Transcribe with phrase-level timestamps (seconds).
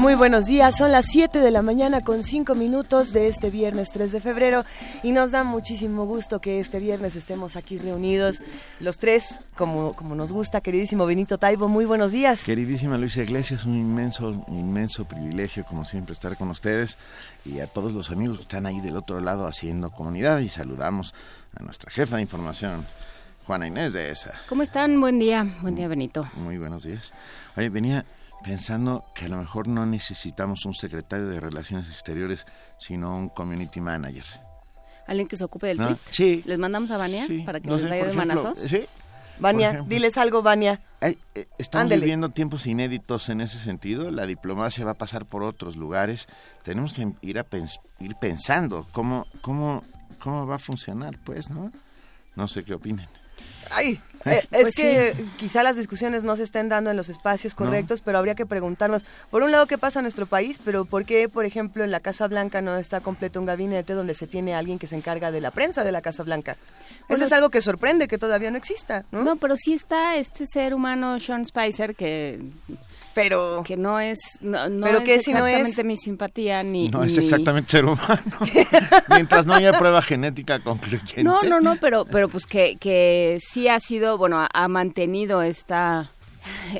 [0.00, 3.90] Muy buenos días, son las 7 de la mañana con 5 minutos de este viernes
[3.90, 4.64] 3 de febrero
[5.02, 8.40] y nos da muchísimo gusto que este viernes estemos aquí reunidos
[8.80, 9.26] los tres,
[9.58, 12.44] como, como nos gusta, queridísimo Benito Taibo, muy buenos días.
[12.44, 16.96] Queridísima Luisa Iglesias, un inmenso, inmenso privilegio como siempre estar con ustedes
[17.44, 21.14] y a todos los amigos que están ahí del otro lado haciendo comunidad y saludamos
[21.54, 22.86] a nuestra jefa de información,
[23.46, 24.32] Juana Inés de esa.
[24.48, 24.98] ¿Cómo están?
[24.98, 26.26] Buen día, buen día Benito.
[26.36, 27.12] Muy buenos días.
[27.54, 28.06] Oye, venía
[28.42, 32.46] pensando que a lo mejor no necesitamos un secretario de Relaciones Exteriores,
[32.78, 34.24] sino un community manager.
[35.06, 35.86] ¿Alguien que se ocupe del ¿No?
[35.88, 35.98] tweet?
[36.10, 36.42] Sí.
[36.46, 38.58] ¿Les mandamos a Bania Sí, para que no les vaya de manazos?
[38.58, 38.82] Sí.
[39.40, 39.88] Vania, ejemplo.
[39.94, 40.80] diles algo, Vania.
[41.00, 41.16] Eh,
[41.56, 42.02] estamos Ándele.
[42.02, 44.10] viviendo tiempos inéditos en ese sentido.
[44.10, 46.28] La diplomacia va a pasar por otros lugares.
[46.62, 49.82] Tenemos que ir a pens- ir pensando cómo cómo
[50.18, 51.72] cómo va a funcionar, pues, ¿no?
[52.36, 53.08] No sé qué opinen.
[53.70, 57.54] Ay, eh, es Pues que quizá las discusiones no se estén dando en los espacios
[57.54, 61.06] correctos, pero habría que preguntarnos, por un lado, qué pasa en nuestro país, pero por
[61.06, 64.54] qué, por ejemplo, en la Casa Blanca no está completo un gabinete donde se tiene
[64.54, 66.56] alguien que se encarga de la prensa de la Casa Blanca.
[67.08, 69.22] Bueno, Eso es algo que sorprende que todavía no exista, ¿no?
[69.24, 72.40] No, pero sí está este ser humano, Sean Spicer, que,
[73.14, 75.52] pero que no es, no, no ¿Pero es qué si no es?
[75.54, 76.88] exactamente mi simpatía ni...
[76.88, 78.22] No es ni- exactamente ser humano.
[79.08, 81.22] Mientras no haya prueba genética concluyente.
[81.24, 85.42] No, no, no, pero, pero pues que, que sí ha sido, bueno, ha, ha mantenido
[85.42, 86.10] esta,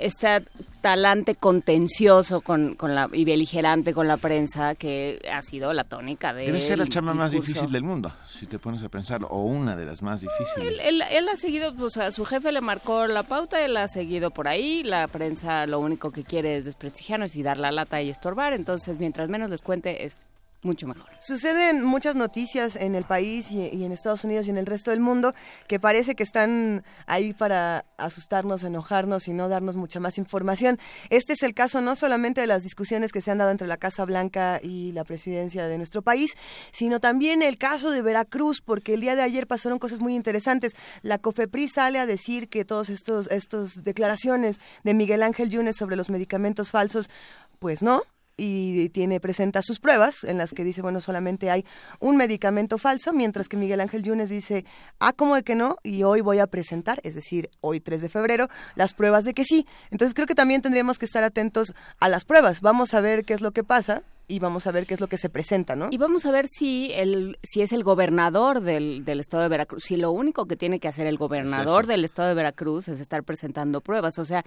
[0.01, 0.43] este
[0.81, 6.33] talante contencioso con, con la, y beligerante con la prensa que ha sido la tónica
[6.33, 9.43] de Debe ser la chamba más difícil del mundo, si te pones a pensar, o
[9.45, 10.69] una de las más difíciles.
[10.69, 13.89] Él, él- él ha seguido, pues a su jefe le marcó la pauta, él ha
[13.89, 18.01] seguido por ahí, la prensa lo único que quiere es desprestigiarnos y dar la lata
[18.03, 20.19] y estorbar, entonces mientras menos les cuente es
[20.63, 21.09] mucho mejor.
[21.21, 25.01] Suceden muchas noticias en el país y, en Estados Unidos y en el resto del
[25.01, 25.35] mundo
[25.67, 30.79] que parece que están ahí para asustarnos, enojarnos y no darnos mucha más información.
[31.09, 33.77] Este es el caso no solamente de las discusiones que se han dado entre la
[33.77, 36.37] Casa Blanca y la presidencia de nuestro país,
[36.73, 40.75] sino también el caso de Veracruz, porque el día de ayer pasaron cosas muy interesantes.
[41.03, 45.97] La COFEPRIS sale a decir que todos estos estos declaraciones de Miguel Ángel Yunes sobre
[45.97, 47.11] los medicamentos falsos,
[47.59, 48.03] pues no,
[48.41, 51.67] y tiene presenta sus pruebas en las que dice, bueno, solamente hay
[51.99, 54.65] un medicamento falso, mientras que Miguel Ángel Yunes dice,
[54.99, 55.77] ah, ¿cómo de que no?
[55.83, 59.45] Y hoy voy a presentar, es decir, hoy 3 de febrero, las pruebas de que
[59.45, 59.67] sí.
[59.91, 62.63] Entonces creo que también tendríamos que estar atentos a las pruebas.
[62.63, 65.09] Vamos a ver qué es lo que pasa y vamos a ver qué es lo
[65.09, 65.89] que se presenta, ¿no?
[65.91, 69.83] Y vamos a ver si el, si es el gobernador del, del estado de Veracruz,
[69.85, 73.23] si lo único que tiene que hacer el gobernador del estado de Veracruz es estar
[73.23, 74.19] presentando pruebas.
[74.19, 74.45] O sea,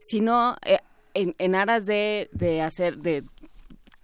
[0.00, 0.78] si no, eh,
[1.16, 3.24] en, en aras de, de hacer, de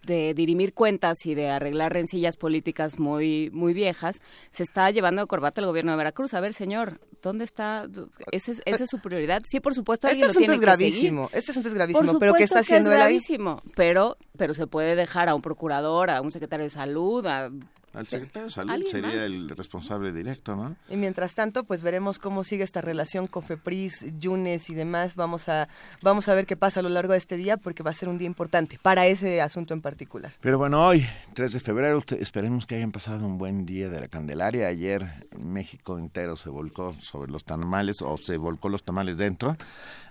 [0.07, 4.21] de dirimir cuentas y de arreglar rencillas políticas muy muy viejas,
[4.51, 6.35] se está llevando a corbata el gobierno de Veracruz.
[6.35, 7.89] A ver, señor, ¿dónde está?
[8.31, 9.43] ¿Esa es, esa es su prioridad?
[9.47, 12.35] Sí, por supuesto, Este asunto tiene es que gravísimo, este asunto es Por gravísimo, pero
[12.35, 13.09] ¿qué está que haciendo es él ahí?
[13.13, 17.51] gravísimo, pero, pero se puede dejar a un procurador, a un secretario de salud, a
[17.95, 19.25] Al secretario de Salud ¿Alguien sería más?
[19.25, 20.77] el responsable directo, ¿no?
[20.89, 25.17] Y mientras tanto, pues veremos cómo sigue esta relación con FEPRIS, Yunes y demás.
[25.17, 25.69] Vamos a,
[26.01, 28.09] vamos a ver qué pasa a lo largo de este día, porque va a ser
[28.09, 30.33] un día importante para ese asunto en particular.
[30.41, 34.09] Pero bueno, hoy, 3 de febrero, esperemos que hayan pasado un buen día de la
[34.09, 34.69] Candelaria.
[34.69, 39.57] Ayer México entero se volcó sobre los tamales o se volcó los tamales dentro.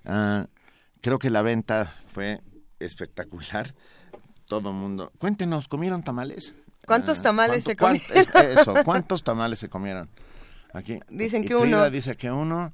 [0.05, 0.47] Ah,
[1.01, 2.41] creo que la venta fue
[2.79, 3.73] espectacular.
[4.47, 5.13] Todo el mundo.
[5.17, 6.53] Cuéntenos, ¿comieron tamales?
[6.85, 10.09] ¿Cuántos Ah, tamales ¿cuánto- se cuánto- es- Eso, ¿cuántos tamales se comieron?
[10.73, 10.99] Aquí.
[11.09, 11.89] Dicen que Frida uno.
[11.89, 12.73] dice que uno.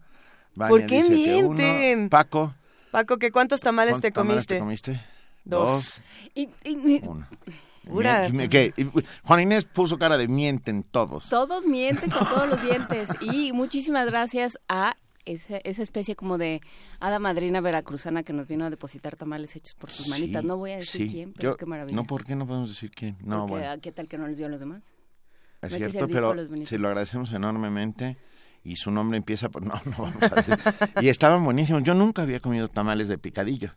[0.55, 1.49] Vania ¿Por qué dice que uno.
[1.55, 2.09] mienten?
[2.09, 2.53] Paco.
[2.91, 4.53] Paco, ¿qué cuántos tamales ¿cuántos te comiste?
[4.55, 5.01] te comiste?
[5.43, 6.01] Dos.
[6.35, 7.27] Y, y- Uno.
[7.85, 8.73] Pura- Mien- ¿qué?
[8.75, 8.85] Y-
[9.23, 11.29] Juan Inés puso cara de mienten todos.
[11.29, 13.09] todos mienten con todos los dientes.
[13.21, 14.95] Y muchísimas gracias a
[15.27, 16.61] esa, esa especie como de
[16.99, 20.41] hada madrina veracruzana que nos vino a depositar tamales hechos por sus manitas.
[20.41, 21.09] Sí, no voy a decir sí.
[21.13, 21.95] quién, pero Yo- qué maravilla.
[21.95, 23.17] No, ¿por qué no podemos decir quién?
[23.23, 24.83] No, Porque, bueno, ah, ¿Qué tal que no les dio a los demás?
[25.61, 26.33] es no cierto, pero
[26.65, 28.17] se lo agradecemos enormemente
[28.63, 29.63] y su nombre empieza por...
[29.65, 30.57] No, no vamos a decir.
[31.01, 31.83] y estaban buenísimos.
[31.83, 33.71] Yo nunca había comido tamales de picadillo.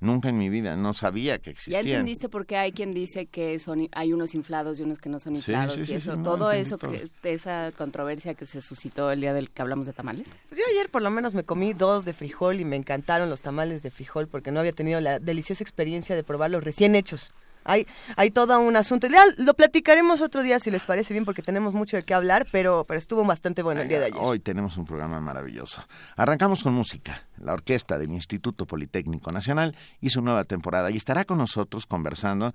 [0.00, 0.76] Nunca en mi vida.
[0.76, 1.86] No sabía que Ya existían.
[1.86, 5.20] entendiste por qué hay quien dice que son hay unos inflados y unos que no
[5.20, 6.90] son inflados sí, y sí, eso, sí, no, todo eso, todo.
[6.92, 10.28] que, de esa controversia que se suscitó el día del que hablamos de tamales.
[10.48, 13.40] Pues yo ayer por lo menos me comí dos de frijol y me encantaron los
[13.40, 17.32] tamales de frijol porque no había tenido la deliciosa experiencia de probarlos recién hechos.
[17.64, 19.06] Hay, hay todo un asunto.
[19.06, 22.46] Ya lo platicaremos otro día si les parece bien porque tenemos mucho de qué hablar,
[22.52, 24.18] pero, pero estuvo bastante bueno el día de ayer.
[24.20, 25.82] Hoy tenemos un programa maravilloso.
[26.16, 27.22] Arrancamos con música.
[27.38, 32.54] La orquesta del Instituto Politécnico Nacional hizo nueva temporada y estará con nosotros conversando.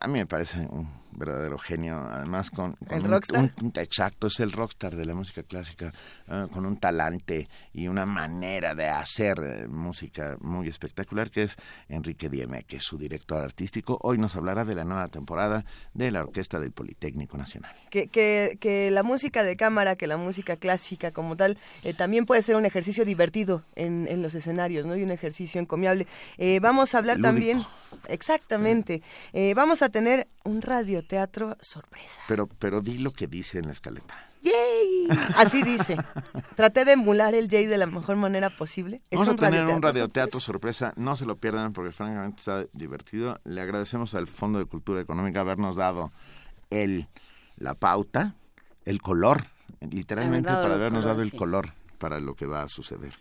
[0.00, 4.50] A mí me parece un verdadero genio, además con, ¿El un, un- exacto, es el
[4.50, 5.92] rockstar de la música clásica,
[6.26, 11.56] ah, con un talante y una manera de hacer eh, música muy espectacular, que es
[11.90, 13.98] Enrique Dieme, que es su director artístico.
[14.00, 17.74] Hoy nos hablará de la nueva temporada de la Orquesta del Politécnico Nacional.
[17.90, 22.24] Que, que, que la música de cámara, que la música clásica como tal, eh, también
[22.24, 24.96] puede ser un ejercicio divertido en, en los escenarios, ¿no?
[24.96, 26.06] Y un ejercicio encomiable.
[26.38, 27.28] Eh, vamos a hablar Lúdico.
[27.28, 27.62] también,
[28.08, 29.02] exactamente,
[29.34, 32.20] eh, vamos a tener un radioteatro sorpresa.
[32.28, 34.14] Pero, pero di lo que dice en la escaleta.
[34.42, 35.08] ¡Yay!
[35.36, 35.96] Así dice.
[36.56, 39.02] Traté de emular el Jay de la mejor manera posible.
[39.10, 40.92] Es Vamos a tener un radioteatro radioteatro sorpresa.
[40.96, 43.40] no se lo pierdan porque francamente está divertido.
[43.44, 46.10] Le agradecemos al Fondo de Cultura Económica habernos dado
[46.70, 47.06] el
[47.56, 48.34] la pauta,
[48.84, 49.44] el color,
[49.80, 51.36] literalmente para habernos dado el sí.
[51.36, 53.12] color para lo que va a suceder.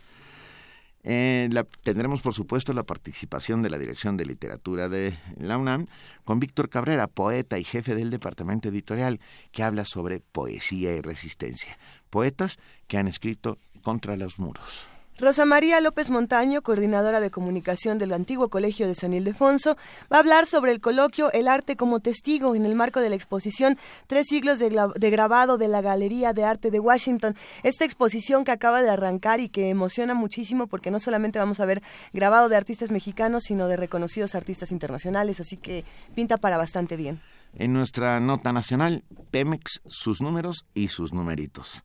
[1.03, 5.87] Eh, la- tendremos, por supuesto, la participación de la Dirección de Literatura de la UNAM
[6.25, 9.19] con Víctor Cabrera, poeta y jefe del departamento editorial,
[9.51, 11.77] que habla sobre poesía y resistencia.
[12.11, 14.85] Poetas que han escrito contra los muros.
[15.19, 19.77] Rosa María López Montaño, coordinadora de comunicación del antiguo Colegio de San Ildefonso,
[20.11, 23.15] va a hablar sobre el coloquio El arte como testigo en el marco de la
[23.15, 23.77] exposición
[24.07, 27.35] Tres siglos de, de grabado de la Galería de Arte de Washington.
[27.61, 31.65] Esta exposición que acaba de arrancar y que emociona muchísimo porque no solamente vamos a
[31.65, 31.83] ver
[32.13, 35.83] grabado de artistas mexicanos, sino de reconocidos artistas internacionales, así que
[36.15, 37.19] pinta para bastante bien.
[37.53, 41.83] En nuestra nota nacional, Pemex, sus números y sus numeritos.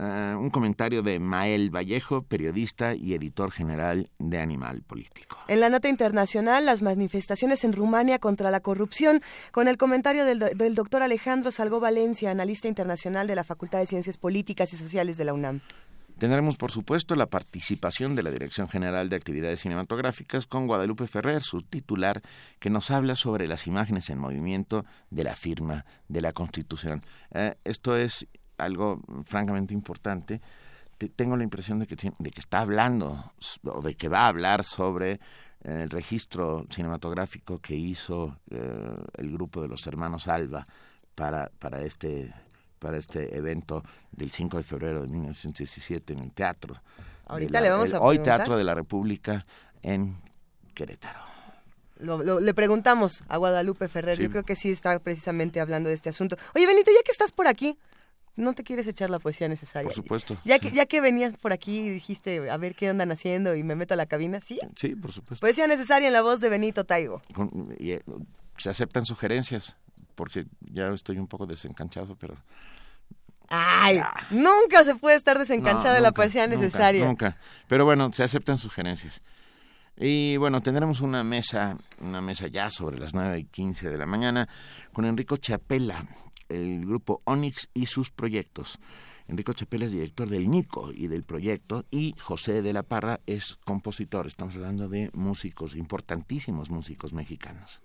[0.00, 5.38] Eh, un comentario de Mael Vallejo, periodista y editor general de Animal Político.
[5.48, 10.74] En la nota internacional, las manifestaciones en Rumania contra la corrupción, con el comentario del
[10.76, 15.24] doctor Alejandro Salgó Valencia, analista internacional de la Facultad de Ciencias Políticas y Sociales de
[15.24, 15.62] la UNAM.
[16.18, 21.42] Tendremos, por supuesto, la participación de la Dirección General de Actividades Cinematográficas con Guadalupe Ferrer,
[21.42, 22.22] su titular,
[22.60, 27.04] que nos habla sobre las imágenes en movimiento de la firma de la Constitución.
[27.32, 28.28] Eh, esto es
[28.58, 30.40] algo francamente importante.
[30.98, 33.32] Te- tengo la impresión de que, de que está hablando
[33.64, 35.18] o de que va a hablar sobre eh,
[35.82, 40.66] el registro cinematográfico que hizo eh, el grupo de los hermanos Alba
[41.14, 42.32] para, para este
[42.80, 43.82] para este evento
[44.12, 46.80] del 5 de febrero de 1917 en el teatro.
[47.26, 48.36] Ahorita la- le vamos el a Hoy preguntar.
[48.38, 49.44] Teatro de la República
[49.82, 50.16] en
[50.74, 51.18] Querétaro.
[51.98, 54.22] Lo- lo- le preguntamos a Guadalupe Ferrer, Sí.
[54.22, 56.36] yo creo que sí está precisamente hablando de este asunto.
[56.54, 57.76] Oye, Benito, ya que estás por aquí,
[58.38, 59.88] ¿no te quieres echar la poesía necesaria?
[59.88, 60.36] Por supuesto.
[60.44, 63.64] Ya que, ya que venías por aquí y dijiste, a ver qué andan haciendo y
[63.64, 64.60] me meto a la cabina, ¿sí?
[64.76, 65.44] Sí, por supuesto.
[65.44, 67.20] Poesía necesaria en la voz de Benito Taigo.
[67.78, 68.00] Eh,
[68.56, 69.76] se aceptan sugerencias,
[70.14, 72.36] porque ya estoy un poco desencanchado, pero...
[73.50, 74.00] Ay,
[74.30, 77.04] nunca se puede estar desencanchado No, de la nunca, poesía nunca, necesaria.
[77.04, 77.36] Nunca.
[77.66, 79.22] Pero bueno, se aceptan sugerencias.
[79.96, 84.06] Y bueno, tendremos una mesa, una mesa ya sobre las 9 y 15 de la
[84.06, 84.48] mañana
[84.92, 86.06] con Enrico Chapela,
[86.48, 88.78] el grupo Onyx y sus proyectos.
[89.28, 93.56] Enrico Chapela es director del NICO y del proyecto y José de la Parra es
[93.64, 94.26] compositor.
[94.26, 97.82] Estamos hablando de músicos, importantísimos músicos mexicanos.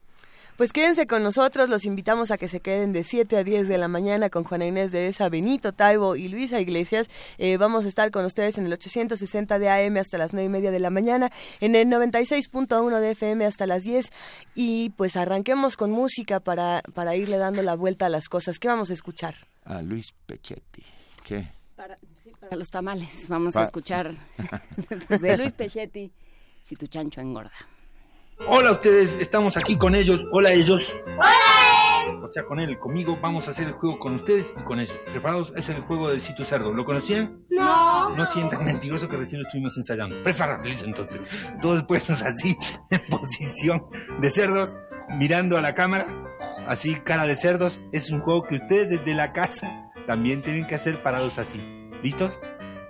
[0.58, 3.78] Pues quédense con nosotros, los invitamos a que se queden de 7 a 10 de
[3.80, 7.10] la mañana con Juana Inés de Esa, Benito Taibo y Luisa Iglesias.
[7.40, 10.50] Eh, vamos a estar con ustedes en el 860 de AM hasta las 9 y
[10.50, 14.06] media de la mañana, en el 96.1 de FM hasta las 10
[14.54, 18.60] y pues arranquemos con música para, para irle dando la vuelta a las cosas.
[18.60, 19.34] ¿Qué vamos a escuchar?
[19.66, 20.84] A Luis Pechetti.
[21.26, 21.48] ¿Qué?
[21.76, 24.14] Para, sí, para los tamales, vamos Pa- a escuchar
[25.20, 26.12] de Luis Pechetti,
[26.62, 27.52] Si tu chancho engorda.
[28.46, 30.26] Hola ustedes, estamos aquí con ellos.
[30.32, 30.94] Hola ellos.
[31.18, 32.20] Hola.
[32.22, 34.98] O sea, con él, conmigo vamos a hacer el juego con ustedes y con ellos.
[35.06, 35.54] ¿Preparados?
[35.56, 36.74] Es el juego de Si tu cerdo.
[36.74, 37.42] ¿Lo conocían?
[37.50, 38.10] No.
[38.10, 40.22] No sientan mentiroso que recién lo estuvimos ensayando.
[40.24, 41.22] Preparados entonces.
[41.62, 42.58] Todos puestos así,
[42.90, 43.86] en posición
[44.20, 44.76] de cerdos,
[45.18, 46.06] mirando a la cámara,
[46.68, 47.80] así, cara de cerdos.
[47.94, 51.62] Es un juego que ustedes desde la casa también tienen que hacer parados así.
[52.04, 52.34] ¿Listos?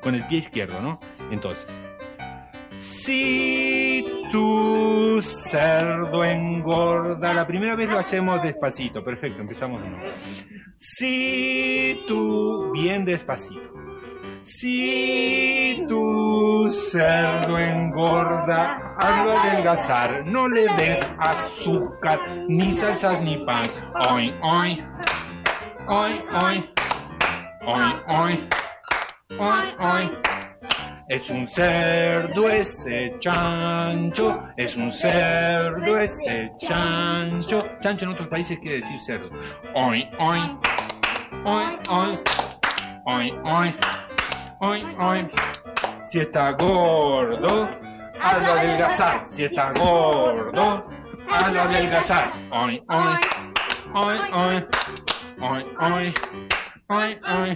[0.02, 1.00] Con el pie izquierdo, ¿no?
[1.30, 1.68] Entonces.
[2.80, 7.34] Si tu cerdo engorda.
[7.34, 9.04] La primera vez lo hacemos despacito.
[9.04, 10.12] Perfecto, empezamos de nuevo.
[10.78, 12.72] Si tu.
[12.74, 13.62] Bien despacito.
[14.44, 20.26] Si tu cerdo engorda, hazlo adelgazar.
[20.26, 23.72] No le des azúcar, ni salsas, ni pan.
[24.10, 24.84] Hoy, hoy.
[25.88, 26.70] Hoy, hoy.
[27.66, 28.40] Hoy, hoy.
[29.40, 30.33] Hoy, hoy.
[31.10, 37.66] Es un cerdo ese chancho, es un cerdo ese chancho.
[37.82, 39.30] Chancho en otros países quiere decir cerdo.
[39.76, 40.40] Hoy, hoy,
[41.44, 42.20] hoy, hoy,
[43.44, 43.76] hoy,
[44.62, 45.28] hoy, hoy.
[46.08, 47.70] Si está gordo,
[48.22, 49.26] hazlo adelgazar.
[49.30, 50.88] Si está gordo,
[51.30, 52.32] hazlo adelgazar.
[52.50, 54.66] Hoy, Ay, ay.
[55.42, 56.14] Ay, ay.
[56.88, 57.54] Ay, ay.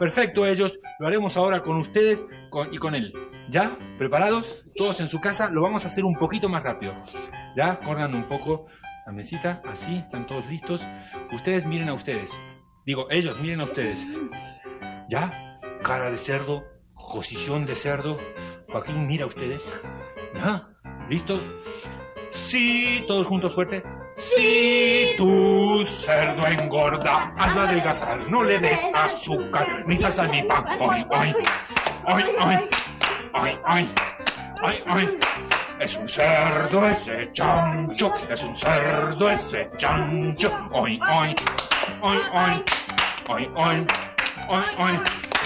[0.00, 0.78] Perfecto, ellos.
[0.98, 3.12] Lo haremos ahora con ustedes con- y con él.
[3.50, 3.76] ¿Ya?
[3.98, 4.64] ¿Preparados?
[4.76, 5.50] Todos en su casa.
[5.50, 6.94] Lo vamos a hacer un poquito más rápido.
[7.56, 7.78] ¿Ya?
[7.80, 8.66] Corran un poco
[9.06, 9.62] la mesita.
[9.70, 9.96] Así.
[9.96, 10.86] Están todos listos.
[11.32, 12.32] Ustedes miren a ustedes.
[12.84, 14.06] Digo, ellos miren a ustedes.
[15.08, 15.58] ¿Ya?
[15.82, 16.64] Cara de cerdo.
[17.12, 18.18] Posición de cerdo.
[18.70, 19.70] Joaquín, mira a ustedes.
[20.34, 20.68] ¿Ya?
[21.08, 21.40] ¿Listos?
[22.32, 23.82] Sí, todos juntos fuerte.
[24.16, 28.28] Si tu cerdo engorda, hazlo adelgazar.
[28.30, 30.64] No le des azúcar, ni salsa, ni pan.
[30.68, 31.34] Ay, ay,
[32.08, 32.68] ay, ay,
[33.34, 33.88] ay, ay,
[34.62, 35.18] ay, ay.
[35.78, 40.50] Es un cerdo ese chancho, es un cerdo ese chancho.
[40.72, 41.34] Ay, ay,
[42.02, 42.64] ay, ay,
[43.28, 43.86] ay, ay,
[44.48, 45.00] ay, ay.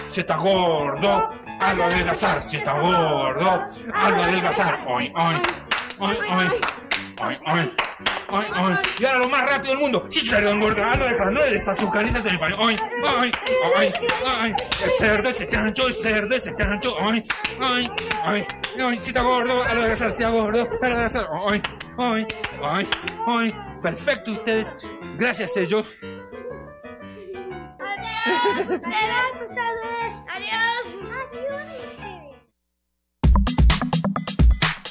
[0.08, 2.42] Si está gordo, hazlo adelgazar.
[2.44, 4.80] Si está gordo, hazlo adelgazar.
[4.88, 5.42] Ay, ay,
[6.00, 6.60] ay, ay,
[7.20, 7.72] ay, ay.
[8.34, 10.06] Ay, ay, y ahora lo más rápido del mundo.
[10.08, 11.32] Sí, cerdo engorda, hazlo adelgazar.
[11.32, 12.54] No le des azúcar, ni salsa ni pan.
[12.58, 13.32] Ay, ay,
[13.76, 13.92] ay,
[14.24, 14.54] ay.
[14.82, 16.94] El cerdo ese chancho, el cerdo ese chancho.
[16.98, 17.22] Ay,
[17.60, 17.90] ay,
[18.24, 18.46] ay,
[18.82, 18.98] ay.
[19.02, 20.08] Si está gordo, hazlo adelgazar.
[20.12, 21.26] Si está gordo, hazlo adelgazar.
[21.46, 21.62] Ay,
[21.98, 22.26] ay,
[22.62, 22.88] ay,
[23.26, 23.54] ay.
[23.82, 24.74] Perfecto, ustedes.
[25.18, 25.92] Gracias, ellos.
[27.78, 30.12] Adiós, ustedes.
[30.34, 30.84] Adiós.
[31.32, 31.66] Adiós.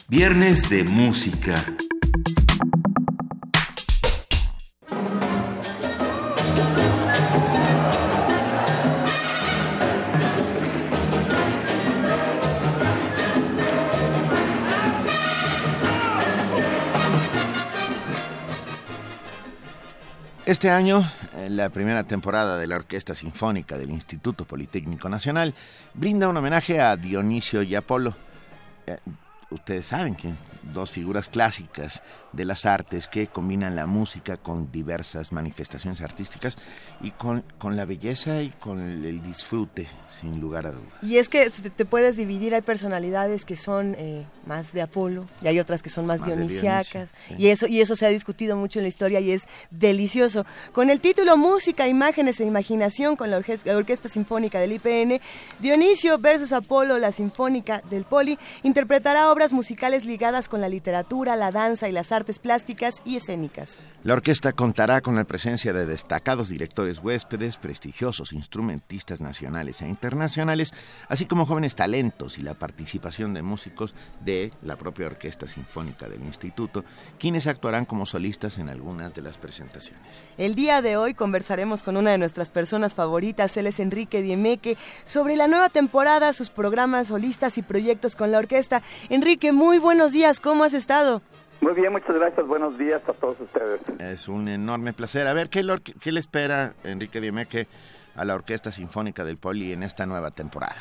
[0.10, 1.56] Viernes de música.
[20.52, 21.10] Este año,
[21.48, 25.54] la primera temporada de la Orquesta Sinfónica del Instituto Politécnico Nacional
[25.94, 28.14] brinda un homenaje a Dionisio y Apolo.
[28.86, 28.98] Eh,
[29.50, 30.34] ustedes saben que
[30.74, 36.58] dos figuras clásicas de las artes que combinan la música con diversas manifestaciones artísticas
[37.02, 40.94] y con, con la belleza y con el, el disfrute, sin lugar a dudas.
[41.02, 45.48] Y es que te, puedes dividir, hay personalidades que son eh, más de Apolo y
[45.48, 46.30] hay otras que son más, Más
[46.88, 47.36] sí.
[47.38, 50.46] Y eso y eso se ha discutido mucho en la historia y es delicioso.
[50.72, 55.22] Con el título Música, Imágenes e Imaginación con la Orquesta, la Orquesta Sinfónica del IPN,
[55.60, 61.52] Dionisio versus Apolo, la Sinfónica del Poli, interpretará obras musicales ligadas con la literatura, la
[61.52, 63.80] danza y las artes plásticas y escénicas.
[64.04, 70.74] La orquesta contará con la presencia de destacados directores huéspedes, prestigiosos instrumentistas nacionales e internacionales,
[71.08, 76.24] así como jóvenes talentos y la participación de músicos de la propia Orquesta Sinfónica del
[76.24, 76.84] Instituto,
[77.20, 80.24] quienes actuarán como solistas en algunas de las presentaciones.
[80.38, 84.78] El día de hoy conversaremos con una de nuestras personas favoritas, él es Enrique Diemeque,
[85.06, 88.82] sobre la nueva temporada, sus programas solistas y proyectos con la orquesta.
[89.10, 91.22] Enrique, muy buenos días, ¿cómo has estado?
[91.62, 92.48] Muy bien, muchas gracias.
[92.48, 93.82] Buenos días a todos ustedes.
[94.00, 95.28] Es un enorme placer.
[95.28, 95.64] A ver, ¿qué,
[96.02, 97.68] qué le espera Enrique Diemeque
[98.16, 100.76] a la Orquesta Sinfónica del Poli en esta nueva temporada?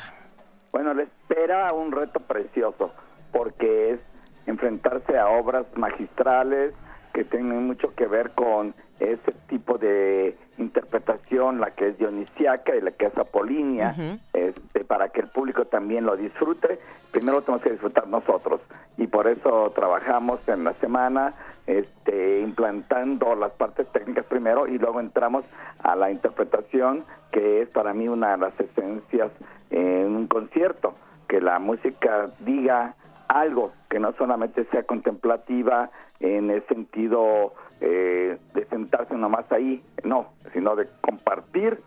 [0.71, 2.91] Bueno, le espera un reto precioso
[3.31, 3.99] porque es
[4.47, 6.73] enfrentarse a obras magistrales
[7.13, 12.81] que tienen mucho que ver con ese tipo de interpretación, la que es dionisiaca y
[12.81, 13.95] la que es apolínea,
[14.33, 16.79] este, para que el público también lo disfrute.
[17.11, 18.61] Primero lo tenemos que disfrutar nosotros
[18.97, 21.33] y por eso trabajamos en la semana
[21.67, 25.45] este, implantando las partes técnicas primero y luego entramos
[25.83, 29.31] a la interpretación que es para mí una de las esencias
[29.69, 30.95] en un concierto,
[31.27, 32.95] que la música diga
[33.31, 40.33] algo que no solamente sea contemplativa en el sentido eh, de sentarse nomás ahí, no,
[40.53, 41.79] sino de compartir,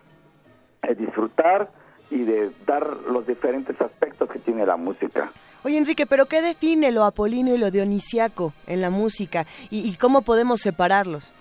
[0.83, 1.69] de disfrutar
[2.11, 5.31] y de dar los diferentes aspectos que tiene la música.
[5.65, 9.47] Oye, Enrique, ¿pero qué define lo apolíneo y lo dionisiaco en la música?
[9.71, 11.33] ¿Y, y cómo podemos separarlos?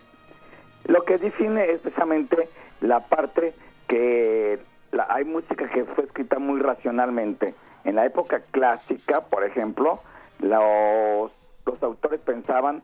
[0.86, 2.50] Lo que define es precisamente
[2.82, 3.54] la parte
[3.88, 4.60] que
[4.92, 7.54] la- hay música que fue escrita muy racionalmente.
[7.84, 10.00] En la época clásica, por ejemplo,
[10.40, 11.32] los,
[11.82, 12.82] autores pensaban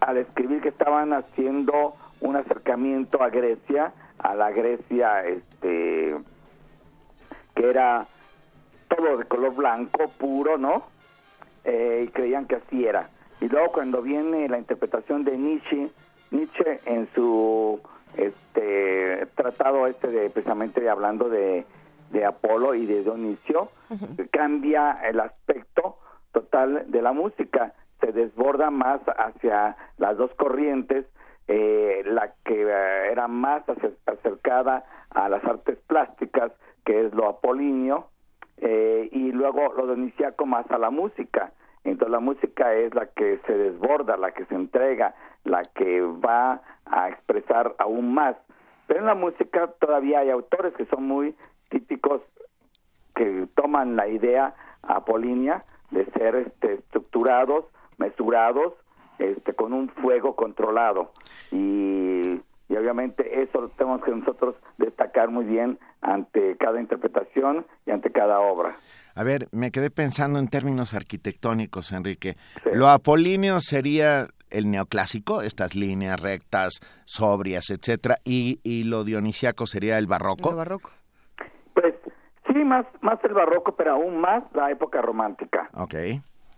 [0.00, 6.16] al escribir que estaban haciendo un acercamiento a Grecia, a la Grecia este
[7.54, 8.06] que era
[8.88, 10.84] todo de color blanco, puro, ¿no?
[11.64, 13.08] Eh, y creían que así era.
[13.40, 15.90] Y luego cuando viene la interpretación de Nietzsche,
[16.30, 17.80] Nietzsche en su
[18.16, 21.64] este tratado este de precisamente hablando de,
[22.14, 23.68] de Apolo y de Dionisio,
[24.30, 25.98] cambia el aspecto
[26.32, 31.04] total de la música, se desborda más hacia las dos corrientes,
[31.48, 36.52] eh, la que eh, era más acer- acercada a las artes plásticas,
[36.84, 38.08] que es lo apolíneo,
[38.58, 41.52] eh, y luego lo dionisiaco más a la música.
[41.84, 46.62] Entonces la música es la que se desborda, la que se entrega, la que va
[46.86, 48.36] a expresar aún más.
[48.86, 51.34] Pero en la música todavía hay autores que son muy
[51.70, 52.22] típicos
[53.14, 57.66] que toman la idea apolínea de ser este, estructurados,
[57.98, 58.74] mesurados,
[59.18, 61.12] este, con un fuego controlado.
[61.52, 67.92] Y, y obviamente eso lo tenemos que nosotros destacar muy bien ante cada interpretación y
[67.92, 68.76] ante cada obra.
[69.14, 72.36] A ver, me quedé pensando en términos arquitectónicos, Enrique.
[72.72, 79.98] Lo apolíneo sería el neoclásico, estas líneas rectas, sobrias, etcétera, y, y lo dionisiaco sería
[79.98, 80.50] el barroco.
[80.50, 80.90] El barroco.
[82.64, 85.68] Sí, más, más el barroco, pero aún más la época romántica.
[85.74, 85.94] Ok.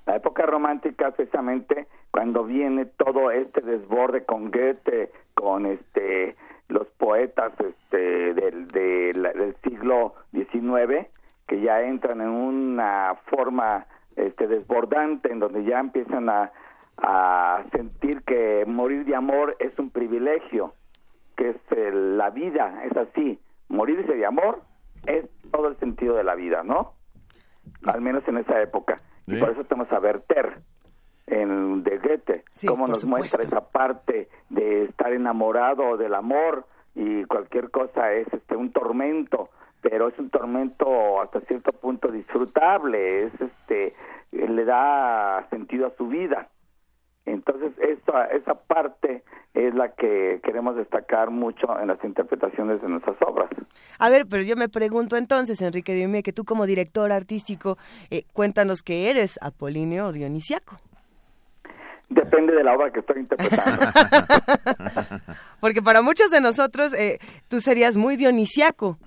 [0.06, 6.36] La época romántica, precisamente, cuando viene todo este desborde con Goethe, con este
[6.68, 11.08] los poetas este del, del, del siglo XIX,
[11.48, 16.52] que ya entran en una forma este desbordante, en donde ya empiezan a,
[16.98, 20.72] a sentir que morir de amor es un privilegio,
[21.36, 24.60] que es el- la vida, es así, morirse de amor
[25.06, 26.94] es todo el sentido de la vida, ¿no?
[27.86, 29.00] Al menos en esa época.
[29.26, 30.60] Y por eso tenemos a Werther
[31.26, 37.24] en de Goethe, Sí, cómo nos muestra esa parte de estar enamorado del amor y
[37.24, 43.40] cualquier cosa es este un tormento, pero es un tormento hasta cierto punto disfrutable, es
[43.40, 43.94] este
[44.32, 46.48] le da sentido a su vida.
[47.26, 53.16] Entonces, esa, esa parte es la que queremos destacar mucho en las interpretaciones de nuestras
[53.20, 53.50] obras.
[53.98, 57.78] A ver, pero yo me pregunto entonces, Enrique dime que tú como director artístico,
[58.10, 60.76] eh, cuéntanos que eres apolíneo o dionisiaco.
[62.08, 63.82] Depende de la obra que estoy interpretando.
[65.60, 67.18] Porque para muchos de nosotros eh,
[67.48, 68.98] tú serías muy dionisiaco.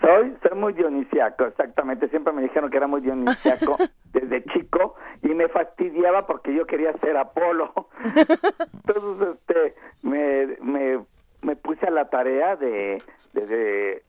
[0.00, 2.08] Soy, soy muy dionisiaco, exactamente.
[2.08, 3.76] Siempre me dijeron que era muy dionisiaco
[4.12, 7.72] desde chico y me fastidiaba porque yo quería ser Apolo.
[8.86, 11.00] Entonces, este, me, me,
[11.42, 14.02] me puse a la tarea de, de, de,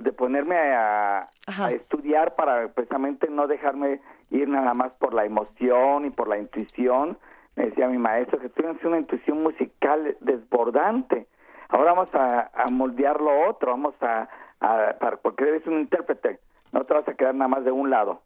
[0.00, 1.28] de ponerme a
[1.70, 7.18] estudiar para precisamente no dejarme ir nada más por la emoción y por la intuición.
[7.54, 11.26] Me decía mi maestro que tienes una intuición musical desbordante.
[11.68, 14.28] Ahora vamos a, a moldear lo otro, vamos a,
[14.62, 16.38] a- para- porque eres un intérprete,
[16.72, 18.22] no te vas a quedar nada más de un lado.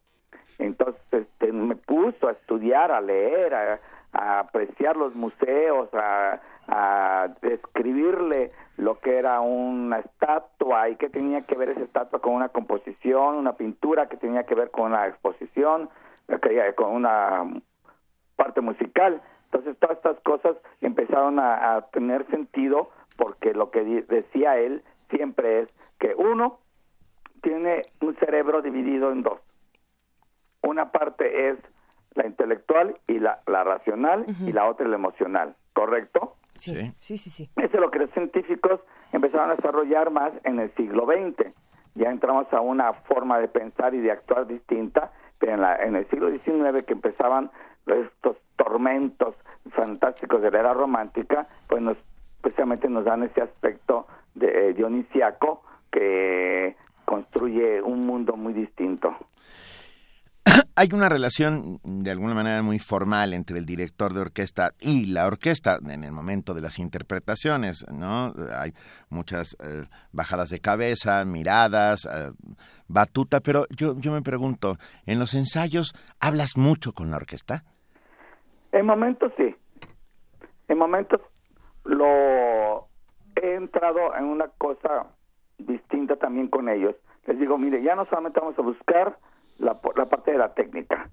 [0.58, 3.80] Entonces este, me puso a estudiar, a leer, a,
[4.38, 6.40] apreciar los museos, a,
[7.42, 12.48] describirle lo que era una estatua y qué tenía que ver esa estatua con una
[12.48, 15.88] composición, una pintura que tenía que ver con una exposición,
[16.74, 17.44] con una
[18.36, 19.22] parte musical.
[19.44, 25.68] Entonces todas estas cosas empezaron a, tener sentido porque lo que decía él siempre es
[25.98, 26.58] que uno
[27.42, 29.40] tiene un cerebro dividido en dos.
[30.62, 31.58] Una parte es
[32.14, 36.36] la intelectual y la, la racional y la otra la emocional, ¿correcto?
[36.56, 36.92] Sí, Sí.
[37.00, 37.30] sí, sí.
[37.30, 37.50] sí.
[37.56, 38.80] Eso es lo que los científicos
[39.12, 41.52] empezaron a desarrollar más en el siglo XX.
[41.94, 45.96] Ya entramos a una forma de pensar y de actuar distinta, pero en, la- en
[45.96, 47.50] el siglo XIX que empezaban
[47.86, 49.34] estos tormentos
[49.72, 51.96] fantásticos de la era romántica, pues nos,
[52.40, 54.06] precisamente nos dan ese aspecto
[54.36, 59.16] de, eh, dionisiaco que construye un mundo muy distinto.
[60.76, 65.26] Hay una relación de alguna manera muy formal entre el director de orquesta y la
[65.26, 68.34] orquesta en el momento de las interpretaciones, ¿no?
[68.54, 68.72] Hay
[69.08, 72.30] muchas eh, bajadas de cabeza, miradas, eh,
[72.88, 77.64] batuta, pero yo, yo me pregunto, ¿en los ensayos hablas mucho con la orquesta?
[78.72, 79.54] En momentos sí.
[80.68, 81.20] En momentos
[81.84, 82.88] lo
[83.36, 85.06] he entrado en una cosa
[85.58, 86.94] distinta también con ellos.
[87.26, 89.18] Les digo, mire, ya no solamente vamos a buscar
[89.58, 91.10] la, la parte de la técnica,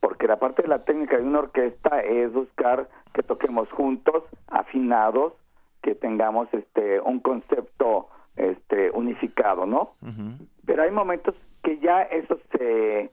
[0.00, 5.32] porque la parte de la técnica de una orquesta es buscar que toquemos juntos, afinados,
[5.82, 9.92] que tengamos este un concepto este unificado, ¿no?
[10.66, 13.10] Pero hay momentos que ya eso se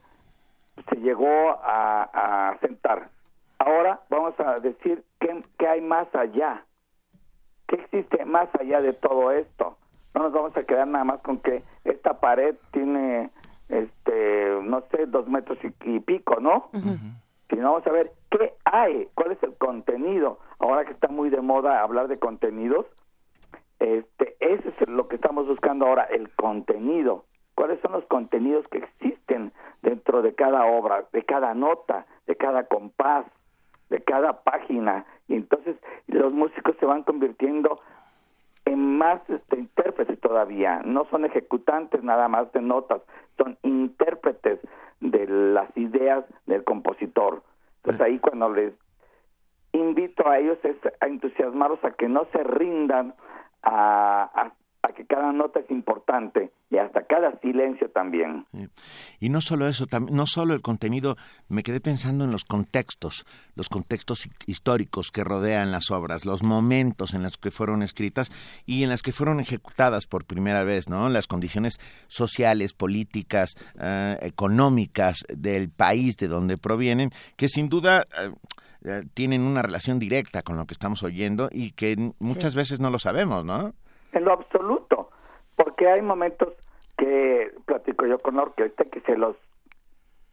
[0.88, 3.10] se llegó a, a sentar.
[3.58, 6.64] Ahora vamos a decir qué, qué hay más allá,
[7.72, 9.76] qué existe más allá de todo esto.
[10.14, 13.30] No nos vamos a quedar nada más con que esta pared tiene,
[13.68, 16.68] este, no sé, dos metros y, y pico, ¿no?
[17.48, 20.38] Sino vamos a ver qué hay, cuál es el contenido.
[20.58, 22.86] Ahora que está muy de moda hablar de contenidos,
[23.78, 27.24] este, ese es lo que estamos buscando ahora, el contenido.
[27.54, 32.64] ¿Cuáles son los contenidos que existen dentro de cada obra, de cada nota, de cada
[32.64, 33.24] compás,
[33.92, 35.04] de cada página?
[35.28, 35.76] Y entonces
[36.08, 37.78] los músicos se van convirtiendo
[38.64, 40.80] en más este, intérpretes todavía.
[40.84, 43.02] No son ejecutantes nada más de notas,
[43.36, 44.58] son intérpretes
[45.00, 47.42] de las ideas del compositor.
[47.76, 48.72] Entonces ahí cuando les
[49.72, 53.14] invito a ellos es a entusiasmarlos a que no se rindan
[53.62, 54.52] a,
[54.94, 58.46] que cada nota es importante y hasta cada silencio también.
[59.20, 61.16] Y no solo eso, no solo el contenido,
[61.48, 67.14] me quedé pensando en los contextos, los contextos históricos que rodean las obras, los momentos
[67.14, 68.30] en los que fueron escritas
[68.64, 71.08] y en las que fueron ejecutadas por primera vez, ¿no?
[71.08, 71.78] Las condiciones
[72.08, 78.32] sociales, políticas, eh, económicas del país de donde provienen, que sin duda eh,
[78.84, 82.90] eh, tienen una relación directa con lo que estamos oyendo y que muchas veces no
[82.90, 83.74] lo sabemos, ¿no?
[84.12, 85.10] En lo absoluto,
[85.56, 86.54] porque hay momentos
[86.96, 89.36] que platico yo con orquesta que se los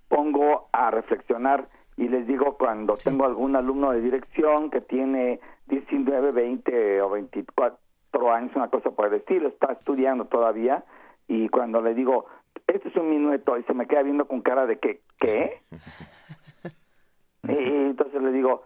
[0.08, 6.32] pongo a reflexionar y les digo cuando tengo algún alumno de dirección que tiene 19,
[6.32, 10.84] 20 o 24 años, una cosa por el estilo, está estudiando todavía
[11.28, 12.26] y cuando le digo,
[12.68, 15.62] este es un minueto y se me queda viendo con cara de que, ¿qué?
[17.44, 18.64] y entonces le digo,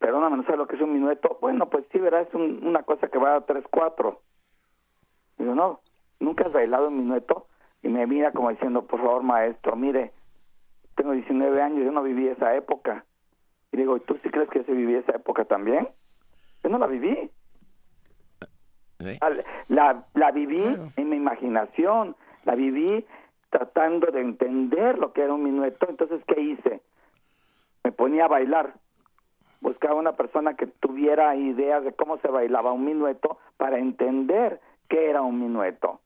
[0.00, 1.38] perdóname, ¿no sabes lo que es un minueto?
[1.40, 4.22] Bueno, pues sí, verás, es una cosa que va a tres, cuatro.
[5.38, 5.80] Digo, no,
[6.18, 7.46] ¿nunca has bailado un minueto?
[7.82, 10.12] Y me mira como diciendo, por favor, maestro, mire,
[10.96, 13.04] tengo 19 años, yo no viví esa época.
[13.72, 15.88] Y digo, ¿tú sí crees que se viví esa época también?
[16.64, 17.30] Yo no la viví.
[19.00, 19.18] ¿Eh?
[19.68, 20.62] La, la viví
[20.96, 23.06] en mi imaginación, la viví
[23.50, 25.86] tratando de entender lo que era un minueto.
[25.88, 26.80] Entonces, ¿qué hice?
[27.84, 28.74] Me ponía a bailar
[29.60, 35.10] buscaba una persona que tuviera ideas de cómo se bailaba un minueto para entender qué
[35.10, 36.00] era un minueto.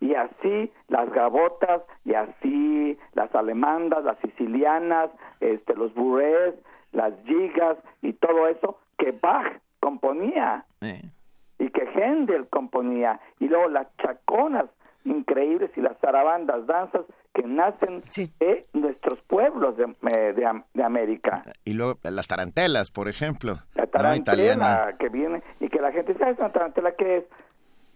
[0.00, 5.10] Y así las gabotas, y así las alemandas, las sicilianas,
[5.40, 6.54] este, los burrés,
[6.92, 10.64] las gigas y todo eso que Bach componía.
[11.58, 13.20] Y que Händel componía.
[13.40, 14.66] Y luego las chaconas
[15.04, 17.04] increíbles y las zarabandas, danzas
[17.38, 18.02] que nacen
[18.40, 19.86] de nuestros pueblos de,
[20.74, 21.42] de, América.
[21.64, 23.58] Y luego las tarantelas, por ejemplo.
[23.74, 27.24] La tarantela que viene y que la gente sabe una tarantela que es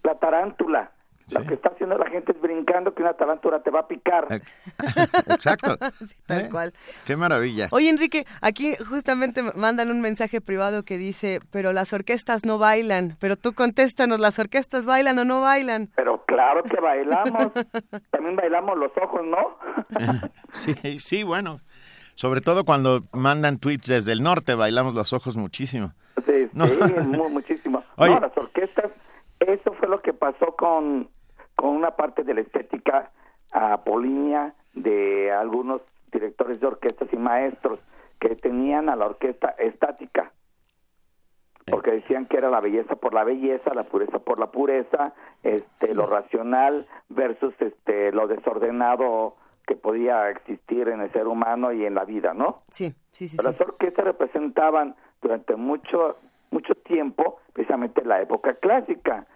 [0.05, 0.92] la tarántula.
[1.35, 4.27] Lo que está haciendo la gente es brincando que una tarántula te va a picar.
[5.29, 5.77] Exacto.
[6.27, 6.49] tal ¿Eh?
[6.51, 6.73] cual.
[7.07, 7.68] Qué maravilla.
[7.71, 13.16] Oye, Enrique, aquí justamente mandan un mensaje privado que dice, pero las orquestas no bailan.
[13.21, 15.90] Pero tú contéstanos, ¿las orquestas bailan o no bailan?
[15.97, 17.53] Pero claro que bailamos.
[18.11, 19.59] También bailamos los ojos, ¿no?
[20.53, 21.61] sí, sí, bueno.
[22.14, 25.92] Sobre todo cuando mandan tweets desde el norte, bailamos los ojos muchísimo.
[26.27, 27.83] Sí, sí, muchísimo.
[27.97, 28.92] No, las orquestas
[29.47, 31.09] eso fue lo que pasó con,
[31.62, 33.12] con una parte de la estética
[33.53, 37.79] apolínea de algunos directores de orquestas y maestros
[38.18, 40.33] que tenían a la orquesta estática
[41.70, 45.94] porque decían que era la belleza por la belleza, la pureza por la pureza, este
[45.94, 51.94] lo racional versus este lo desordenado que podía existir en el ser humano y en
[51.94, 52.62] la vida, ¿no?
[52.72, 53.37] Sí, sí, sí.
[53.37, 56.16] Las orquestas representaban durante mucho
[56.51, 59.29] mucho tiempo precisamente la época clásica.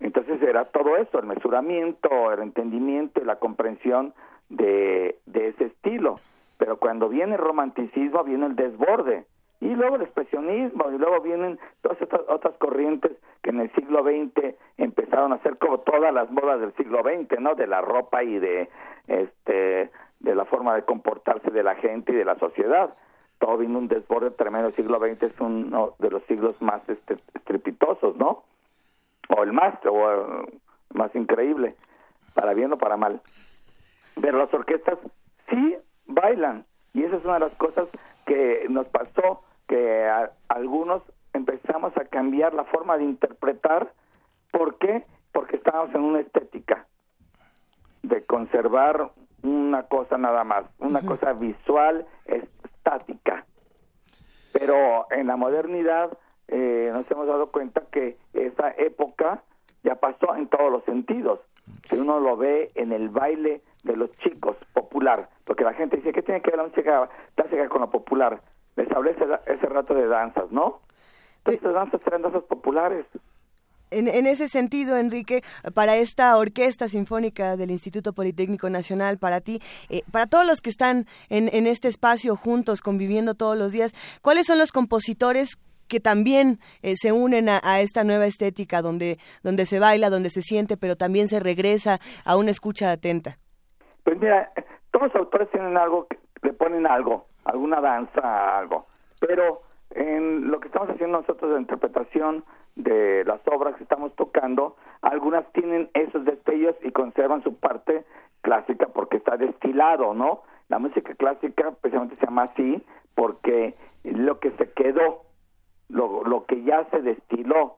[0.00, 4.14] Entonces era todo eso, el mesuramiento, el entendimiento y la comprensión
[4.48, 6.16] de, de ese estilo.
[6.58, 9.24] Pero cuando viene el romanticismo, viene el desborde.
[9.60, 14.02] Y luego el expresionismo, y luego vienen todas estas otras corrientes que en el siglo
[14.02, 17.54] XX empezaron a ser como todas las modas del siglo XX, ¿no?
[17.54, 18.68] De la ropa y de,
[19.06, 22.94] este, de la forma de comportarse de la gente y de la sociedad
[23.38, 24.68] todo vino un desborde tremendo.
[24.68, 28.44] El siglo XX es uno de los siglos más este, estrepitosos, ¿no?
[29.28, 30.60] O el más, o el
[30.92, 31.76] más increíble,
[32.34, 33.20] para bien o para mal.
[34.20, 34.98] Pero las orquestas
[35.48, 37.88] sí bailan, y esa es una de las cosas
[38.26, 40.08] que nos pasó, que
[40.48, 43.92] algunos empezamos a cambiar la forma de interpretar.
[44.50, 45.04] ¿Por qué?
[45.32, 46.86] Porque estábamos en una estética
[48.02, 49.10] de conservar
[49.42, 53.44] una cosa nada más, una cosa visual, estática.
[54.52, 56.16] Pero en la modernidad
[56.56, 59.42] eh, nos hemos dado cuenta que esa época
[59.82, 61.40] ya pasó en todos los sentidos.
[61.90, 66.12] Si uno lo ve en el baile de los chicos popular, porque la gente dice
[66.12, 68.40] que tiene que ver la música clásica con la popular.
[68.76, 70.80] Les hablé ese, rato de danzas, ¿no?
[71.38, 73.04] Entonces las danzas eran danzas populares.
[73.90, 75.42] En, ese sentido, Enrique,
[75.74, 80.70] para esta Orquesta Sinfónica del Instituto Politécnico Nacional, para ti, eh, para todos los que
[80.70, 86.58] están en, este espacio juntos, conviviendo todos los días, ¿cuáles son los compositores que también
[86.82, 90.96] eh, se unen a, esta nueva estética donde, donde se baila, donde se siente, pero
[90.96, 93.38] también se regresa a una escucha atenta?
[94.02, 94.52] Pues mira,
[94.90, 96.06] todos los autores tienen algo,
[96.42, 98.86] le ponen algo, alguna danza, algo,
[99.20, 102.44] pero en lo que estamos haciendo nosotros de interpretación,
[102.76, 108.04] de las obras que estamos tocando, algunas tienen esos destellos y conservan su parte
[108.42, 110.42] clásica porque está destilado, ¿no?
[110.68, 112.82] La música clásica precisamente se llama así
[113.14, 115.22] porque lo que se quedó,
[115.88, 117.76] lo, lo que ya se destiló,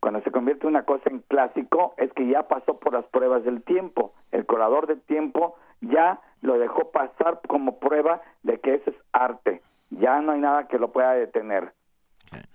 [0.00, 3.62] cuando se convierte una cosa en clásico, es que ya pasó por las pruebas del
[3.62, 4.12] tiempo.
[4.30, 9.60] El corador del tiempo ya lo dejó pasar como prueba de que eso es arte.
[9.90, 11.72] Ya no hay nada que lo pueda detener.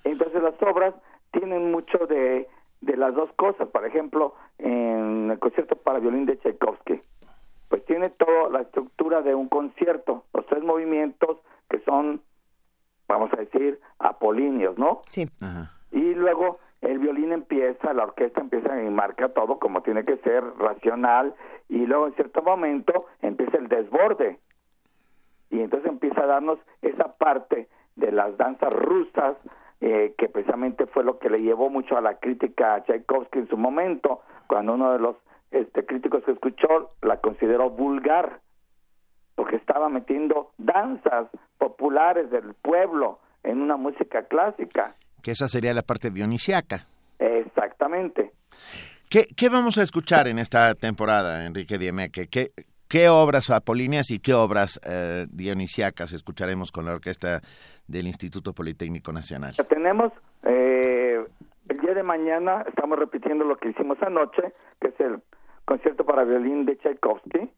[0.03, 0.93] Entonces las obras
[1.32, 2.47] tienen mucho de,
[2.82, 3.67] de las dos cosas.
[3.69, 7.01] Por ejemplo, en el concierto para violín de Tchaikovsky,
[7.69, 11.38] pues tiene toda la estructura de un concierto, los tres movimientos
[11.69, 12.21] que son,
[13.13, 15.02] vamos a decir, apolíneos, ¿no?
[15.10, 15.28] Sí.
[15.91, 20.43] Y luego el violín empieza, la orquesta empieza y marca todo como tiene que ser,
[20.58, 21.34] racional,
[21.69, 24.39] y luego en cierto momento empieza el desborde.
[25.49, 29.38] Y entonces empieza a darnos esa parte de las danzas rusas,
[29.82, 33.47] eh, que precisamente fue lo que le llevó mucho a la crítica a Tchaikovsky en
[33.49, 35.15] su momento, cuando uno de los
[35.52, 38.39] este, críticos que escuchó la consideró vulgar,
[39.36, 44.96] porque estaba metiendo danzas populares del pueblo en una música clásica.
[45.22, 46.86] Que esa sería la parte dionisiaca.
[47.19, 48.32] Exactamente.
[49.10, 52.28] ¿Qué, qué vamos a escuchar en esta temporada, Enrique Diemeque?
[52.28, 52.52] ¿Qué,
[52.88, 57.41] qué obras apolíneas y qué obras eh, dionisiacas escucharemos con la orquesta
[57.88, 59.54] del Instituto Politécnico Nacional?
[59.69, 60.12] Tenemos
[60.43, 61.24] eh,
[61.69, 65.22] el día de mañana, estamos repitiendo lo que hicimos anoche, que es el
[65.65, 67.50] concierto para violín de Tchaikovsky,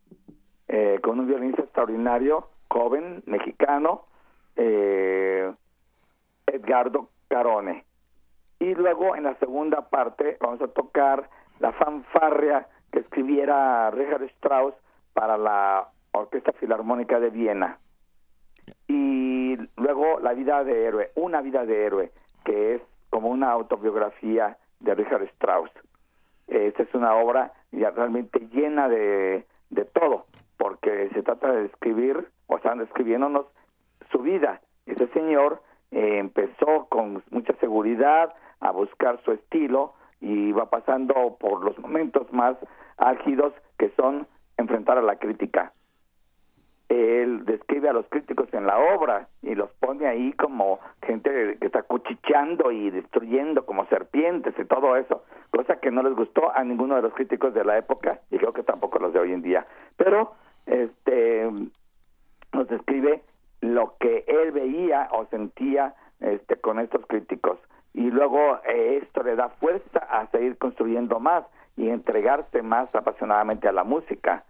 [0.67, 4.06] eh, con un violinista extraordinario, joven, mexicano,
[4.56, 5.54] eh,
[6.47, 7.86] Edgardo Carone.
[8.60, 14.73] Y luego en la segunda parte vamos a tocar la fanfarria que escribiera Richard Strauss
[15.13, 17.80] para la Orquesta Filarmónica de Viena.
[18.88, 22.12] Y luego La vida de héroe, una vida de héroe,
[22.43, 25.71] que es como una autobiografía de Richard Strauss.
[26.47, 30.25] Esta es una obra ya realmente llena de, de todo,
[30.58, 33.46] porque se trata de describir, o están describiéndonos
[34.12, 34.62] su vida.
[34.86, 41.63] Ese señor eh, empezó con mucha seguridad a buscar su estilo y va pasando por
[41.63, 42.56] los momentos más
[42.98, 45.74] álgidos que son enfrentar a la crítica.
[46.88, 51.65] Él describe a los críticos en la obra y los pone ahí como gente que
[51.65, 56.63] está cuchicheando y destruyendo como serpientes y todo eso, cosa que no les gustó a
[56.63, 59.41] ninguno de los críticos de la época y creo que tampoco los de hoy en
[59.41, 59.65] día.
[59.98, 60.35] Pero
[61.26, 61.70] este
[62.54, 63.22] nos describe
[63.62, 67.60] lo que él veía o sentía este con estos críticos.
[67.94, 73.68] Y luego eh, esto le da fuerza a seguir construyendo más y entregarse más apasionadamente
[73.68, 74.44] a la música.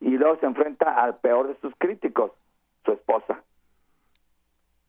[0.00, 2.32] Y luego se enfrenta al peor de sus críticos,
[2.84, 3.42] su esposa,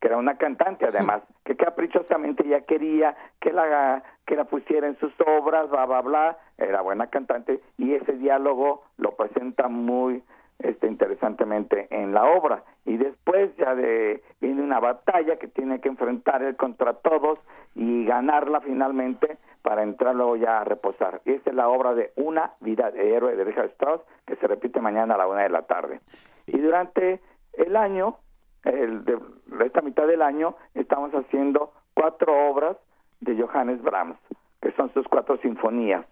[0.01, 4.99] que era una cantante además, que caprichosamente ya quería que la que la pusiera en
[4.99, 10.21] sus obras, bla bla bla, era buena cantante y ese diálogo lo presenta muy
[10.59, 15.89] este interesantemente en la obra y después ya de viene una batalla que tiene que
[15.89, 17.39] enfrentar él contra todos
[17.75, 21.21] y ganarla finalmente para entrar luego ya a reposar.
[21.25, 24.47] Y esta es la obra de Una vida de héroe de Richard Strauss que se
[24.47, 25.99] repite mañana a la una de la tarde.
[26.47, 27.19] Y durante
[27.53, 28.17] el año,
[28.63, 29.17] el de
[29.65, 32.77] esta mitad del año, estamos haciendo cuatro obras
[33.19, 34.17] de Johannes Brahms,
[34.61, 36.05] que son sus cuatro sinfonías,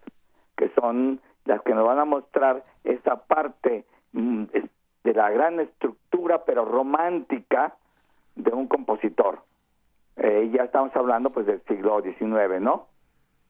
[0.56, 3.84] que son las que nos van a mostrar esa parte
[4.16, 7.74] de la gran estructura pero romántica
[8.34, 9.40] de un compositor.
[10.16, 12.86] Eh, ya estamos hablando pues del siglo XIX, ¿no?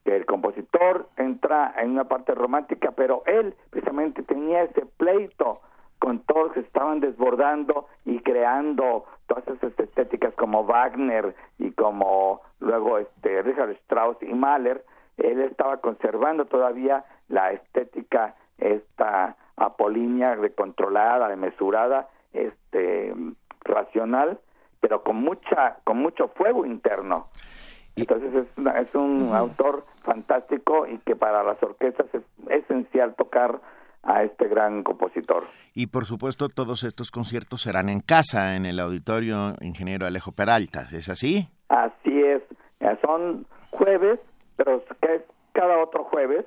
[0.04, 5.60] El compositor entra en una parte romántica, pero él precisamente tenía ese pleito
[5.98, 12.98] con todos que estaban desbordando y creando todas esas estéticas como Wagner y como luego
[12.98, 14.84] este Richard Strauss y Mahler,
[15.16, 23.14] él estaba conservando todavía la estética esta apolínea de controlada, de mesurada, este
[23.62, 24.38] racional,
[24.80, 27.28] pero con mucha con mucho fuego interno.
[27.96, 28.46] Entonces es,
[28.86, 33.60] es un autor fantástico y que para las orquestas es esencial tocar
[34.02, 35.44] a este gran compositor.
[35.74, 40.86] Y por supuesto todos estos conciertos serán en casa, en el auditorio Ingeniero Alejo Peralta,
[40.92, 41.48] ¿es así?
[41.68, 42.42] Así es,
[43.02, 44.20] son jueves,
[44.56, 46.44] pero es cada otro jueves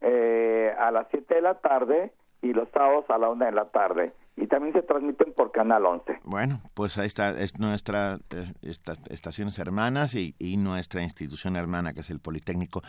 [0.00, 2.12] eh, a las 7 de la tarde
[2.44, 5.86] y los sábados a la 1 de la tarde y también se transmiten por Canal
[5.86, 6.20] 11.
[6.24, 8.18] Bueno, pues ahí está, es nuestra
[8.62, 12.82] estas estaciones hermanas y, y, nuestra institución hermana que es el Politécnico.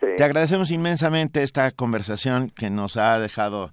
[0.00, 0.06] Sí.
[0.16, 3.72] Te agradecemos inmensamente esta conversación que nos ha dejado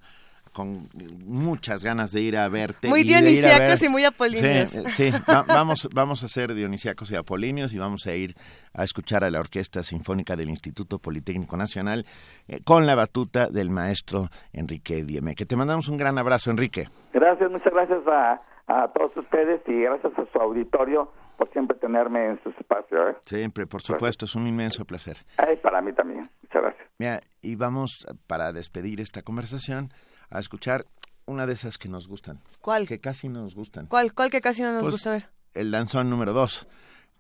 [0.56, 0.88] con
[1.26, 2.88] muchas ganas de ir a verte.
[2.88, 4.70] Muy y dionisíacos ver- y muy apolíneos.
[4.70, 8.34] Sí, sí, va- vamos, vamos a ser dionisíacos y apolíneos y vamos a ir
[8.74, 12.06] a escuchar a la Orquesta Sinfónica del Instituto Politécnico Nacional
[12.48, 15.36] eh, con la batuta del maestro Enrique Dieme.
[15.36, 16.86] Que te mandamos un gran abrazo, Enrique.
[17.14, 22.28] Gracias, muchas gracias a, a todos ustedes y gracias a su auditorio por siempre tenerme
[22.28, 23.10] en sus espacios.
[23.12, 23.16] ¿eh?
[23.26, 25.18] Siempre, por supuesto, es un inmenso placer.
[25.38, 26.30] Ay, para mí también.
[26.44, 26.88] Muchas gracias.
[26.98, 29.92] Mira, y vamos para despedir esta conversación
[30.30, 30.86] a escuchar
[31.26, 32.40] una de esas que nos gustan.
[32.62, 32.88] ¿Cuál?
[32.88, 33.88] Que casi nos gustan.
[33.88, 34.14] ¿Cuál?
[34.14, 35.30] ¿Cuál que casi no nos Pues, gusta ver?
[35.54, 36.68] El danzón número dos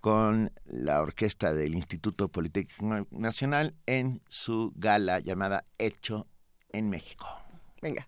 [0.01, 6.27] con la orquesta del Instituto Politécnico Nacional en su gala llamada Hecho
[6.71, 7.25] en México.
[7.81, 8.07] Venga.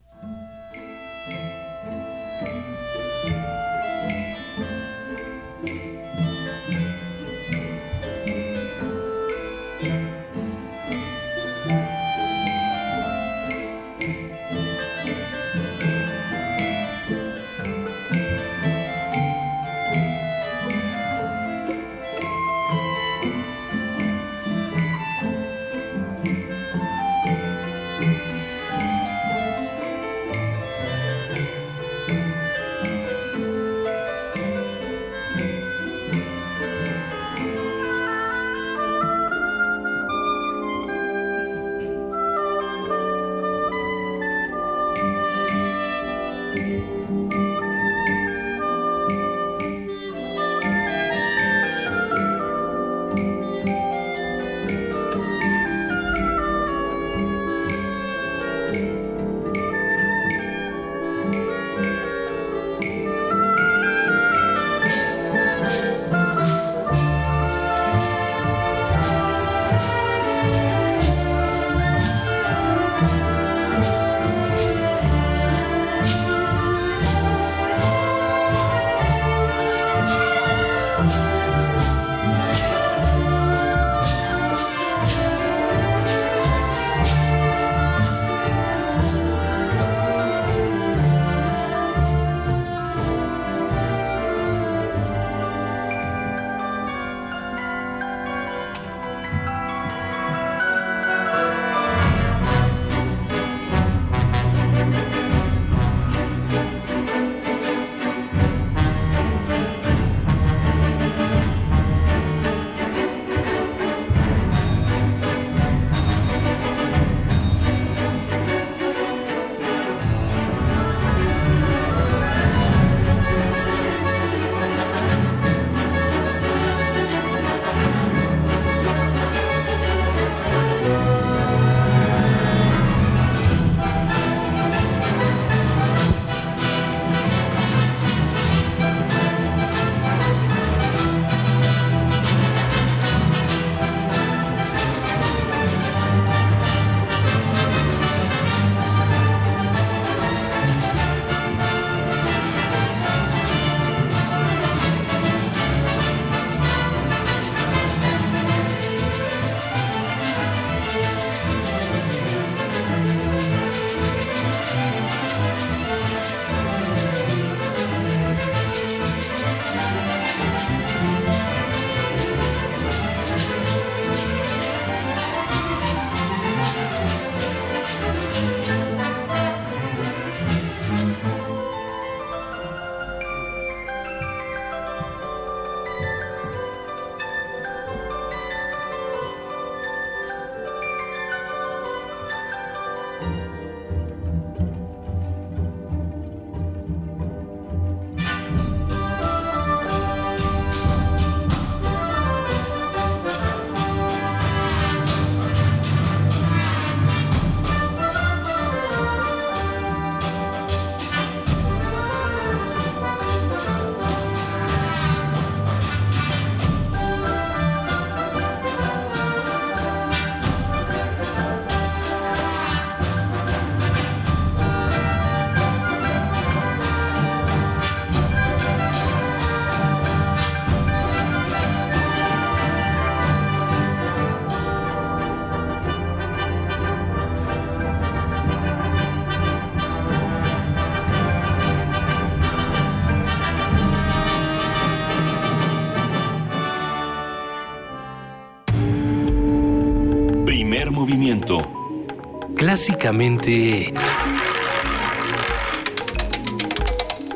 [252.67, 253.93] Clásicamente...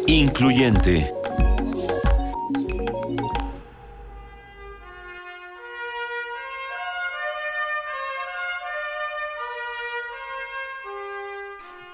[0.06, 1.10] Incluyente.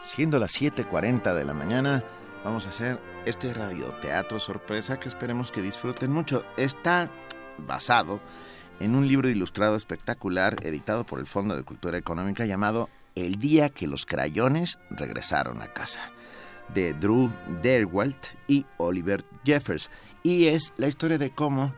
[0.03, 2.03] Siendo las 7.40 de la mañana,
[2.43, 6.43] vamos a hacer este radioteatro sorpresa que esperemos que disfruten mucho.
[6.57, 7.07] Está
[7.59, 8.19] basado
[8.79, 13.69] en un libro ilustrado espectacular editado por el Fondo de Cultura Económica llamado El día
[13.69, 16.11] que los crayones regresaron a casa,
[16.71, 17.31] de Drew
[17.63, 19.89] Derwalt y Oliver Jeffers.
[20.21, 21.73] Y es la historia de cómo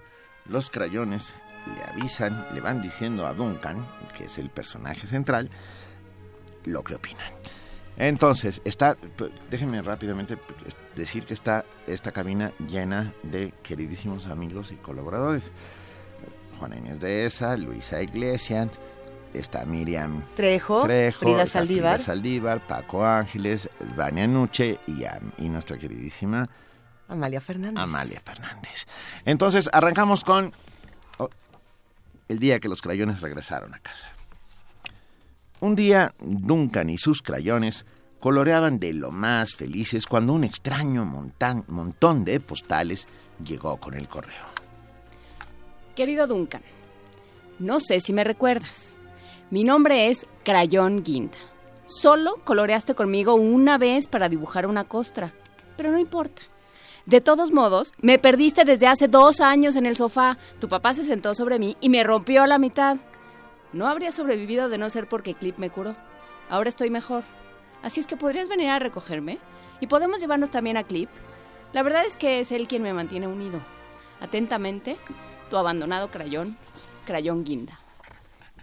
[0.46, 1.34] los crayones
[1.66, 3.88] le avisan, le van diciendo a Duncan,
[4.18, 5.50] que es el personaje central,
[6.66, 7.32] lo que opinan.
[7.96, 8.98] Entonces, está,
[9.50, 10.38] déjenme rápidamente
[10.94, 15.54] decir que está esta cabina llena de queridísimos amigos y colaboradores.
[16.60, 18.78] Juana Inés de esa, Luisa Iglesias,
[19.34, 22.00] está Miriam Trejo, Frida Saldívar.
[22.00, 25.04] Saldívar, Paco Ángeles, Vania Nuche y,
[25.38, 26.46] y nuestra queridísima
[27.10, 27.84] Amalia Fernández.
[27.84, 28.86] Amalia Fernández.
[29.26, 30.54] Entonces, arrancamos con
[31.18, 31.30] oh,
[32.28, 34.08] el día que los crayones regresaron a casa.
[35.60, 37.86] Un día, Duncan y sus crayones
[38.20, 43.08] coloreaban de lo más felices cuando un extraño montón de postales
[43.44, 44.46] llegó con el correo.
[45.96, 46.62] Querido Duncan,
[47.58, 48.99] no sé si me recuerdas.
[49.52, 51.38] Mi nombre es Crayón Guinda.
[51.88, 55.34] Solo coloreaste conmigo una vez para dibujar una costra,
[55.76, 56.44] pero no importa.
[57.08, 60.38] De todos modos, me perdiste desde hace dos años en el sofá.
[60.60, 62.98] Tu papá se sentó sobre mí y me rompió a la mitad.
[63.74, 65.96] No habría sobrevivido de no ser porque Clip me curó.
[66.48, 67.24] Ahora estoy mejor.
[67.82, 69.40] Así es que podrías venir a recogerme
[69.82, 71.10] y podemos llevarnos también a Clip.
[71.74, 73.60] La verdad es que es él quien me mantiene unido.
[74.22, 74.98] Atentamente,
[75.50, 76.56] tu abandonado crayón,
[77.08, 77.79] Crayón Guinda.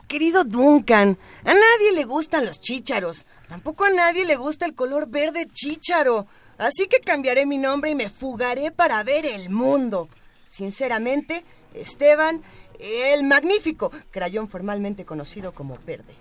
[0.09, 3.27] Querido Duncan, a nadie le gustan los chícharos.
[3.49, 6.27] Tampoco a nadie le gusta el color verde chícharo.
[6.59, 10.09] Así que cambiaré mi nombre y me fugaré para ver el mundo.
[10.47, 11.45] Sinceramente,
[11.75, 12.43] Esteban
[12.79, 16.15] el magnífico crayón formalmente conocido como verde.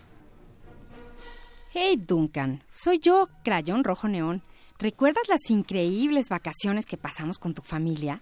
[1.73, 4.41] Hey Duncan, soy yo, Crayón Rojo Neón.
[4.79, 8.21] ¿Recuerdas las increíbles vacaciones que pasamos con tu familia?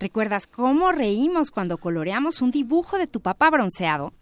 [0.00, 4.12] ¿Recuerdas cómo reímos cuando coloreamos un dibujo de tu papá bronceado?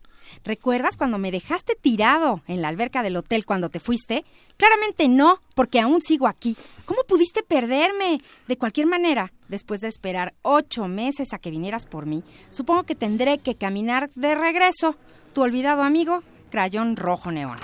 [0.45, 4.25] ¿Recuerdas cuando me dejaste tirado en la alberca del hotel cuando te fuiste?
[4.57, 6.57] Claramente no, porque aún sigo aquí.
[6.85, 8.23] ¿Cómo pudiste perderme?
[8.49, 12.95] De cualquier manera, después de esperar ocho meses a que vinieras por mí, supongo que
[12.95, 14.97] tendré que caminar de regreso.
[15.33, 17.59] Tu olvidado amigo, Crayón Rojo Neón.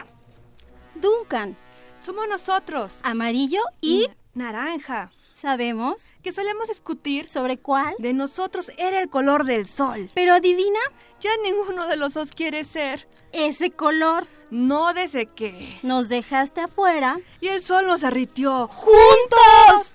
[0.95, 1.57] Duncan.
[2.03, 3.01] Somos nosotros.
[3.03, 4.09] Amarillo y...
[4.35, 5.11] naranja.
[5.41, 10.11] Sabemos que solemos discutir sobre cuál de nosotros era el color del sol.
[10.13, 10.81] Pero adivina,
[11.21, 14.27] ya ninguno de los dos quiere ser ese color.
[14.51, 19.95] No desde que nos dejaste afuera y el sol nos derritió juntos.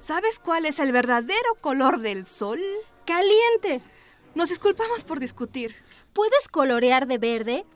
[0.00, 2.58] ¿Sabes cuál es el verdadero color del sol?
[3.06, 3.82] Caliente.
[4.34, 5.76] Nos disculpamos por discutir.
[6.12, 7.66] ¿Puedes colorear de verde?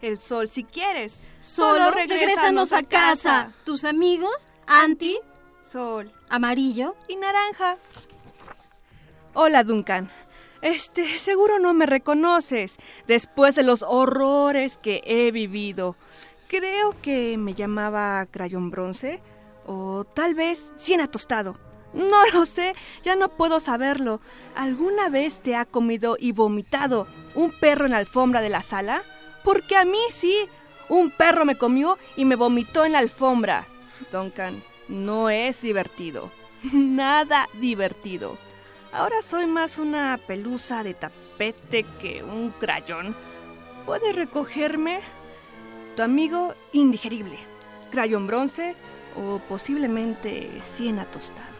[0.00, 1.24] El sol si quieres.
[1.40, 3.54] Solo, regrésanos a casa.
[3.64, 5.18] Tus amigos, Anti,
[5.66, 7.76] Sol, amarillo y naranja.
[9.34, 10.08] Hola, Duncan.
[10.62, 12.76] Este, seguro no me reconoces
[13.08, 15.96] después de los horrores que he vivido.
[16.46, 19.20] Creo que me llamaba crayón bronce
[19.66, 21.58] o tal vez siena tostado.
[21.92, 24.20] No lo sé, ya no puedo saberlo.
[24.54, 29.02] ¿Alguna vez te ha comido y vomitado un perro en la alfombra de la sala?
[29.42, 30.48] Porque a mí sí,
[30.88, 33.66] un perro me comió y me vomitó en la alfombra.
[34.12, 36.30] Duncan, no es divertido.
[36.72, 38.38] Nada divertido.
[38.92, 43.16] Ahora soy más una pelusa de tapete que un crayón.
[43.84, 45.00] ¿Puedes recogerme?
[45.96, 47.38] Tu amigo indigerible.
[47.90, 48.74] Crayón bronce
[49.16, 51.56] o posiblemente siena tostado.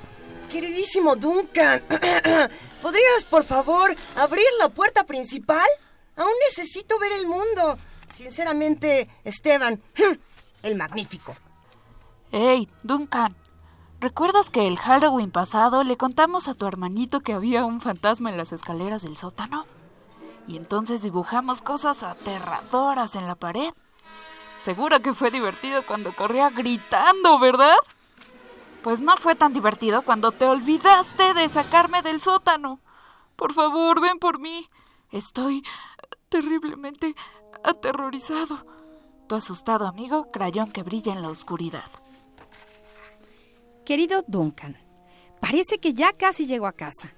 [0.51, 1.83] Queridísimo Duncan,
[2.83, 5.67] ¿podrías por favor abrir la puerta principal?
[6.17, 7.79] Aún necesito ver el mundo.
[8.09, 9.83] Sinceramente, Esteban,
[10.63, 11.37] el magnífico.
[12.33, 13.37] Hey, Duncan.
[14.01, 18.37] ¿Recuerdas que el Halloween pasado le contamos a tu hermanito que había un fantasma en
[18.37, 19.65] las escaleras del sótano?
[20.49, 23.73] Y entonces dibujamos cosas aterradoras en la pared.
[24.59, 27.77] Seguro que fue divertido cuando corría gritando, ¿verdad?
[28.83, 32.81] Pues no fue tan divertido cuando te olvidaste de sacarme del sótano.
[33.37, 34.69] Por favor, ven por mí.
[35.13, 35.65] Estoy
[36.29, 37.15] terriblemente
[37.63, 38.67] aterrorizado.
[39.29, 41.91] Tu asustado amigo, crayón que brilla en la oscuridad.
[43.87, 44.77] Querido Duncan,
[45.41, 47.13] parece que ya casi llego a casa.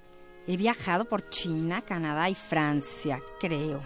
[0.45, 3.81] He viajado por China, Canadá y Francia, creo.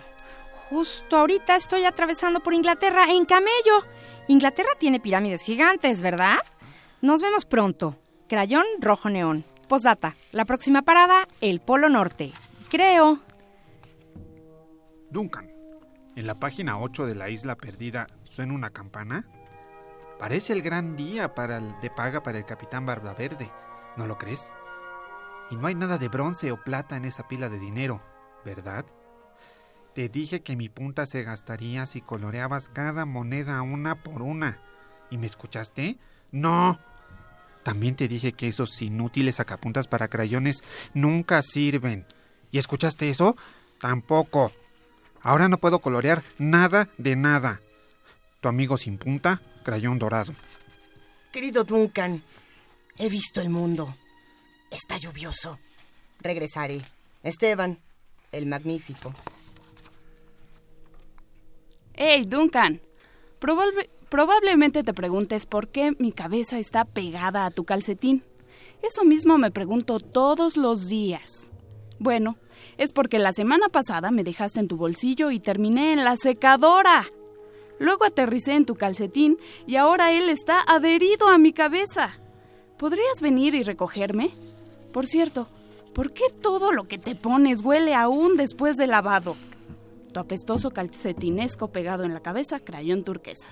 [0.69, 3.85] Justo ahorita estoy atravesando por Inglaterra en camello.
[4.27, 6.39] Inglaterra tiene pirámides gigantes, ¿verdad?
[7.01, 7.95] Nos vemos pronto.
[8.27, 9.45] Crayón rojo neón.
[9.69, 10.17] Postdata.
[10.33, 12.33] La próxima parada, el Polo Norte.
[12.69, 13.17] Creo.
[15.09, 15.49] Duncan,
[16.17, 19.25] en la página 8 de la isla perdida, ¿suena una campana?
[20.19, 23.51] Parece el gran día para el, de paga para el capitán Barba Verde,
[23.97, 24.49] ¿no lo crees?
[25.49, 28.01] Y no hay nada de bronce o plata en esa pila de dinero,
[28.45, 28.85] ¿verdad?
[29.93, 34.59] Te dije que mi punta se gastaría si coloreabas cada moneda una por una.
[35.11, 35.97] ¿Y me escuchaste?
[36.31, 36.79] No.
[37.61, 40.63] También te dije que esos inútiles sacapuntas para crayones
[40.95, 42.07] nunca sirven.
[42.51, 43.37] ¿Y escuchaste eso?
[43.79, 44.51] Tampoco.
[45.21, 47.61] Ahora no puedo colorear nada de nada.
[48.41, 50.33] Tu amigo sin punta, crayón dorado.
[51.31, 52.21] Querido Duncan,
[52.97, 53.95] he visto el mundo.
[54.69, 55.57] Está lluvioso.
[56.19, 56.81] Regresaré.
[57.23, 57.79] Esteban,
[58.31, 59.13] el magnífico.
[61.95, 62.81] Hey, Duncan.
[63.39, 68.23] Probable- probablemente te preguntes por qué mi cabeza está pegada a tu calcetín.
[68.81, 71.51] Eso mismo me pregunto todos los días.
[71.99, 72.37] Bueno,
[72.77, 77.05] es porque la semana pasada me dejaste en tu bolsillo y terminé en la secadora.
[77.79, 82.19] Luego aterricé en tu calcetín y ahora él está adherido a mi cabeza.
[82.77, 84.31] ¿Podrías venir y recogerme?
[84.91, 85.47] Por cierto,
[85.93, 89.35] ¿por qué todo lo que te pones huele aún después de lavado?
[90.13, 93.47] Tu apestoso calcetinesco pegado en la cabeza, crayón turquesa.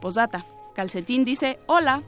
[0.00, 2.02] Posdata, calcetín dice hola.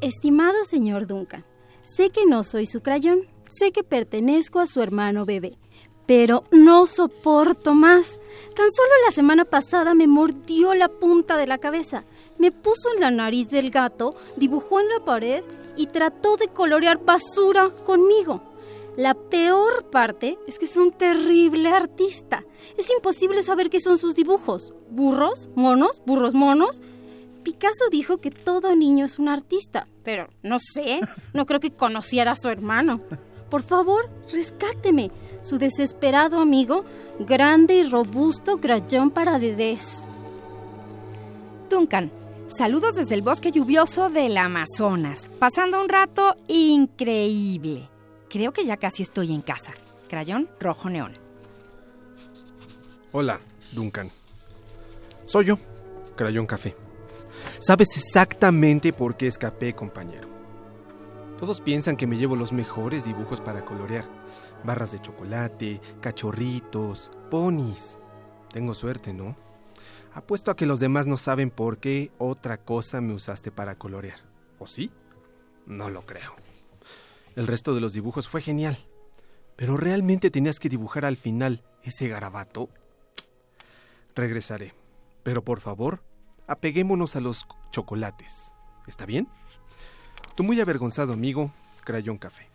[0.00, 1.44] Estimado señor Duncan,
[1.82, 5.58] sé que no soy su crayón, sé que pertenezco a su hermano bebé,
[6.08, 8.18] pero no soporto más.
[8.56, 12.04] Tan solo la semana pasada me mordió la punta de la cabeza,
[12.38, 15.44] me puso en la nariz del gato, dibujó en la pared
[15.76, 18.40] y trató de colorear basura conmigo.
[18.96, 22.42] La peor parte es que es un terrible artista.
[22.78, 24.72] Es imposible saber qué son sus dibujos.
[24.88, 25.50] ¿Burros?
[25.54, 26.00] ¿Monos?
[26.06, 26.80] ¿Burros monos?
[27.42, 31.00] Picasso dijo que todo niño es un artista, pero no sé,
[31.34, 33.02] no creo que conociera a su hermano.
[33.50, 36.84] Por favor, rescáteme, su desesperado amigo,
[37.18, 40.02] grande y robusto crayón para bebés.
[41.70, 42.10] Duncan,
[42.48, 47.88] saludos desde el bosque lluvioso del Amazonas, pasando un rato increíble.
[48.28, 49.72] Creo que ya casi estoy en casa.
[50.08, 51.12] Crayón rojo neón.
[53.12, 53.40] Hola,
[53.72, 54.10] Duncan.
[55.24, 55.58] Soy yo,
[56.16, 56.74] Crayón Café.
[57.58, 60.27] Sabes exactamente por qué escapé, compañero.
[61.38, 64.04] Todos piensan que me llevo los mejores dibujos para colorear.
[64.64, 67.96] Barras de chocolate, cachorritos, ponis.
[68.52, 69.36] Tengo suerte, ¿no?
[70.14, 74.18] Apuesto a que los demás no saben por qué otra cosa me usaste para colorear.
[74.58, 74.90] ¿O sí?
[75.64, 76.34] No lo creo.
[77.36, 78.76] El resto de los dibujos fue genial.
[79.54, 82.68] Pero realmente tenías que dibujar al final ese garabato.
[84.16, 84.74] Regresaré.
[85.22, 86.02] Pero por favor,
[86.48, 88.54] apeguémonos a los chocolates.
[88.88, 89.28] ¿Está bien?
[90.38, 91.50] Tu muy avergonzado amigo,
[91.82, 92.46] Crayón Café.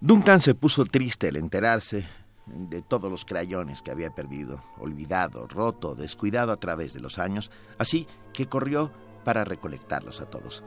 [0.00, 2.04] Duncan se puso triste al enterarse
[2.46, 7.52] de todos los crayones que había perdido, olvidado, roto, descuidado a través de los años,
[7.78, 8.90] así que corrió
[9.22, 10.64] para recolectarlos a todos.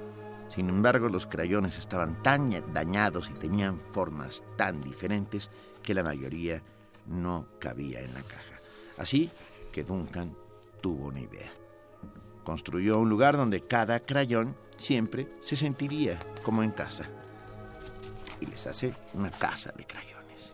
[0.47, 5.49] Sin embargo, los crayones estaban tan dañados y tenían formas tan diferentes
[5.83, 6.63] que la mayoría
[7.05, 8.61] no cabía en la caja.
[8.97, 9.29] Así
[9.73, 10.33] que Duncan
[10.79, 11.51] tuvo una idea.
[12.45, 17.05] Construyó un lugar donde cada crayón siempre se sentiría como en casa.
[18.39, 20.53] Y les hace una casa de crayones.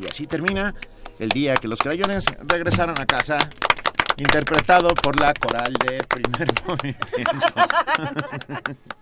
[0.00, 0.74] Y así termina
[1.18, 3.38] el día que los crayones regresaron a casa,
[4.18, 7.46] interpretado por la coral de primer movimiento.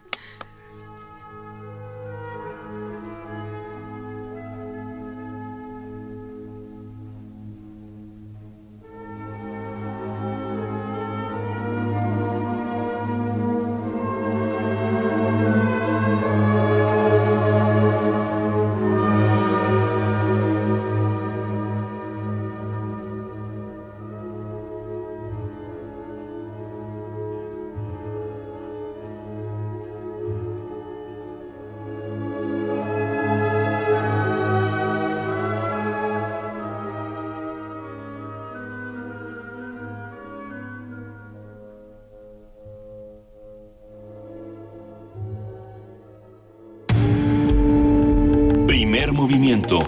[49.26, 49.80] movimiento.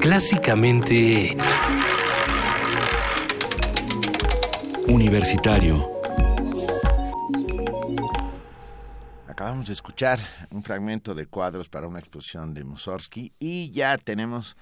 [0.00, 1.36] Clásicamente...
[4.86, 5.86] Universitario.
[9.26, 10.18] Acabamos de escuchar
[10.50, 14.56] un fragmento de cuadros para una exposición de Mussorgsky y ya tenemos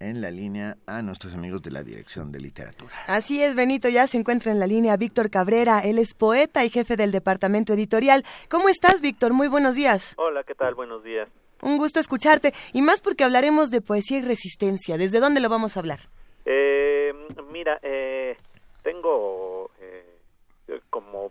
[0.00, 2.92] en la línea a nuestros amigos de la Dirección de Literatura.
[3.06, 6.68] Así es, Benito, ya se encuentra en la línea Víctor Cabrera, él es poeta y
[6.68, 8.22] jefe del departamento editorial.
[8.50, 9.32] ¿Cómo estás, Víctor?
[9.32, 10.12] Muy buenos días.
[10.18, 10.74] Hola, ¿qué tal?
[10.74, 11.26] Buenos días.
[11.62, 14.96] Un gusto escucharte y más porque hablaremos de poesía y resistencia.
[14.96, 16.00] ¿Desde dónde lo vamos a hablar?
[16.44, 17.12] Eh,
[17.52, 18.36] mira, eh,
[18.82, 20.04] tengo eh,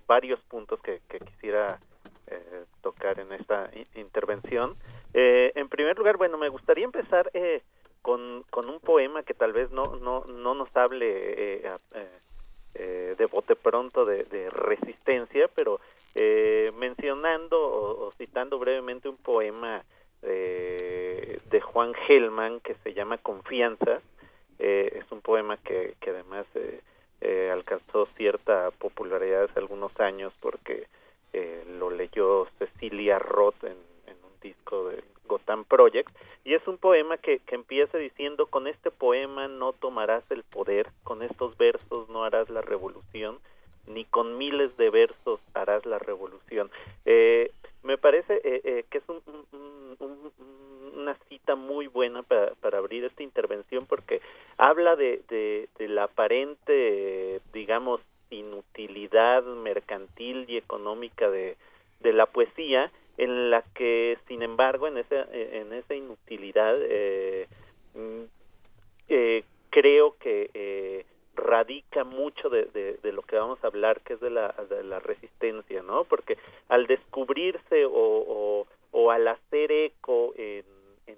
[0.10, 1.80] varios puntos que, que quisiera
[2.28, 4.76] eh, tocar en esta intervención.
[5.14, 7.62] Eh, en primer lugar, bueno, me gustaría empezar eh,
[8.02, 11.64] con, con un poema que tal vez no, no, no nos hable
[12.74, 15.80] de bote pronto de, resistencia, pero
[16.78, 19.84] mencionando o citando brevemente un poema
[20.24, 24.02] eh, de Juan Gelman que se llama Confianza.
[24.60, 26.82] Eh, es un poema que, que además eh,
[27.22, 30.88] eh, alcanzó cierta popularidad hace algunos años porque
[31.34, 36.10] eh, lo leyó Cecilia Roth en, un disco de Gotham Project
[36.46, 40.88] y es un poema que, que empieza diciendo con este poema no tomarás el poder,
[41.04, 43.38] con estos versos no harás la revolución,
[43.88, 46.70] ni con miles de versos harás la revolución.
[47.06, 47.52] Eh,
[47.84, 52.52] me parece eh, eh, que es un- un- un- un- una cita muy buena para,
[52.78, 54.22] abrir esta intervención porque
[54.58, 61.56] habla de, de, la aparente, digamos, inutilidad mercantil y económica de,
[62.02, 67.48] de la poesía, en la que, sin embargo, en esa, en esa inutilidad, eh,
[67.96, 68.24] mm,
[69.10, 71.06] eh, creo que eh,
[71.40, 72.66] radica mucho de,
[73.02, 76.04] de, lo que vamos a hablar, que es de la, de la resistencia, ¿no?
[76.04, 76.38] Porque
[76.68, 80.66] al descubrirse o, o, al hacer eco en,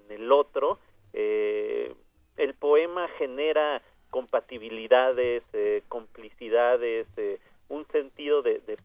[0.08, 0.78] el otro,
[1.12, 1.94] eh,
[2.36, 8.76] el poema genera compatibilidades, eh, complicidades, eh, un sentido de, de,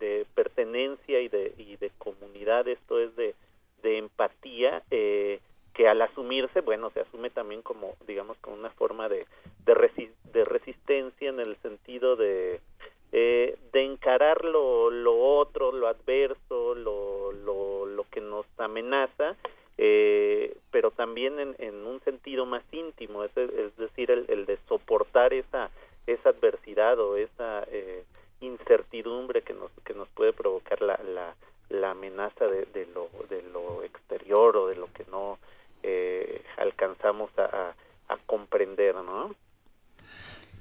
[0.00, 3.34] de pertenencia y de, y de comunidad, esto es de,
[3.82, 5.40] de empatía, eh,
[5.80, 9.24] que al asumirse, bueno, se asume también como, digamos, como una forma de,
[9.64, 12.60] de, resi- de resistencia en el sentido de,
[13.12, 19.36] eh, de encarar lo, lo otro, lo adverso, lo, lo, lo que nos amenaza,
[19.78, 24.58] eh, pero también en, en un sentido más íntimo, es, es decir, el, el de
[24.68, 25.70] soportar esa,
[26.06, 28.04] esa adversidad o esa eh,
[28.42, 31.34] incertidumbre que nos, que nos puede provocar la, la,
[31.70, 35.38] la amenaza de, de, lo, de lo exterior o de lo que no
[35.82, 39.34] eh, alcanzamos a, a, a comprender, ¿no?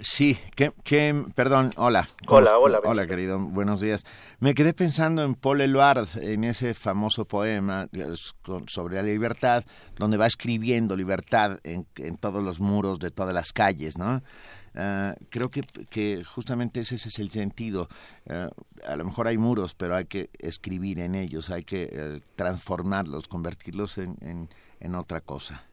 [0.01, 2.07] Sí, que, que, perdón, hola.
[2.27, 4.05] Hola, hola, Hola, querido, buenos días.
[4.39, 8.13] Me quedé pensando en Paul Eluard, en ese famoso poema eh,
[8.67, 9.65] sobre la libertad,
[9.97, 14.21] donde va escribiendo libertad en, en todos los muros de todas las calles, ¿no?
[14.75, 17.89] Ah, creo que, que justamente ese, ese es el sentido.
[18.29, 18.49] Ah,
[18.87, 23.27] a lo mejor hay muros, pero hay que escribir en ellos, hay que eh, transformarlos,
[23.27, 24.49] convertirlos en, en,
[24.79, 25.65] en otra cosa.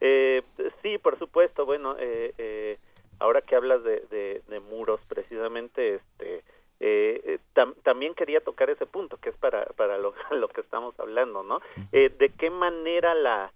[0.00, 0.42] Eh,
[0.82, 1.64] sí, por supuesto.
[1.66, 2.78] Bueno, eh, eh,
[3.20, 6.38] ahora que hablas de, de, de muros, precisamente, este,
[6.80, 10.60] eh, eh, tam- también quería tocar ese punto, que es para, para lo, lo que
[10.62, 11.60] estamos hablando, ¿no?
[11.92, 13.52] Eh, de qué manera la,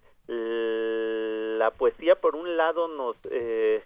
[1.58, 3.82] la poesía, por un lado, nos, eh,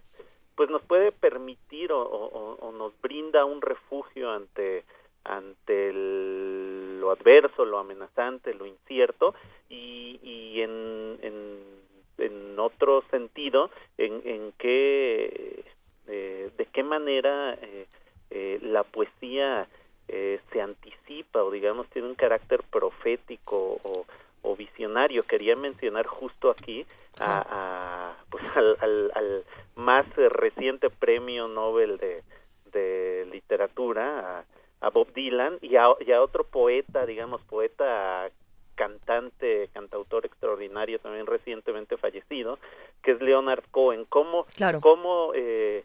[0.57, 4.85] pues nos puede permitir o, o- o nos brinda un refugio ante
[5.25, 9.35] ante el- lo adverso, lo amenazante, lo incierto
[9.68, 11.59] y, y en, en,
[12.18, 15.64] en otro sentido, en, en qué,
[16.07, 17.87] eh, de qué manera eh,
[18.31, 19.66] eh, la poesía
[20.09, 24.07] eh, se anticipa o digamos tiene un carácter profético o,
[24.43, 25.23] o visionario.
[25.25, 26.85] Quería mencionar justo aquí
[27.18, 29.45] a, a, pues, al, al, al
[29.77, 32.23] más reciente premio Nobel de,
[32.73, 34.45] de literatura, a,
[34.81, 38.31] a Bob Dylan, y a, y a otro poeta, digamos, poeta
[38.74, 42.59] cantante, cantautor extraordinario también recientemente fallecido,
[43.03, 44.07] que es Leonard Cohen.
[44.09, 44.81] ¿Cómo, Claro.
[44.81, 45.85] cómo eh,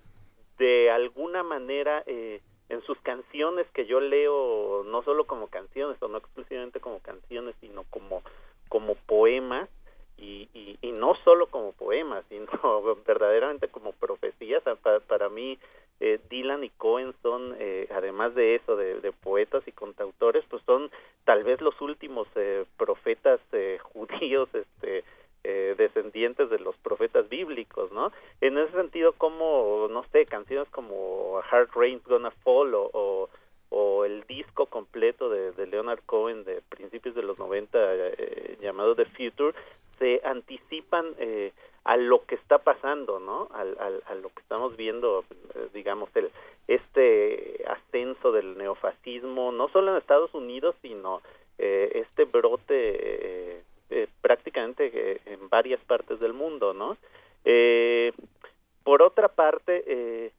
[0.57, 2.39] de alguna manera eh,
[2.69, 7.55] en sus canciones que yo leo, no solo como canciones, o no exclusivamente como canciones,
[7.59, 8.23] sino como,
[8.69, 9.69] como poemas,
[10.17, 12.47] y, y, y no solo como poemas, sino
[13.05, 14.63] verdaderamente como profecías.
[14.81, 15.59] Para, para mí,
[15.99, 20.91] eh, Dylan y Cohen son, eh, además de eso, de, poetas y contautores, pues son
[21.23, 25.03] tal vez los últimos eh, profetas eh, judíos, este,
[25.43, 28.11] eh, descendientes de los profetas bíblicos, ¿no?
[28.41, 33.29] En ese sentido, como, no sé, canciones como Hard Rain's Gonna Fall o,
[34.05, 39.05] el disco completo de, de Leonard Cohen de principios de los 90 eh, llamado The
[39.05, 39.53] Future,
[39.99, 41.15] se anticipan
[41.85, 43.47] a lo que está pasando, ¿no?
[43.53, 45.23] Al, al, a lo que estamos viendo,
[45.53, 46.31] eh, digamos, el,
[46.67, 51.21] este ascenso del neofascismo, no solo en Estados Unidos, sino
[51.59, 56.97] eh, este brote eh, eh, prácticamente eh, en varias partes del mundo, ¿no?
[58.83, 60.31] Por otra parte,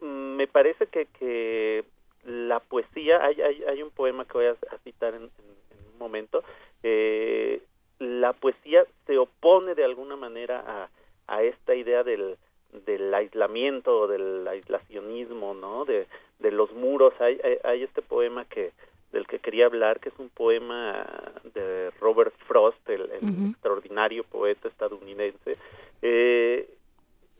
[0.00, 1.84] me parece que, que
[2.24, 5.28] la poesía, hay, hay, hay un poema que voy a, a citar en, en,
[5.70, 6.42] en un momento,
[6.82, 7.62] eh,
[7.98, 10.88] la poesía se opone de alguna manera a,
[11.34, 12.36] a esta idea del,
[12.84, 15.84] del aislamiento o del aislacionismo, ¿no?
[15.84, 16.06] De,
[16.38, 17.14] de los muros.
[17.20, 18.72] Hay, hay, hay este poema que
[19.12, 21.06] del que quería hablar, que es un poema
[21.54, 23.10] de Robert Frost, el,
[23.50, 25.56] extraordinario poeta estadounidense,
[26.02, 26.68] eh,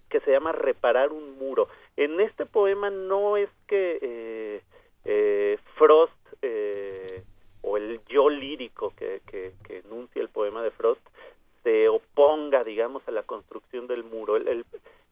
[0.08, 1.68] que se llama Reparar un muro.
[1.96, 4.60] En este poema no es que eh,
[5.04, 7.24] eh, Frost eh,
[7.66, 11.00] o el yo lírico que, que, enuncia el poema de Frost
[11.64, 14.36] se oponga, digamos, a la construcción del muro.
[14.36, 14.64] El, el,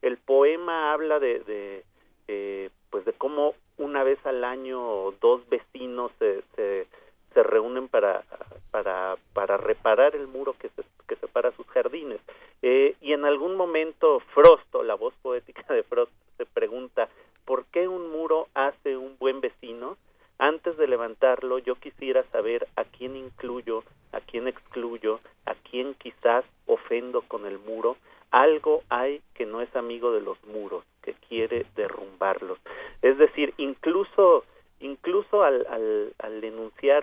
[0.02, 1.84] el poema habla de, de
[2.28, 6.86] eh, pues de cómo una vez al año dos vecinos se, se,
[7.34, 8.22] se reúnen para,
[8.70, 12.20] para, para reparar el muro que, se, que separa sus jardines.
[12.62, 17.08] Eh, y en algún momento Frost, o la voz poética de Frost, se pregunta,
[17.44, 19.96] ¿por qué un muro hace un buen vecino?
[20.38, 26.44] Antes de levantarlo, yo quisiera saber a quién incluyo, a quién excluyo, a quién quizás
[26.66, 27.96] ofendo con el muro.
[28.30, 32.58] Algo hay que no es amigo de los muros, que quiere derrumbarlos.
[33.00, 34.44] Es decir, incluso
[34.80, 36.44] incluso al, al, al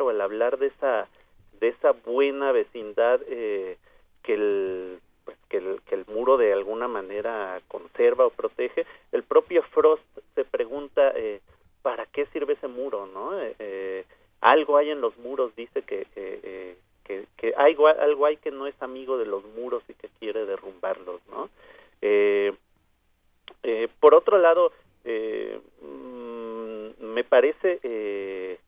[0.02, 1.08] o al hablar de esa
[1.60, 3.78] de esa buena vecindad eh,
[4.24, 9.24] que el pues, que el que el muro de alguna manera conserva o protege el
[9.24, 10.04] propio Frost
[10.36, 11.40] se pregunta eh,
[11.82, 14.06] para qué sirve ese muro no Eh, eh,
[14.42, 18.52] algo hay en los muros dice que que, eh, que, que algo, algo hay que
[18.52, 21.50] no es amigo de los muros y que quiere derrumbarlos no
[22.02, 22.54] eh,
[23.64, 24.72] eh, por otro lado
[25.04, 28.60] eh, mm, me parece eh,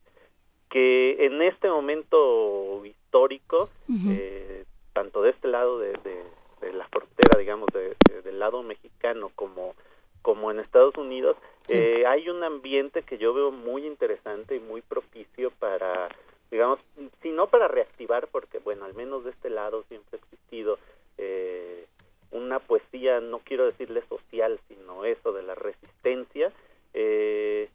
[0.69, 3.69] que en este momento histórico
[4.11, 6.23] eh, tanto de este lado de, de-
[6.61, 9.75] de la frontera digamos de- del lado mexicano como
[10.21, 11.35] como en Estados Unidos
[11.69, 16.09] eh, hay un ambiente que yo veo muy interesante y muy propicio para
[16.51, 16.79] digamos
[17.21, 20.77] si no para reactivar porque bueno al menos de este lado siempre ha existido
[21.17, 21.85] eh,
[22.31, 26.51] una poesía no quiero decirle social sino eso de la resistencia
[26.93, 27.69] eh,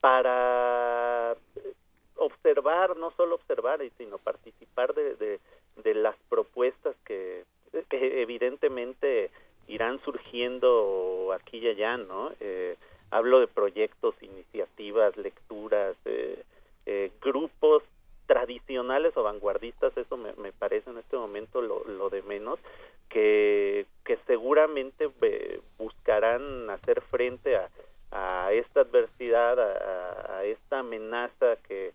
[0.00, 1.36] para
[2.16, 5.40] observar, no solo observar, sino participar de,
[5.76, 9.30] de, las propuestas que eh, evidentemente
[9.66, 12.32] irán surgiendo aquí y allá, ¿no?
[12.40, 12.76] Eh,
[13.10, 16.42] hablo de proyectos, iniciativas, lecturas, eh,
[16.86, 17.82] eh, grupos
[18.26, 22.58] tradicionales o vanguardistas, eso me, me parece en este momento lo, lo de menos,
[23.08, 27.70] que, que seguramente eh, buscarán hacer frente a,
[28.10, 31.92] a esta adversidad, a, a- esta amenaza que,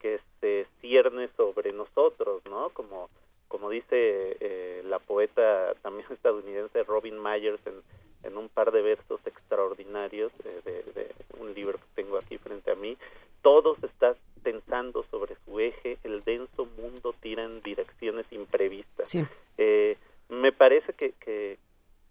[0.00, 2.70] que se cierne sobre nosotros, ¿no?
[2.70, 3.08] Como,
[3.48, 7.74] como dice eh, la poeta también estadounidense Robin Myers en,
[8.22, 12.70] en un par de versos extraordinarios eh, de, de un libro que tengo aquí frente
[12.70, 12.96] a mí,
[13.42, 19.10] todo se está tensando sobre su eje, el denso mundo tira en direcciones imprevistas.
[19.10, 19.24] Sí.
[19.58, 19.96] Eh,
[20.28, 21.58] me parece que, que,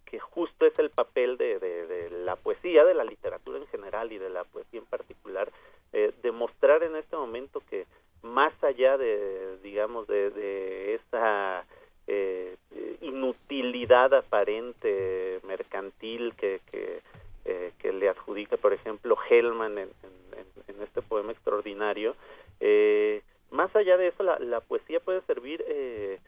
[0.04, 4.12] que justo es el papel de, de, de la poesía, de la literatura en general
[4.12, 5.50] y de la poesía en particular,
[5.92, 7.86] eh, demostrar en este momento que
[8.26, 11.64] más allá de, digamos, de, de esa
[12.06, 12.56] eh,
[13.00, 17.00] inutilidad aparente mercantil que, que,
[17.44, 22.16] eh, que le adjudica, por ejemplo, Hellman en, en- en este poema extraordinario,
[22.60, 26.18] eh, más allá de eso, la, la poesía puede servir eh,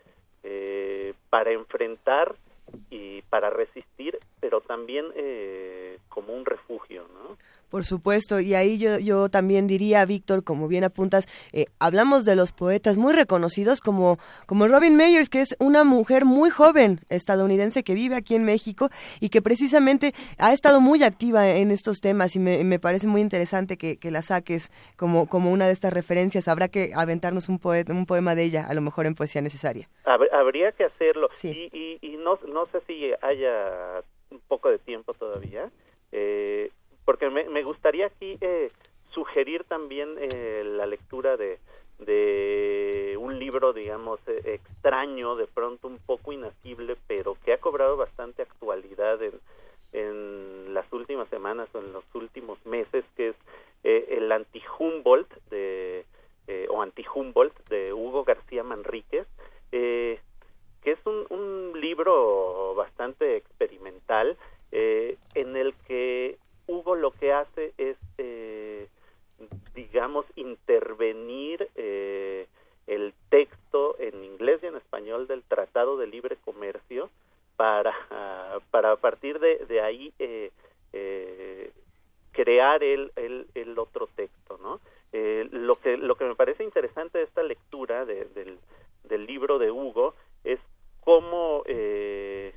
[0.44, 2.36] eh, para enfrentar
[2.90, 7.36] y para resistir, pero también eh, como un refugio, ¿no?
[7.68, 12.34] Por supuesto, y ahí yo, yo también diría, Víctor, como bien apuntas, eh, hablamos de
[12.34, 17.82] los poetas muy reconocidos como, como Robin Meyers, que es una mujer muy joven estadounidense
[17.82, 18.88] que vive aquí en México
[19.20, 23.20] y que precisamente ha estado muy activa en estos temas y me, me parece muy
[23.20, 26.48] interesante que, que la saques como, como una de estas referencias.
[26.48, 29.88] Habrá que aventarnos un, poe- un poema de ella, a lo mejor en poesía necesaria.
[30.04, 34.78] Hab- habría que hacerlo y, y, y no, no sé si haya un poco de
[34.78, 35.70] tiempo todavía
[36.12, 36.70] eh,
[37.08, 38.70] porque me, me gustaría aquí eh,
[39.12, 41.58] sugerir también eh, la lectura de,
[43.18, 48.42] un libro digamos eh, extraño de pronto un poco inasible pero que ha cobrado bastante
[48.42, 49.32] actualidad en,
[49.94, 53.36] en las últimas semanas o en los últimos meses que es
[53.84, 56.04] eh, el anti-Humboldt de
[56.46, 59.26] eh, o anti-Humboldt de Hugo García Manríquez
[59.72, 60.20] eh,
[60.82, 64.36] que es un, un libro bastante experimental
[64.72, 66.36] eh, en el que
[66.68, 68.86] Hugo lo que hace es, eh,
[69.74, 72.46] digamos, intervenir eh,
[72.86, 77.10] el texto en inglés y en español del Tratado de Libre Comercio
[77.56, 77.92] para,
[78.70, 80.50] para a partir de, de ahí eh,
[80.92, 81.72] eh,
[82.32, 84.80] crear el, el, el otro texto, ¿no?
[85.12, 88.58] Eh, lo que lo que me parece interesante de esta lectura de- del,
[89.04, 90.14] del libro de Hugo
[90.44, 90.60] es
[91.00, 92.54] cómo eh,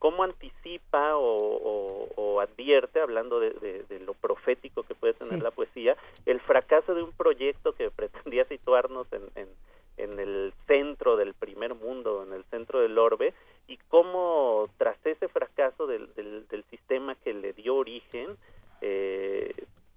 [0.00, 5.14] cómo anticipa o, o- o o advierte, hablando de, de- de lo profético que puede
[5.14, 5.96] tener la poesía,
[6.26, 9.48] el fracaso de un proyecto que pretendía situarnos en, en,
[9.96, 13.32] en el centro del primer mundo, en el centro del orbe,
[13.68, 18.36] y cómo tras ese fracaso del, del, del sistema que le dio origen,
[18.80, 19.54] eh,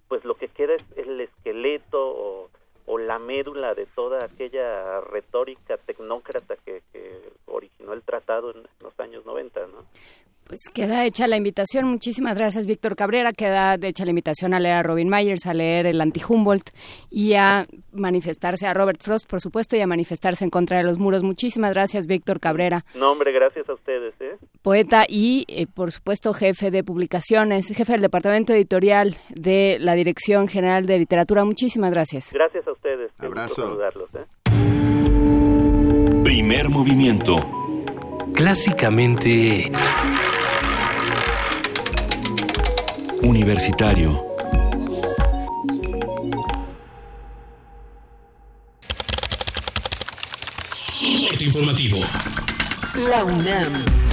[0.07, 2.49] pues lo que queda es el esqueleto o,
[2.85, 8.97] o la médula de toda aquella retórica tecnócrata que, que originó el tratado en los
[8.99, 9.83] años 90, ¿no?
[10.47, 11.87] Pues queda hecha la invitación.
[11.87, 13.31] Muchísimas gracias, Víctor Cabrera.
[13.33, 16.69] Queda hecha la invitación a leer a Robin Myers, a leer el anti-Humboldt
[17.09, 20.99] y a manifestarse a Robert Frost, por supuesto, y a manifestarse en contra de los
[20.99, 21.23] muros.
[21.23, 24.37] Muchísimas gracias, Víctor Cabrera, No, hombre, gracias a ustedes, ¿eh?
[24.61, 30.47] poeta y, eh, por supuesto, jefe de publicaciones, jefe del departamento editorial de la Dirección
[30.47, 31.43] General de Literatura.
[31.43, 32.31] Muchísimas gracias.
[32.31, 33.11] Gracias a ustedes.
[33.17, 33.63] Abrazo.
[33.63, 34.25] saludarlos, ¿eh?
[36.23, 37.35] Primer movimiento.
[38.35, 39.71] Clásicamente...
[43.21, 44.23] Universitario.
[51.27, 51.99] Corte informativo.
[53.09, 54.06] La UNAM.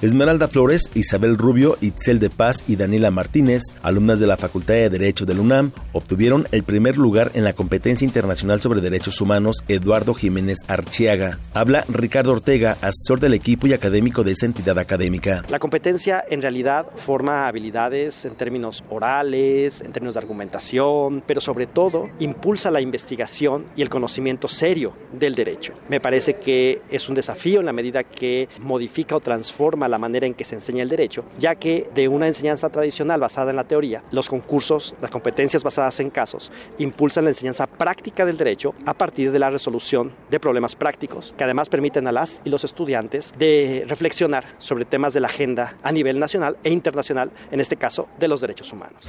[0.00, 4.90] Esmeralda Flores, Isabel Rubio, Itzel de Paz y Daniela Martínez, alumnas de la Facultad de
[4.90, 10.14] Derecho del UNAM, obtuvieron el primer lugar en la competencia internacional sobre derechos humanos Eduardo
[10.14, 11.40] Jiménez Archiaga.
[11.52, 15.42] Habla Ricardo Ortega, asesor del equipo y académico de esa entidad académica.
[15.48, 21.66] La competencia en realidad forma habilidades en términos orales, en términos de argumentación, pero sobre
[21.66, 25.74] todo impulsa la investigación y el conocimiento serio del derecho.
[25.88, 30.26] Me parece que es un desafío en la medida que modifica o transforma la manera
[30.26, 33.64] en que se enseña el derecho, ya que de una enseñanza tradicional basada en la
[33.64, 38.94] teoría, los concursos, las competencias basadas en casos, impulsan la enseñanza práctica del derecho a
[38.94, 43.32] partir de la resolución de problemas prácticos, que además permiten a las y los estudiantes
[43.38, 48.08] de reflexionar sobre temas de la agenda a nivel nacional e internacional, en este caso
[48.18, 49.08] de los derechos humanos.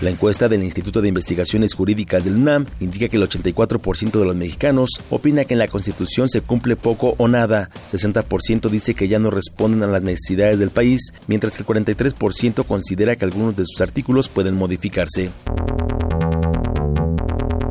[0.00, 4.34] La encuesta del Instituto de Investigaciones Jurídicas del UNAM indica que el 84% de los
[4.34, 9.18] mexicanos opina que en la Constitución se cumple poco o nada, 60% dice que ya
[9.18, 13.64] no responden a las necesidades del país, mientras que el 43% considera que algunos de
[13.66, 15.30] sus artículos pueden modificarse.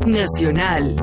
[0.06, 0.94] Nacional.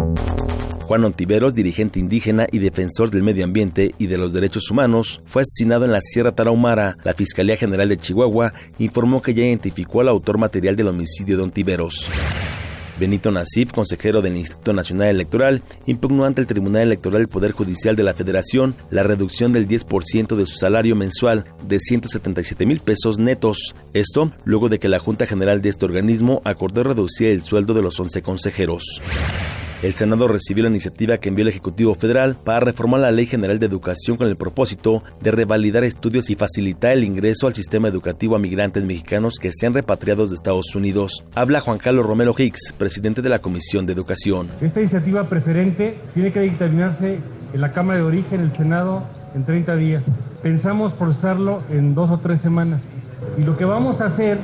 [0.88, 5.41] Juan Ontiveros, dirigente indígena y defensor del medio ambiente y de los derechos humanos, fue
[5.41, 6.95] asesinado en la Sierra Tarahumara.
[7.03, 11.43] La Fiscalía General de Chihuahua informó que ya identificó al autor material del homicidio de
[11.43, 12.09] Ontiveros.
[12.97, 17.97] Benito Nasif, consejero del Instituto Nacional Electoral, impugnó ante el Tribunal Electoral del Poder Judicial
[17.97, 23.19] de la Federación la reducción del 10% de su salario mensual de 177 mil pesos
[23.19, 23.75] netos.
[23.93, 27.81] Esto luego de que la Junta General de este organismo acordó reducir el sueldo de
[27.81, 29.01] los 11 consejeros.
[29.84, 33.59] El Senado recibió la iniciativa que envió el Ejecutivo Federal para reformar la Ley General
[33.59, 38.36] de Educación con el propósito de revalidar estudios y facilitar el ingreso al sistema educativo
[38.36, 41.23] a migrantes mexicanos que sean repatriados de Estados Unidos.
[41.36, 44.47] Habla Juan Carlos Romero Hicks, presidente de la Comisión de Educación.
[44.61, 47.19] Esta iniciativa preferente tiene que dictaminarse
[47.53, 49.03] en la Cámara de Origen, el Senado,
[49.36, 50.03] en 30 días.
[50.41, 52.82] Pensamos procesarlo en dos o tres semanas.
[53.38, 54.39] Y lo que vamos a hacer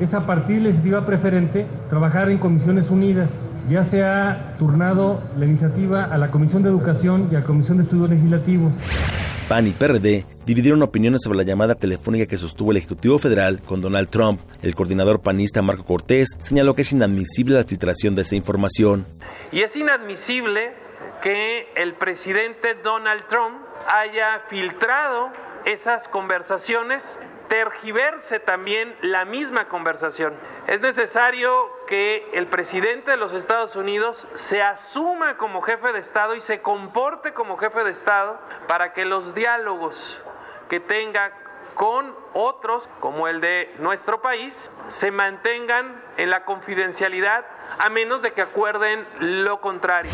[0.00, 3.28] es a partir de la iniciativa preferente trabajar en comisiones unidas.
[3.68, 7.76] Ya se ha turnado la iniciativa a la Comisión de Educación y a la Comisión
[7.76, 8.72] de Estudios Legislativos.
[9.48, 13.80] PAN y PRD dividieron opiniones sobre la llamada telefónica que sostuvo el Ejecutivo Federal con
[13.80, 14.40] Donald Trump.
[14.62, 19.06] El coordinador panista Marco Cortés señaló que es inadmisible la filtración de esa información.
[19.50, 20.72] Y es inadmisible
[21.22, 23.58] que el presidente Donald Trump
[23.88, 25.30] haya filtrado
[25.64, 27.18] esas conversaciones,
[27.50, 30.34] tergiverse también la misma conversación.
[30.68, 36.36] Es necesario que el presidente de los Estados Unidos se asuma como jefe de Estado
[36.36, 38.38] y se comporte como jefe de Estado
[38.68, 40.22] para que los diálogos
[40.68, 41.32] que tenga
[41.74, 47.44] con otros, como el de nuestro país, se mantengan en la confidencialidad
[47.80, 50.12] a menos de que acuerden lo contrario.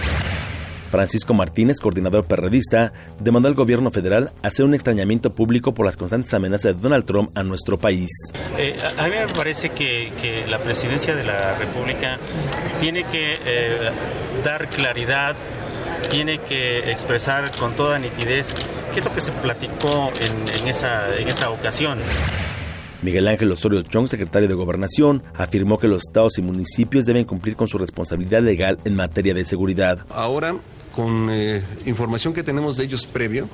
[0.90, 6.32] Francisco Martínez, coordinador perredista, demandó al gobierno federal hacer un extrañamiento público por las constantes
[6.34, 8.10] amenazas de Donald Trump a nuestro país.
[8.58, 12.18] Eh, a a mí me parece que, que la presidencia de la República
[12.80, 13.90] tiene que eh,
[14.44, 15.36] dar claridad,
[16.10, 18.52] tiene que expresar con toda nitidez
[18.92, 21.98] qué es lo que se platicó en, en esa, en esa ocasión.
[23.02, 27.54] Miguel Ángel Osorio Chong, secretario de Gobernación, afirmó que los estados y municipios deben cumplir
[27.54, 30.00] con su responsabilidad legal en materia de seguridad.
[30.10, 30.56] Ahora,
[30.96, 33.48] con eh, información que tenemos de ellos previo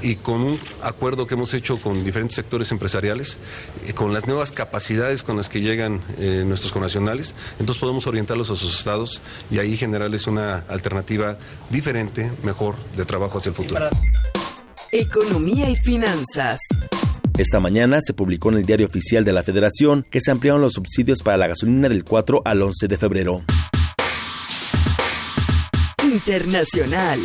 [0.00, 3.36] y con un acuerdo que hemos hecho con diferentes sectores empresariales,
[3.86, 8.50] eh, con las nuevas capacidades con las que llegan eh, nuestros connacionales, entonces podemos orientarlos
[8.50, 9.20] a sus estados
[9.50, 11.36] y ahí generarles una alternativa
[11.68, 13.88] diferente, mejor de trabajo hacia el futuro.
[14.92, 16.60] Economía y finanzas.
[17.36, 20.74] Esta mañana se publicó en el diario oficial de la Federación que se ampliaron los
[20.74, 23.44] subsidios para la gasolina del 4 al 11 de febrero.
[26.18, 27.20] Internacional.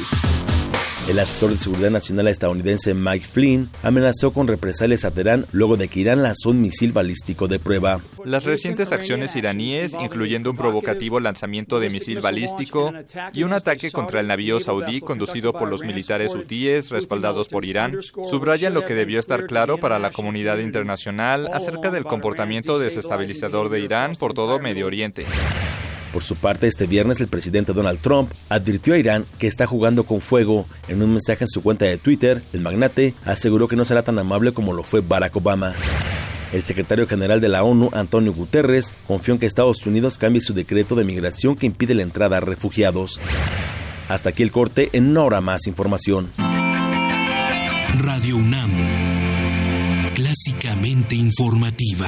[1.09, 5.87] El asesor de seguridad nacional estadounidense Mike Flynn amenazó con represalias a Teherán luego de
[5.87, 8.01] que Irán lanzó un misil balístico de prueba.
[8.23, 12.93] Las recientes acciones iraníes, incluyendo un provocativo lanzamiento de misil balístico
[13.33, 17.97] y un ataque contra el navío saudí conducido por los militares hutíes respaldados por Irán,
[18.29, 23.79] subrayan lo que debió estar claro para la comunidad internacional acerca del comportamiento desestabilizador de
[23.79, 25.25] Irán por todo Medio Oriente.
[26.13, 30.03] Por su parte, este viernes el presidente Donald Trump advirtió a Irán que está jugando
[30.03, 30.67] con fuego.
[30.87, 34.19] En un mensaje en su cuenta de Twitter, el magnate aseguró que no será tan
[34.19, 35.73] amable como lo fue Barack Obama.
[36.53, 40.53] El secretario general de la ONU, Antonio Guterres, confió en que Estados Unidos cambie su
[40.53, 43.19] decreto de migración que impide la entrada a refugiados.
[44.07, 46.29] Hasta aquí el corte, en una hora más información.
[47.97, 48.71] Radio UNAM,
[50.13, 52.07] clásicamente informativa.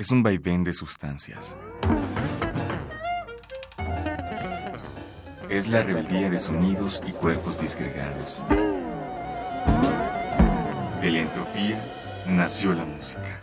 [0.00, 1.58] es un vaivén de sustancias.
[5.50, 8.42] Es la rebeldía de sonidos y cuerpos disgregados.
[11.02, 11.78] De la entropía
[12.26, 13.40] nació la música.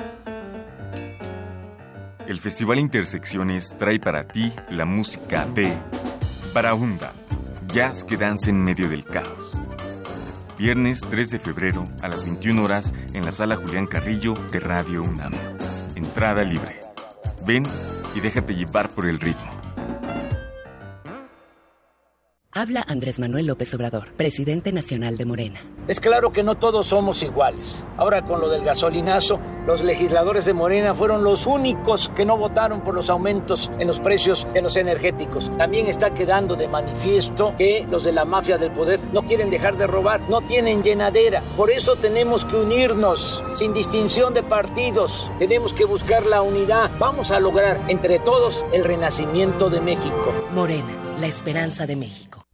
[2.25, 5.71] El Festival Intersecciones trae para ti la música de
[6.55, 7.13] Barahunda,
[7.67, 9.61] jazz que danza en medio del caos.
[10.57, 15.03] Viernes 3 de febrero a las 21 horas en la sala Julián Carrillo de Radio
[15.03, 15.56] UNAM.
[15.97, 16.79] Entrada libre.
[17.43, 17.65] Ven
[18.13, 19.56] y déjate llevar por el ritmo.
[22.57, 25.61] Habla Andrés Manuel López Obrador, presidente nacional de Morena.
[25.87, 27.85] Es claro que no todos somos iguales.
[27.97, 32.81] Ahora con lo del gasolinazo, los legisladores de Morena fueron los únicos que no votaron
[32.81, 35.55] por los aumentos en los precios de los energéticos.
[35.55, 39.77] También está quedando de manifiesto que los de la mafia del poder no quieren dejar
[39.77, 41.43] de robar, no tienen llenadera.
[41.55, 45.29] Por eso tenemos que unirnos, sin distinción de partidos.
[45.37, 46.89] Tenemos que buscar la unidad.
[46.97, 50.33] Vamos a lograr entre todos el renacimiento de México.
[50.55, 50.91] Morena,
[51.21, 52.46] la esperanza de México.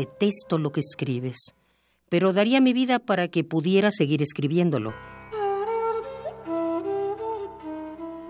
[0.00, 1.52] Detesto lo que escribes,
[2.08, 4.94] pero daría mi vida para que pudiera seguir escribiéndolo.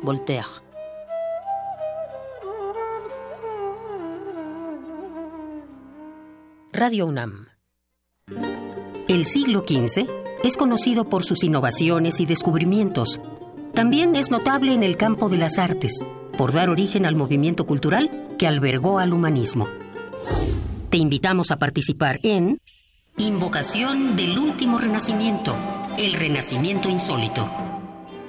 [0.03, 0.49] Voltaire.
[6.73, 7.47] Radio UNAM.
[9.07, 10.09] El siglo XV
[10.43, 13.21] es conocido por sus innovaciones y descubrimientos.
[13.75, 16.05] También es notable en el campo de las artes,
[16.37, 19.69] por dar origen al movimiento cultural que albergó al humanismo.
[20.91, 22.59] Te invitamos a participar en
[23.17, 25.55] Invocación del Último Renacimiento,
[25.97, 27.49] el Renacimiento Insólito.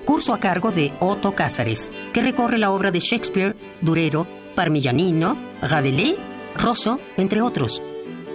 [0.06, 6.18] Curso a cargo de Otto Cázares, que recorre la obra de Shakespeare, Durero, Parmigianino, Rabelais,
[6.56, 7.82] Rosso, entre otros.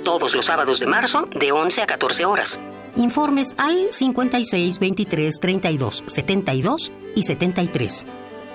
[0.02, 2.58] Todos los sábados de marzo, de 11 a 14 horas.
[2.96, 8.06] Informes al 56 23 32 72 y 73.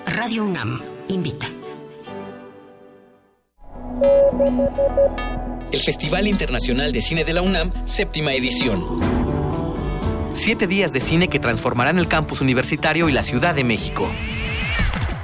[0.04, 1.46] Radio UNAM invita.
[5.72, 8.84] El Festival Internacional de Cine de la UNAM, séptima edición.
[10.34, 14.12] Siete días de cine que transformarán el campus universitario y la Ciudad de México.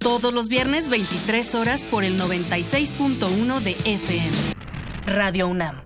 [0.00, 4.32] Todos los viernes 23 horas por el 96.1 de FM.
[5.04, 5.82] Radio UNAM.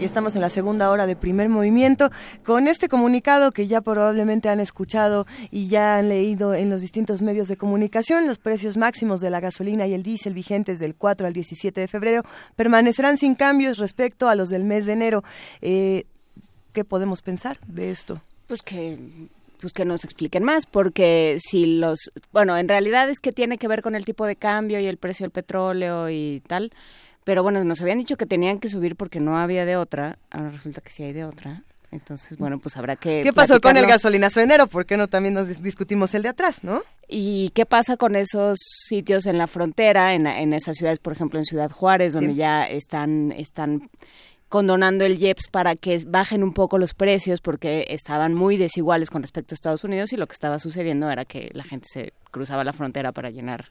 [0.00, 2.10] Y estamos en la segunda hora de primer movimiento
[2.44, 7.22] con este comunicado que ya probablemente han escuchado y ya han leído en los distintos
[7.22, 8.26] medios de comunicación.
[8.26, 11.88] Los precios máximos de la gasolina y el diésel vigentes del 4 al 17 de
[11.88, 12.22] febrero
[12.56, 15.22] permanecerán sin cambios respecto a los del mes de enero.
[15.62, 16.06] Eh,
[16.72, 18.20] ¿Qué podemos pensar de esto?
[18.48, 18.98] Pues que
[19.60, 21.98] pues que nos expliquen más, porque si los,
[22.32, 24.98] bueno, en realidad es que tiene que ver con el tipo de cambio y el
[24.98, 26.70] precio del petróleo y tal,
[27.24, 30.50] pero bueno, nos habían dicho que tenían que subir porque no había de otra, ahora
[30.50, 31.62] resulta que sí hay de otra.
[31.90, 33.22] Entonces, bueno, pues habrá que...
[33.22, 34.66] ¿Qué pasó con el gasolinazo de enero?
[34.66, 36.82] ¿Por qué no también nos discutimos el de atrás, no?
[37.06, 38.58] ¿Y qué pasa con esos
[38.88, 42.64] sitios en la frontera, en, en esas ciudades, por ejemplo, en Ciudad Juárez, donde ya
[42.64, 43.90] están, están
[44.48, 49.22] condonando el IEPS para que bajen un poco los precios porque estaban muy desiguales con
[49.22, 52.64] respecto a Estados Unidos y lo que estaba sucediendo era que la gente se cruzaba
[52.64, 53.66] la frontera para llenar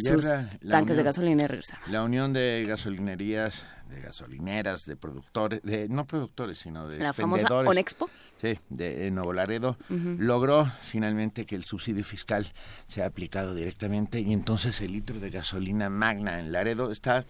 [0.00, 0.28] sus
[0.68, 1.82] tanques de gasolina y regresaba.
[1.88, 7.52] La Unión de Gasolinerías, de gasolineras, de productores, de no productores, sino de la famosa
[7.52, 8.10] Onexpo.
[8.40, 12.46] Sí, de Nuevo Laredo, logró finalmente que el subsidio fiscal
[12.86, 17.26] sea aplicado directamente y entonces el litro de gasolina magna en Laredo está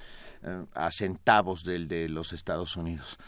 [0.74, 3.18] a centavos del de los Estados Unidos,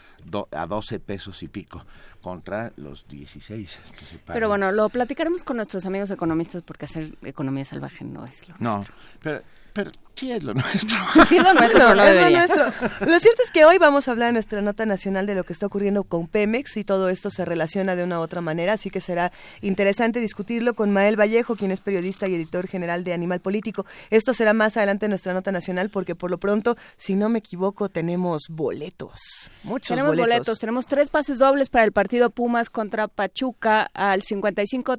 [0.51, 1.85] a 12 pesos y pico
[2.21, 7.15] contra los 16 que se Pero bueno, lo platicaremos con nuestros amigos economistas porque hacer
[7.23, 8.83] economía salvaje no es lo No,
[9.21, 9.41] pero
[9.73, 10.97] pero sí es lo nuestro.
[11.27, 12.65] Sí es lo nuestro, no es lo nuestro.
[12.99, 15.53] Lo cierto es que hoy vamos a hablar en nuestra nota nacional de lo que
[15.53, 18.89] está ocurriendo con Pemex y todo esto se relaciona de una u otra manera, así
[18.89, 23.39] que será interesante discutirlo con Mael Vallejo, quien es periodista y editor general de Animal
[23.39, 23.85] Político.
[24.09, 27.39] Esto será más adelante en nuestra nota nacional porque por lo pronto, si no me
[27.39, 29.51] equivoco, tenemos boletos.
[29.63, 30.59] Muchos tenemos boletos.
[30.59, 34.97] Tenemos tres pases dobles para el partido Pumas contra Pachuca al 55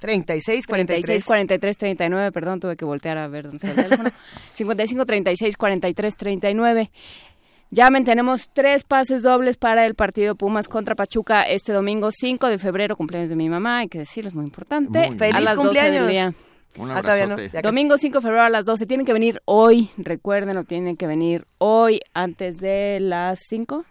[0.00, 4.10] 36 43 36 43 39, perdón, tuve que voltear a ver dónde está el teléfono.
[4.54, 6.90] 55 36 43 39.
[7.70, 12.58] Llamen, tenemos tres pases dobles para el partido Pumas contra Pachuca este domingo 5 de
[12.58, 15.08] febrero, cumpleaños de mi mamá, hay que decirlo, es muy importante.
[15.18, 15.92] Feliz a las cumpleaños.
[15.92, 16.34] 12 del día.
[16.76, 18.86] Un ah, Domingo 5 de febrero a las 12.
[18.86, 23.84] Tienen que venir hoy, recuerden, tienen que venir hoy antes de las 5.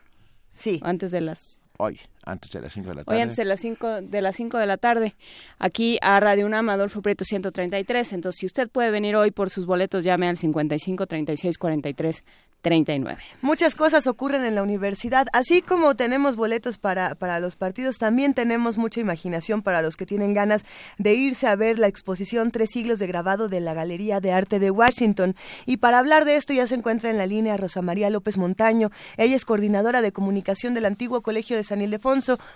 [0.50, 0.80] Sí.
[0.84, 3.16] Antes de las hoy, antes de las 5 de la tarde.
[3.16, 5.16] Hoy antes de las 5 de las 5 de la tarde,
[5.60, 8.14] aquí a Radio UNAM, Adolfo Prieto 133.
[8.14, 12.24] Entonces, si usted puede venir hoy por sus boletos, llame al 55 36 43
[12.64, 13.22] 39.
[13.42, 15.28] Muchas cosas ocurren en la universidad.
[15.34, 20.06] Así como tenemos boletos para, para los partidos, también tenemos mucha imaginación para los que
[20.06, 20.64] tienen ganas
[20.98, 24.60] de irse a ver la exposición Tres siglos de grabado de la Galería de Arte
[24.60, 25.36] de Washington.
[25.66, 28.92] Y para hablar de esto ya se encuentra en la línea Rosa María López Montaño.
[29.18, 32.13] Ella es coordinadora de comunicación del antiguo Colegio de San Ildefonso.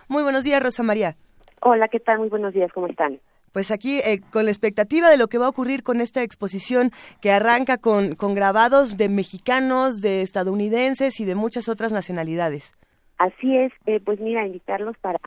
[0.08, 1.16] Muy buenos días, Rosa María.
[1.62, 2.20] Hola, ¿qué tal?
[2.20, 3.20] Muy buenos días, ¿cómo están?
[3.58, 6.92] pues aquí eh, con la expectativa de lo que va a ocurrir con esta exposición
[7.22, 12.76] que arranca con, con grabados de mexicanos, de estadounidenses y de muchas otras nacionalidades.
[13.18, 15.18] Así es, eh, pues mira, invitarlos para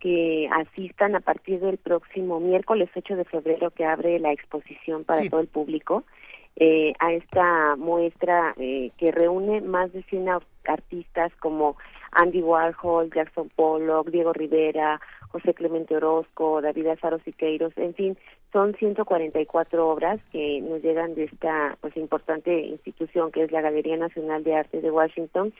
[0.00, 5.28] que asistan a partir del próximo miércoles 8 de febrero que abre la exposición para
[5.28, 6.04] todo el público
[6.56, 10.28] eh, a esta muestra que reúne más de 100
[10.64, 11.76] artistas como
[12.14, 15.00] Andy Warhol, Jackson Pollock, Diego Rivera,
[15.32, 18.18] José Clemente Orozco, David Azaro Siqueiros, en fin,
[18.54, 23.96] son 144 obras que nos llegan de esta pues importante institución que es la Galería
[23.96, 25.52] Nacional de Arte de Washington,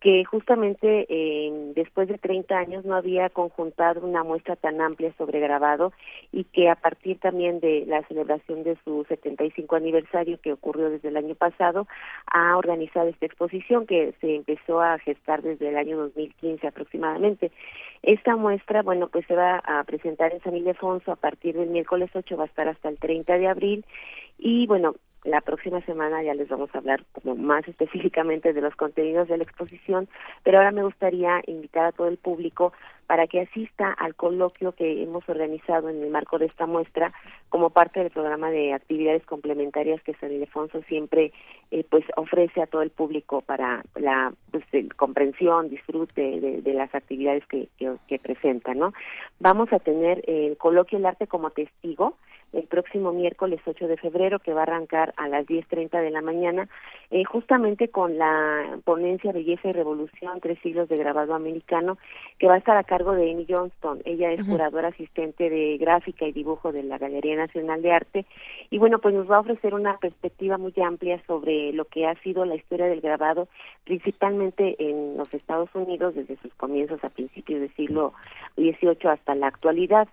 [0.00, 5.40] que justamente eh, después de 30 años no había conjuntado una muestra tan amplia sobre
[5.40, 5.94] grabado
[6.30, 11.08] y que a partir también de la celebración de su 75 aniversario que ocurrió desde
[11.08, 11.88] el año pasado
[12.26, 17.50] ha organizado esta exposición que se empezó a gestar desde el año 2015 aproximadamente.
[18.02, 22.10] Esta muestra, bueno, pues se va a presentar en San Ildefonso a partir del miércoles
[22.14, 23.84] 8, va a estar hasta el 30 de abril.
[24.38, 28.74] Y bueno, la próxima semana ya les vamos a hablar como más específicamente de los
[28.74, 30.08] contenidos de la exposición,
[30.42, 32.72] pero ahora me gustaría invitar a todo el público
[33.06, 37.12] para que asista al coloquio que hemos organizado en el marco de esta muestra
[37.50, 41.32] como parte del programa de actividades complementarias que San Ildefonso siempre
[41.70, 44.64] eh, pues ofrece a todo el público para la pues,
[44.96, 48.94] comprensión, disfrute de, las actividades que, que, que presenta, ¿no?
[49.40, 52.16] Vamos a tener el coloquio El arte como testigo,
[52.52, 56.20] el próximo miércoles 8 de febrero, que va a arrancar a las 10.30 de la
[56.20, 56.68] mañana,
[57.10, 61.98] eh, justamente con la ponencia Belleza y Revolución, tres siglos de grabado americano,
[62.38, 64.02] que va a estar a cargo de Amy Johnston.
[64.04, 68.26] Ella es curadora asistente de gráfica y dibujo de la Galería Nacional de Arte.
[68.70, 72.14] Y bueno, pues nos va a ofrecer una perspectiva muy amplia sobre lo que ha
[72.22, 73.48] sido la historia del grabado,
[73.84, 78.12] principalmente en los Estados Unidos, desde sus comienzos a principios del siglo
[78.56, 80.08] XVIII hasta la actualidad.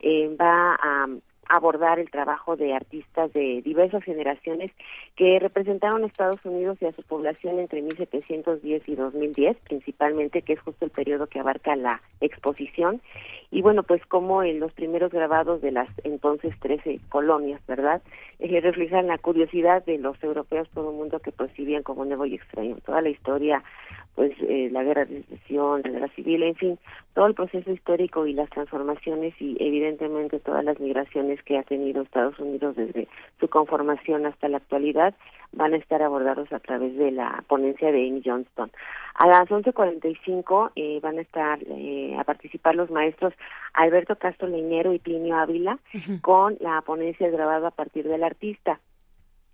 [0.00, 1.08] Eh, va a
[1.50, 4.72] abordar el trabajo de artistas de diversas generaciones
[5.16, 10.52] que representaron a Estados Unidos y a su población entre 1710 y 2010, principalmente, que
[10.52, 13.02] es justo el periodo que abarca la exposición.
[13.50, 18.00] Y bueno, pues como en los primeros grabados de las entonces 13 colonias, ¿verdad?
[18.38, 22.36] Eh, reflejan la curiosidad de los europeos por un mundo que percibían como nuevo y
[22.36, 22.76] extraño.
[22.86, 23.62] Toda la historia
[24.20, 26.78] pues eh, la guerra de secesión, la guerra civil, en fin,
[27.14, 32.02] todo el proceso histórico y las transformaciones y evidentemente todas las migraciones que ha tenido
[32.02, 33.08] Estados Unidos desde
[33.40, 35.14] su conformación hasta la actualidad
[35.52, 38.70] van a estar abordados a través de la ponencia de Amy Johnston.
[39.14, 43.32] A las 11.45 eh, van a estar eh, a participar los maestros
[43.72, 45.78] Alberto Castro Leñero y Plinio Ávila
[46.20, 48.80] con la ponencia grabada a partir del artista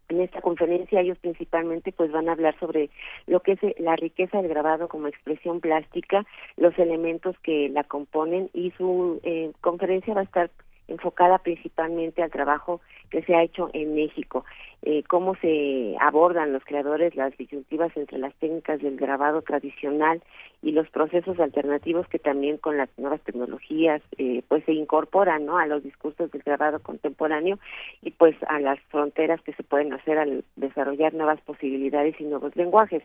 [0.08, 2.90] en esta conferencia ellos principalmente pues van a hablar sobre
[3.26, 6.24] lo que es eh, la riqueza del grabado como expresión plástica,
[6.56, 10.50] los elementos que la componen y su eh, conferencia va a estar
[10.88, 12.80] enfocada principalmente al trabajo
[13.10, 14.44] que se ha hecho en México,
[14.82, 20.22] eh, cómo se abordan los creadores las disyuntivas entre las técnicas del grabado tradicional
[20.62, 25.58] y los procesos alternativos que también con las nuevas tecnologías eh, pues se incorporan ¿no?
[25.58, 27.58] a los discursos del grabado contemporáneo
[28.02, 32.54] y pues a las fronteras que se pueden hacer al desarrollar nuevas posibilidades y nuevos
[32.56, 33.02] lenguajes.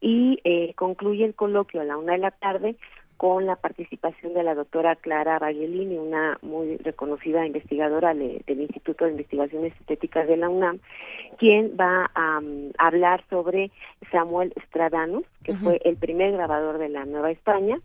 [0.00, 2.76] Y eh, concluye el coloquio a la una de la tarde
[3.20, 9.10] con la participación de la doctora Clara Vallelini, una muy reconocida investigadora del Instituto de
[9.10, 10.78] Investigaciones Estéticas de la UNAM,
[11.36, 12.40] quien va a,
[12.78, 13.72] hablar sobre
[14.10, 17.76] Samuel Stradanus, que fue el primer grabador de la Nueva España,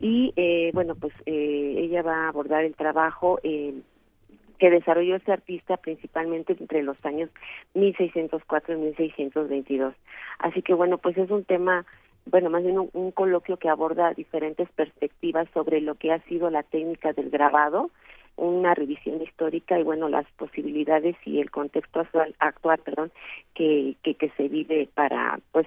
[0.00, 3.74] y eh, bueno, pues eh, ella va a abordar el trabajo eh,
[4.58, 7.28] que desarrolló este artista principalmente entre los años
[7.74, 9.92] 1604 y 1622.
[10.38, 11.84] Así que bueno, pues es un tema
[12.30, 16.62] bueno, más bien un, coloquio que aborda diferentes perspectivas sobre lo que ha sido la
[16.62, 17.90] técnica del grabado,
[18.36, 23.12] una revisión histórica y bueno, las posibilidades y el contexto actual, actual perdón,
[23.54, 25.66] que, que, que se vive para pues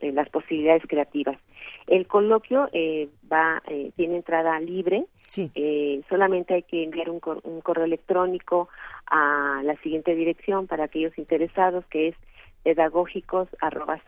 [0.00, 1.38] eh, las posibilidades creativas.
[1.86, 5.50] El coloquio eh, va eh, tiene entrada libre, sí.
[5.54, 8.68] eh, solamente hay que enviar un, un correo electrónico
[9.06, 12.16] a la siguiente dirección para aquellos interesados que es
[12.62, 14.00] pedagógicos arroba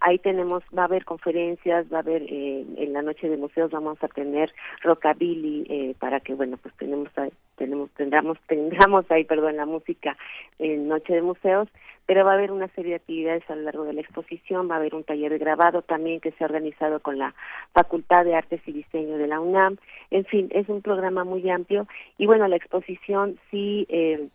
[0.00, 3.70] Ahí tenemos, va a haber conferencias, va a haber eh, en la noche de museos
[3.70, 4.52] vamos a tener
[4.82, 7.08] rockabilly eh, para que bueno pues tenemos
[7.56, 10.16] tenemos tendremos tendremos ahí perdón la música
[10.58, 11.68] en noche de museos
[12.06, 14.74] pero va a haber una serie de actividades a lo largo de la exposición, va
[14.74, 17.34] a haber un taller de grabado también que se ha organizado con la
[17.72, 19.78] Facultad de Artes y Diseño de la UNAM,
[20.10, 21.86] en fin, es un programa muy amplio
[22.18, 24.28] y bueno, la exposición sí eh,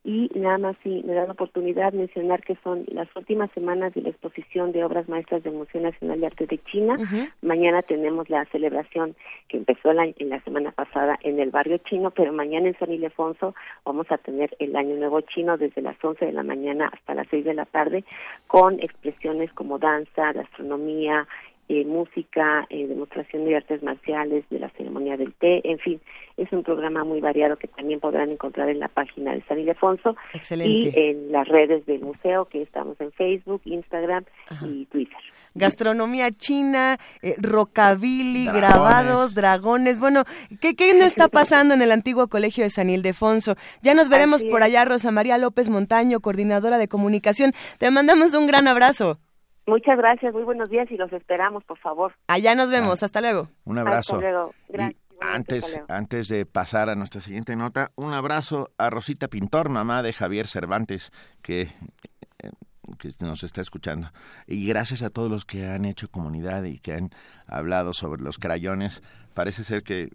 [0.06, 4.02] Y nada más si me da la oportunidad mencionar que son las últimas semanas de
[4.02, 6.98] la exposición de obras maestras del Museo Nacional de Arte de China.
[7.40, 9.16] Mañana tenemos la celebración
[9.48, 13.54] que empezó en la semana pasada en el barrio chino, pero mañana en San Ildefonso
[13.84, 17.26] vamos a tener el Año Nuevo Chino desde las 11 de la mañana hasta las
[17.28, 18.04] 6 de la tarde
[18.46, 21.26] con expresiones como danza, gastronomía,
[21.68, 26.00] eh, música, eh, demostración de artes marciales, de la ceremonia del té, en fin,
[26.36, 30.16] es un programa muy variado que también podrán encontrar en la página de San Ildefonso
[30.50, 34.24] y en las redes del museo que estamos en Facebook, Instagram
[34.62, 35.16] y Twitter.
[35.54, 40.00] Gastronomía china, eh, rockabilly, grabados, dragones.
[40.00, 40.24] Bueno,
[40.60, 43.54] ¿qué, ¿qué no está pasando en el antiguo colegio de San Ildefonso?
[43.80, 47.52] Ya nos veremos por allá, Rosa María López Montaño, coordinadora de comunicación.
[47.78, 49.20] Te mandamos un gran abrazo.
[49.66, 52.12] Muchas gracias, muy buenos días y los esperamos, por favor.
[52.28, 53.48] Allá nos vemos, hasta luego.
[53.64, 54.16] Un abrazo.
[54.16, 54.54] Hasta luego.
[54.68, 55.00] Gracias.
[55.20, 60.12] Antes, antes de pasar a nuestra siguiente nota, un abrazo a Rosita Pintor, mamá de
[60.12, 62.50] Javier Cervantes, que, eh,
[62.98, 64.10] que nos está escuchando.
[64.46, 67.10] Y gracias a todos los que han hecho comunidad y que han
[67.46, 69.02] hablado sobre los crayones.
[69.32, 70.10] Parece ser que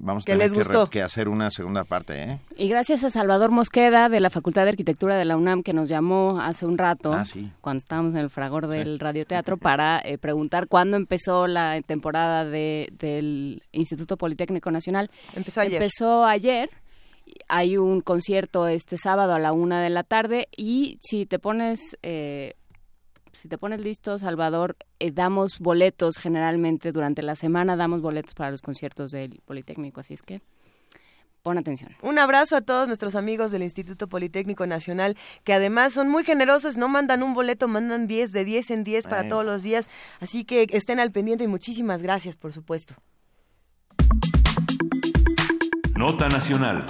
[0.00, 0.50] vamos a tener
[0.90, 2.22] que, hacer una segunda parte.
[2.22, 2.38] ¿eh?
[2.56, 5.88] Y gracias a Salvador Mosqueda de la Facultad de Arquitectura de la UNAM que nos
[5.88, 7.24] llamó hace un rato, ah,
[7.60, 12.92] cuando estábamos en el fragor del radioteatro, para eh, preguntar cuándo empezó la temporada de,
[12.98, 15.10] del Instituto Politécnico Nacional.
[15.34, 15.82] Empezó ayer.
[15.82, 16.70] Empezó ayer
[17.48, 21.96] hay un concierto este sábado a la una de la tarde y si te pones
[22.02, 22.54] eh,
[23.32, 28.50] si te pones listo, Salvador, eh, damos boletos generalmente durante la semana, damos boletos para
[28.50, 30.40] los conciertos del Politécnico, así es que
[31.42, 31.96] pon atención.
[32.02, 36.76] Un abrazo a todos nuestros amigos del Instituto Politécnico Nacional, que además son muy generosos,
[36.76, 39.88] no mandan un boleto, mandan 10 de 10 en 10 para todos los días,
[40.20, 42.94] así que estén al pendiente y muchísimas gracias, por supuesto.
[45.96, 46.84] Nota Nacional.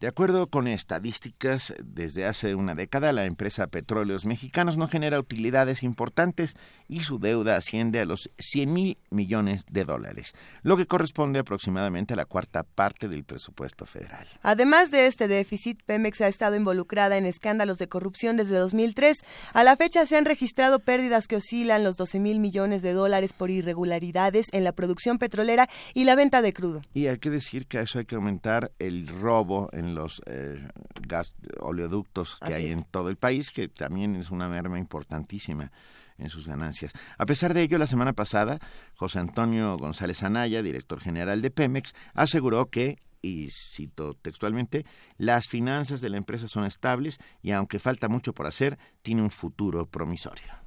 [0.00, 5.82] De acuerdo con estadísticas, desde hace una década la empresa Petróleos Mexicanos no genera utilidades
[5.82, 6.54] importantes
[6.86, 12.14] y su deuda asciende a los 100 mil millones de dólares, lo que corresponde aproximadamente
[12.14, 14.28] a la cuarta parte del presupuesto federal.
[14.42, 19.16] Además de este déficit, Pemex ha estado involucrada en escándalos de corrupción desde 2003.
[19.52, 23.32] A la fecha se han registrado pérdidas que oscilan los 12 mil millones de dólares
[23.32, 26.82] por irregularidades en la producción petrolera y la venta de crudo.
[26.94, 30.68] Y hay que decir que a eso hay que aumentar el robo en los eh,
[31.06, 35.70] gas, oleoductos que hay en todo el país, que también es una merma importantísima
[36.18, 36.92] en sus ganancias.
[37.16, 38.58] A pesar de ello, la semana pasada,
[38.96, 44.84] José Antonio González Anaya, director general de Pemex, aseguró que, y cito textualmente,
[45.16, 49.30] las finanzas de la empresa son estables y aunque falta mucho por hacer, tiene un
[49.30, 50.58] futuro promisorio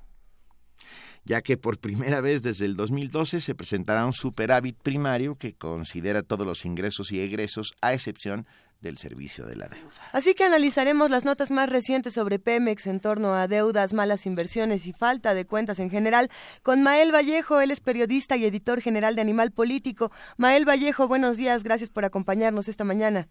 [1.23, 6.23] ya que por primera vez desde el 2012 se presentará un superávit primario que considera
[6.23, 8.47] todos los ingresos y egresos a excepción
[8.81, 9.91] del servicio de la deuda.
[10.11, 14.87] Así que analizaremos las notas más recientes sobre Pemex en torno a deudas, malas inversiones
[14.87, 16.29] y falta de cuentas en general
[16.63, 20.11] con Mael Vallejo, él es periodista y editor general de Animal Político.
[20.37, 23.27] Mael Vallejo, buenos días, gracias por acompañarnos esta mañana.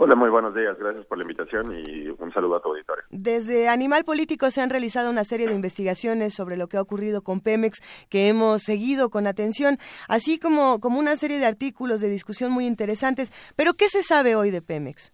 [0.00, 0.78] Hola, muy buenos días.
[0.78, 3.02] Gracias por la invitación y un saludo a tu auditorio.
[3.10, 7.22] Desde Animal Político se han realizado una serie de investigaciones sobre lo que ha ocurrido
[7.22, 9.76] con Pemex que hemos seguido con atención,
[10.06, 13.32] así como, como una serie de artículos de discusión muy interesantes.
[13.56, 15.12] Pero, ¿qué se sabe hoy de Pemex?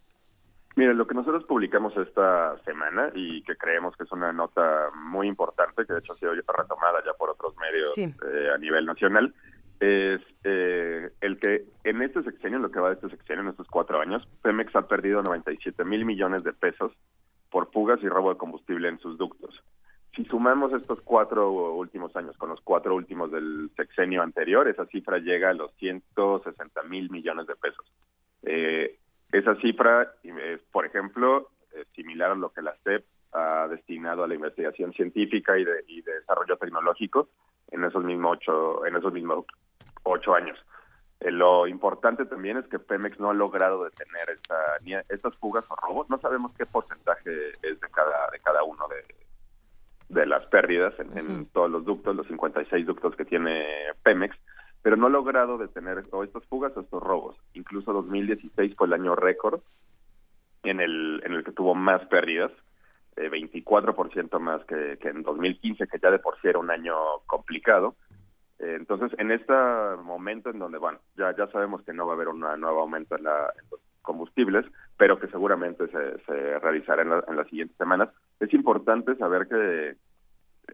[0.77, 5.29] Mire, lo que nosotros publicamos esta semana y que creemos que es una nota muy
[5.29, 9.33] importante, que de hecho ha sido retomada ya por otros medios eh, a nivel nacional,
[9.81, 13.49] es eh, el que en este sexenio, en lo que va de este sexenio, en
[13.49, 16.93] estos cuatro años, Pemex ha perdido 97 mil millones de pesos
[17.51, 19.63] por fugas y robo de combustible en sus ductos.
[20.17, 25.19] Si sumamos estos cuatro últimos años con los cuatro últimos del sexenio anterior, esa cifra
[25.19, 27.93] llega a los 160 mil millones de pesos.
[28.43, 28.99] Eh,
[29.33, 30.13] esa cifra
[30.71, 31.51] por ejemplo,
[31.95, 36.03] similar a lo que la CEP ha destinado a la investigación científica y de, y
[36.03, 37.29] de desarrollo tecnológico
[37.71, 39.45] en esos mismos ocho, en esos mismos
[40.05, 40.59] ocho años.
[41.21, 45.65] Eh, lo importante también es que Pemex no ha logrado detener esta, ni estas fugas
[45.69, 46.09] o robos.
[46.11, 51.47] No sabemos qué porcentaje es de cada, de cada uno de, de las pérdidas en,
[51.47, 53.67] todos los ductos, los 56 ductos que tiene
[54.03, 54.37] Pemex,
[54.83, 57.37] pero no ha logrado detener estas fugas o estos robos.
[57.55, 59.61] Incluso 2016 fue el año récord
[60.63, 62.53] en el, en el que tuvo más pérdidas,
[63.17, 66.95] eh, 24% más que, que en 2015, que ya de por sí era un año
[67.27, 67.95] complicado
[68.59, 69.53] entonces, en este
[70.03, 73.17] momento en donde, bueno, ya, ya sabemos que no va a haber un nuevo aumento
[73.17, 74.65] en, la, los combustibles,
[74.97, 79.97] pero que seguramente se, se realizará en, las siguientes semanas, es importante saber que,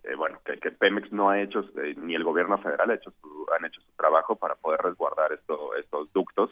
[0.02, 3.12] eh, bueno, que, que, Pemex no ha hecho, eh, ni el gobierno federal ha hecho
[3.22, 6.50] su, han hecho su trabajo para poder resguardar esto, estos ductos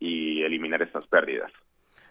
[0.00, 1.52] y eliminar estas pérdidas.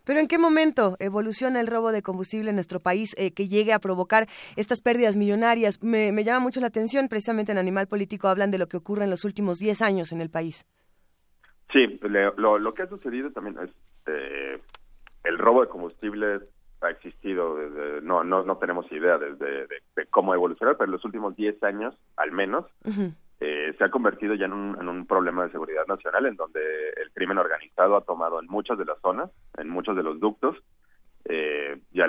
[0.05, 3.71] Pero ¿en qué momento evoluciona el robo de combustible en nuestro país eh, que llegue
[3.71, 4.27] a provocar
[4.57, 5.81] estas pérdidas millonarias?
[5.81, 9.09] Me, llama mucho la atención, precisamente en Animal Político hablan de lo que ocurre en
[9.09, 10.67] los últimos 10 años en el país.
[11.71, 11.99] Sí,
[12.35, 13.69] lo, que ha sucedido también es
[14.05, 14.61] eh,
[15.23, 16.41] el robo de combustible
[16.81, 21.05] ha existido desde, no, no, no tenemos idea desde de, cómo evolucionar, pero en los
[21.05, 22.65] últimos 10 años, al menos,
[23.45, 26.61] eh, se ha convertido ya en un, problema de seguridad nacional en donde
[26.95, 30.55] el crimen organizado ha tomado en muchas de las zonas, en muchos de los ductos,
[31.25, 32.05] eh, ya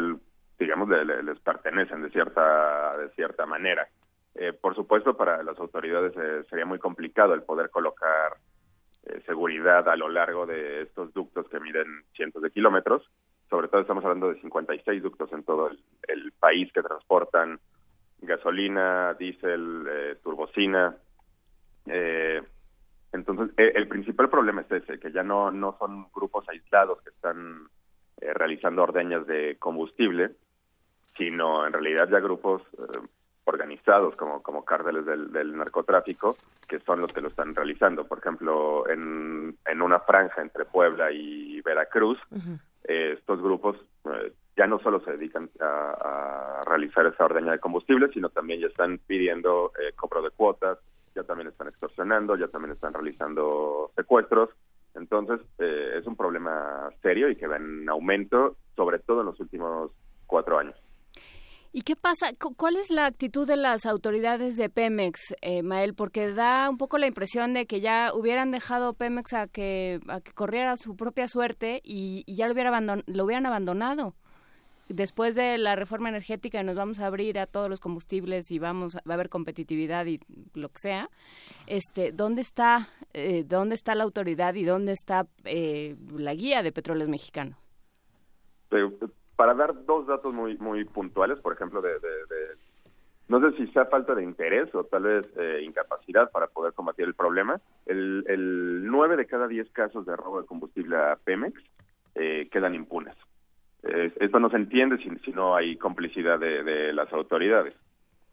[0.61, 3.89] digamos les pertenecen de cierta de cierta manera.
[4.37, 8.37] Eh, por supuesto, para las autoridades eh, sería muy complicado el poder colocar
[9.27, 13.03] seguridad a lo largo de estos ductos que miden cientos de kilómetros.
[13.51, 17.59] Sobre todo estamos hablando de 56 ductos en todo el, país que transportan
[18.21, 20.97] gasolina, diésel, turbocina,
[21.87, 22.43] eh,
[23.15, 27.11] entonces, eh, el principal problema es ese, que ya no, no son grupos aislados que
[27.11, 27.69] están
[28.21, 30.33] eh, realizando ordeñas de combustible,
[31.17, 32.99] sino en realidad ya grupos eh,
[33.45, 36.37] organizados como, como cárteles del, narcotráfico
[36.67, 38.05] que son los que lo están realizando.
[38.05, 42.19] Por ejemplo, en, en una franja entre Puebla y Veracruz,
[42.83, 43.77] estos grupos
[44.57, 48.67] ya no solo se dedican a, a, realizar esa ordeña de combustible, sino también ya
[48.67, 50.79] están pidiendo cobro de cuotas,
[51.15, 54.51] ya también están extorsionando, ya también están realizando secuestros.
[54.95, 59.41] Entonces, eh, es un problema serio y que va en aumento, sobre todo en los
[59.41, 59.91] últimos
[60.27, 60.77] cuatro años.
[61.77, 62.31] ¿Y qué pasa?
[62.57, 65.95] ¿Cuál es la actitud de las autoridades de Pemex, eh, Mael?
[65.95, 70.21] Porque da un poco la impresión de que ya hubieran dejado Pemex a que, a
[70.21, 74.15] que corriera su propia suerte y, ya lo, hubiera lo hubieran abandonado
[74.89, 78.97] después de la reforma energética nos vamos a abrir a todos los combustibles y vamos
[78.97, 80.21] va a haber competitividad y
[80.55, 81.11] lo que sea
[81.67, 86.73] este dónde está eh, dónde está la autoridad y dónde está eh, la guía de
[86.73, 87.57] petróleos mexicanos
[89.37, 91.91] para dar dos datos muy muy puntuales por ejemplo de,
[93.29, 97.07] no sé si sea falta de interés o tal vez eh, incapacidad para poder combatir
[97.07, 101.59] el problema el, el 9 de cada 10 casos de robo de combustible a Pemex
[102.51, 103.17] quedan impunes
[103.85, 107.75] esto no se entiende si, no hay complicidad de, las autoridades,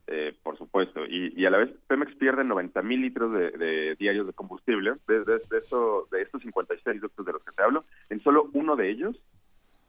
[0.07, 1.05] eh, por supuesto.
[1.05, 4.93] Y, a la vez, Pemex pierde 90 mil litros de, diarios de combustible.
[5.07, 8.75] De, de, eso, de estos 56 ductos de los que te hablo, en solo uno
[8.75, 9.21] de ellos,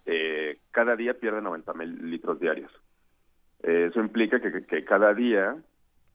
[0.07, 2.73] eh, cada día pierde 90 mil litros diarios.
[3.63, 5.57] Eh, eso implica que, cada día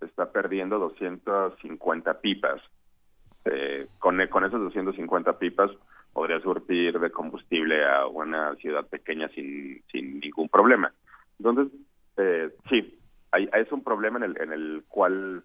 [0.02, 2.62] está perdiendo 250 pipas.
[4.00, 5.72] con, con esos 250 pipas,
[6.18, 10.92] podría surtir de combustible a una ciudad pequeña sin, sin ningún problema.
[11.38, 11.72] Entonces,
[12.18, 13.00] eh, sí,
[13.32, 15.44] hay, es un problema en el, en el cual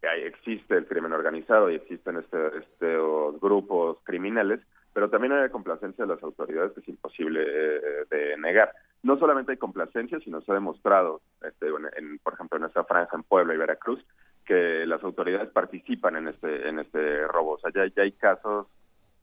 [0.00, 4.60] existe el crimen organizado y existen este, estos grupos criminales,
[4.92, 8.70] pero también hay complacencia de las autoridades que es imposible eh, de negar.
[9.02, 13.16] No solamente hay complacencia, sino se ha demostrado, este, en, por ejemplo, en esta franja
[13.16, 13.98] en Puebla y Veracruz,
[14.46, 17.54] que las autoridades participan en este en este robo.
[17.54, 18.68] O sea, ya hay casos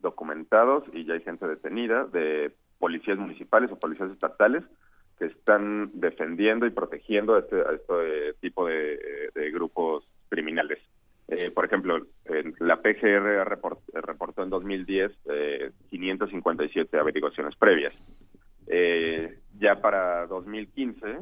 [0.02, 4.64] documentados y ya hay gente detenida de policías municipales o policías estatales
[5.18, 10.80] que están defendiendo y protegiendo a este, este tipo de, grupos criminales.
[11.28, 12.08] Eh, por ejemplo,
[12.60, 13.46] la PGR
[13.94, 17.94] reportó en 2010 eh, 557 averiguaciones previas.
[18.68, 21.20] Eh, ya para 2015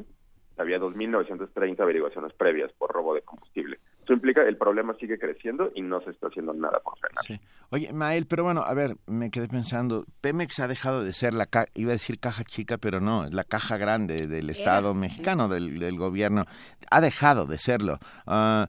[0.56, 3.78] había 2.930 averiguaciones previas por robo de combustible.
[4.04, 7.24] Eso implica el problema sigue creciendo y no se está haciendo nada por frenar.
[7.24, 7.40] Sí.
[7.70, 11.48] Oye, Mael, pero bueno, a ver, me quedé pensando, Pemex ha dejado de ser la,
[11.74, 15.96] iba a decir caja chica, pero no, es la caja grande del Estado mexicano, del,
[15.96, 16.46] gobierno.
[16.90, 17.98] Ha dejado de serlo.
[18.26, 18.68] Ah,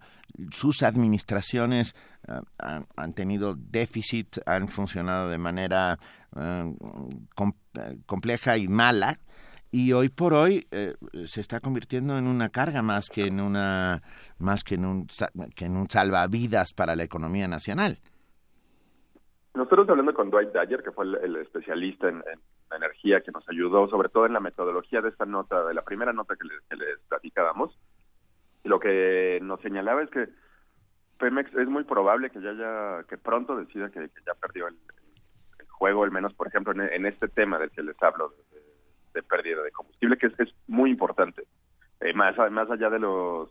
[0.52, 1.96] sus administraciones
[2.28, 5.98] ah, han, tenido déficit, han funcionado de manera
[6.36, 6.70] ah,
[8.06, 9.20] compleja y mala
[9.72, 10.96] y hoy por hoy eh,
[11.26, 14.02] se está convirtiendo en una carga más que en una
[14.38, 15.08] más que en un
[15.56, 17.98] que en un salvavidas para la economía nacional.
[19.54, 22.24] Nosotros hablando con Dwight Dyer, que fue el, especialista en,
[22.74, 26.14] energía que nos ayudó, sobre todo en la metodología de esta nota, de la primera
[26.14, 26.78] nota que les, que
[27.10, 27.78] platicábamos,
[28.64, 30.30] y lo que nos señalaba es que
[31.18, 34.78] Pemex es muy probable que ya haya, que pronto decida que, ya perdió el,
[35.68, 38.34] juego, al menos por ejemplo en, este tema del que les hablo,
[39.28, 41.44] pérdida de combustible, que es, es muy importante.
[42.00, 43.50] Eh, más, más allá de los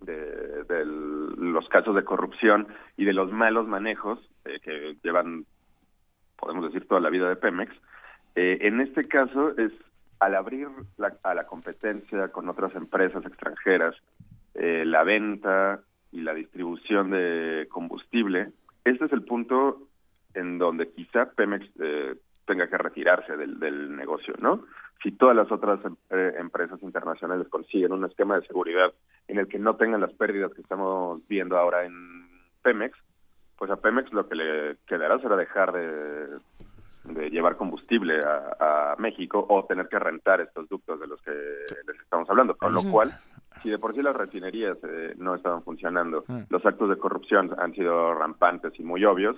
[0.00, 5.46] de, los casos de corrupción y de los malos manejos eh, que llevan,
[6.36, 7.74] podemos decir, toda la vida de Pemex,
[8.34, 9.72] eh, en este caso es
[10.20, 13.94] al abrir la, a la competencia con otras empresas extranjeras,
[14.54, 15.80] la venta
[16.12, 18.52] y la distribución de combustible,
[18.86, 19.88] este es el punto
[20.34, 22.14] en donde quizá Pemex eh,
[22.46, 24.64] tenga que retirarse del, del negocio, ¿no?
[25.02, 28.92] Si todas las otras eh, empresas internacionales consiguen un esquema de seguridad
[29.28, 32.28] en el que no tengan las pérdidas que estamos viendo ahora en
[32.62, 32.96] Pemex,
[33.58, 36.38] pues a Pemex lo que le quedará será dejar de,
[37.04, 42.00] de llevar combustible a, México o tener que rentar estos ductos de los que les
[42.00, 43.12] estamos hablando, con lo cual
[43.62, 46.44] si de por sí las refinerías eh, no estaban funcionando, ah.
[46.48, 49.36] los actos de corrupción han sido rampantes y muy obvios,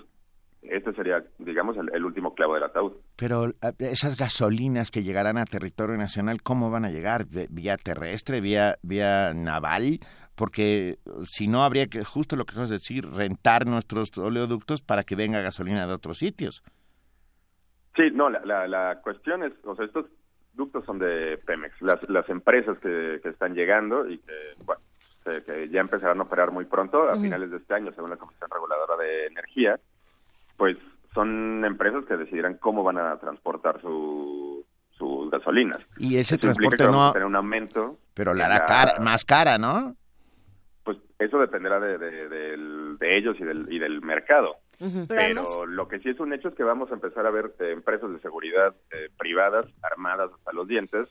[0.62, 2.93] este sería, digamos, el, último clavo del ataúd.
[3.16, 7.26] Pero esas gasolinas que llegarán a territorio nacional, ¿cómo van a llegar?
[7.51, 10.01] ¿Vía terrestre, vía, vía naval?
[10.35, 15.05] Porque si no, habría que, justo lo que acabas de decir, rentar nuestros oleoductos para
[15.05, 16.62] que venga gasolina de otros sitios.
[17.97, 20.06] Sí, no, la, la, cuestión es, o sea, estos
[20.55, 24.32] ductos son de Pemex, las, las empresas que, que están llegando y que,
[24.64, 24.80] bueno,
[25.47, 28.48] que ya empezarán a operar muy pronto, a finales de este año, según la Comisión
[28.51, 29.78] Reguladora de Energía,
[30.59, 30.76] pues
[31.14, 35.78] son empresas que decidirán cómo van a transportar su, sus gasolinas.
[35.97, 37.12] Y ese transporte no...
[37.12, 37.97] tener un aumento.
[38.12, 39.97] Pero la hará cara, más cara, ¿no?
[40.85, 44.56] Pues eso dependerá de, de, ellos y del, y del mercado.
[45.09, 47.72] Pero, lo que sí es un hecho es que vamos a empezar a ver eh,
[47.72, 51.09] empresas de seguridad eh, privadas armadas hasta los dientes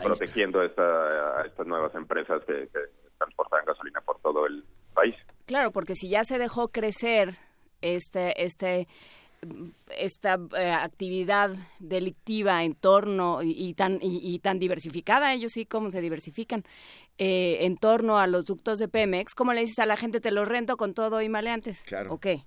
[0.00, 2.78] protegiendo esta, a estas nuevas empresas que, que
[3.16, 4.64] transportan gasolina por todo el
[4.94, 5.16] país.
[5.46, 7.34] Claro, porque si ya se dejó crecer
[7.80, 8.88] este, este
[9.96, 16.00] esta eh, actividad delictiva en torno y, tan y, tan diversificada ellos sí cómo se
[16.00, 16.64] diversifican
[17.18, 20.32] eh, en torno a los ductos de Pemex cómo le dices a la gente te
[20.32, 22.14] los rento con todo y maleantes claro.
[22.14, 22.38] ¿o qué?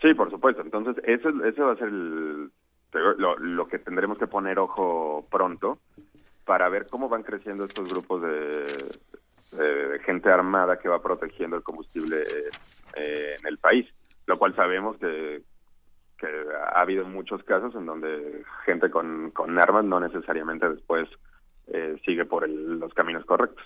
[0.00, 0.62] sí por supuesto.
[0.62, 5.78] Entonces eso eso va a ser lo, lo que tendremos que poner ojo pronto
[6.44, 8.98] para ver cómo van creciendo estos grupos de,
[10.04, 12.24] gente armada que va protegiendo el combustible
[12.96, 13.86] eh, en el país
[14.26, 15.42] lo cual sabemos que,
[16.74, 21.08] ha habido muchos casos en donde gente con, armas no necesariamente después
[21.68, 23.64] eh, sigue por los caminos correctos.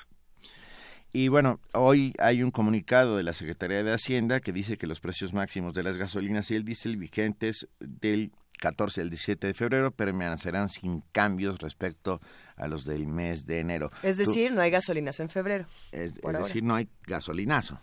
[1.13, 5.01] Y bueno, hoy hay un comunicado de la Secretaría de Hacienda que dice que los
[5.01, 9.91] precios máximos de las gasolinas y el diésel vigentes del 14 al 17 de febrero
[9.91, 12.21] permanecerán sin cambios respecto
[12.57, 13.91] a los del mes de enero.
[14.03, 15.67] Es decir, no hay gasolinazo en febrero.
[15.93, 17.79] Es, decir, no hay gasolinazo.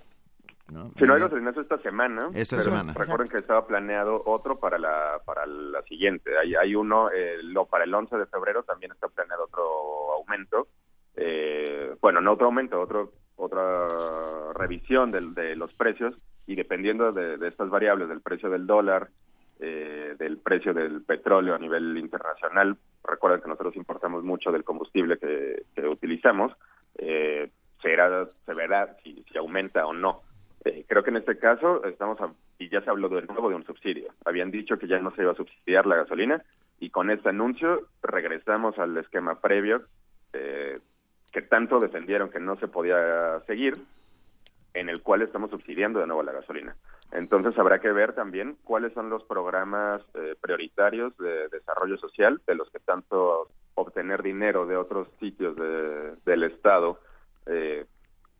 [0.97, 2.93] Si no hay gasolinazo esta semana, esta semana.
[2.93, 6.37] recuerden que estaba planeado otro para la para la siguiente.
[6.37, 10.67] Hay, hay uno, eh, lo, para el 11 de febrero también está planeado otro aumento.
[11.15, 16.15] Eh, bueno, no otro aumento, otro otra revisión de, de los precios
[16.45, 19.09] y dependiendo de, estas variables, del precio del dólar,
[19.59, 25.17] eh, del precio del petróleo a nivel internacional, recuerden que nosotros importamos mucho del combustible
[25.17, 26.51] que, que utilizamos,
[26.97, 27.49] eh,
[27.81, 30.21] será, se verá si, si aumenta o no
[30.65, 32.17] eh, creo que en este caso estamos,
[32.59, 34.13] y ya se habló de nuevo de un subsidio.
[34.25, 36.43] Habían dicho que ya no se iba a subsidiar la gasolina
[36.79, 39.83] y con este anuncio regresamos al esquema previo
[40.33, 40.79] eh,
[41.31, 43.77] que tanto defendieron que no se podía seguir,
[44.73, 46.75] en el cual estamos subsidiando de nuevo la gasolina.
[47.11, 52.55] Entonces habrá que ver también cuáles son los programas eh, prioritarios de desarrollo social de
[52.55, 55.55] los que tanto obtener dinero de otros sitios
[56.25, 56.99] del Estado
[57.47, 57.85] eh,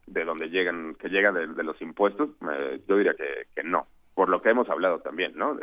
[0.08, 4.30] de donde llegan, que llegan de, los impuestos, eh, yo diría que, que, no, por
[4.30, 5.58] lo que hemos hablado también, ¿no?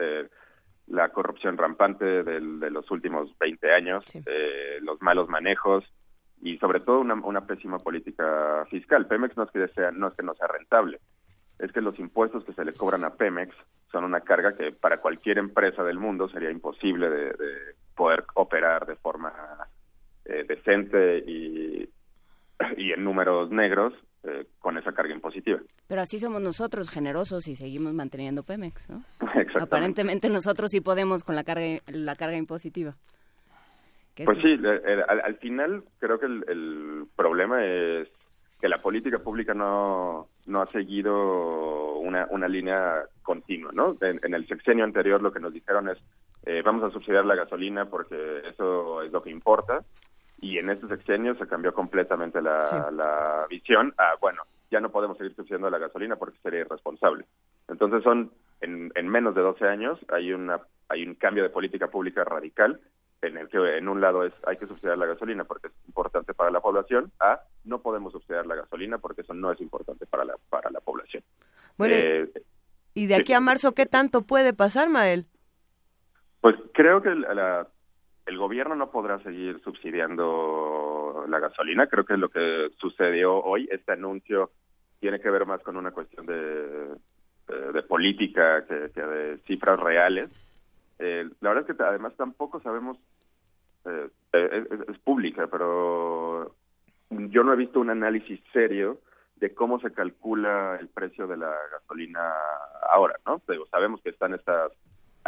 [0.90, 5.84] la corrupción rampante de los últimos 20 años, eh, los malos manejos
[6.40, 9.06] y sobre todo una, una pésima política fiscal.
[9.06, 11.00] Pemex no es que sea, no es que no sea rentable,
[11.58, 13.54] es que los impuestos que se le cobran a Pemex
[13.90, 17.34] son una carga que para cualquier empresa del mundo sería imposible de,
[17.94, 19.32] poder operar de forma
[20.24, 21.90] eh, decente y,
[22.76, 23.92] y en números negros
[24.24, 25.60] eh, con esa carga impositiva.
[25.86, 29.04] Pero así somos nosotros, generosos, y seguimos manteniendo Pemex, ¿no?
[29.60, 32.96] Aparentemente nosotros sí podemos con la carga, la carga impositiva.
[34.24, 34.58] Pues sí,
[35.06, 38.08] al, final creo que el, problema es
[38.60, 43.94] que la política pública no, no ha seguido una, una línea continua, ¿no?
[44.00, 45.98] En, el sexenio anterior lo que nos dijeron es
[46.44, 49.84] eh, vamos a subsidiar la gasolina porque eso es lo que importa
[50.40, 55.34] y en este sexenio se cambió completamente la, visión a, bueno, ya no podemos seguir
[55.34, 57.24] subsidiando la gasolina porque sería irresponsable.
[57.68, 61.88] Entonces son, en, en menos de 12 años, hay, una, hay un cambio de política
[61.88, 62.80] pública radical
[63.22, 66.34] en el que en un lado es hay que subsidiar la gasolina porque es importante
[66.34, 70.24] para la población, a no podemos subsidiar la gasolina porque eso no es importante para
[70.24, 71.22] la, para la población.
[71.76, 72.30] Bueno, eh,
[72.94, 75.26] ¿y de aquí a marzo qué tanto puede pasar, Mael?
[76.40, 77.66] Pues creo que la,
[78.28, 81.86] el gobierno no podrá seguir subsidiando la gasolina.
[81.86, 84.50] Creo que lo que sucedió hoy, este anuncio,
[85.00, 86.88] tiene que ver más con una cuestión de,
[87.72, 90.30] de, política que, de cifras reales.
[90.98, 92.98] Eh, la verdad es que además tampoco sabemos,
[93.86, 96.54] eh, es, pública, pero
[97.08, 98.98] yo no he visto un análisis serio
[99.36, 102.20] de cómo se calcula el precio de la gasolina
[102.90, 103.40] ahora, ¿no?
[103.70, 104.72] sabemos que están estas,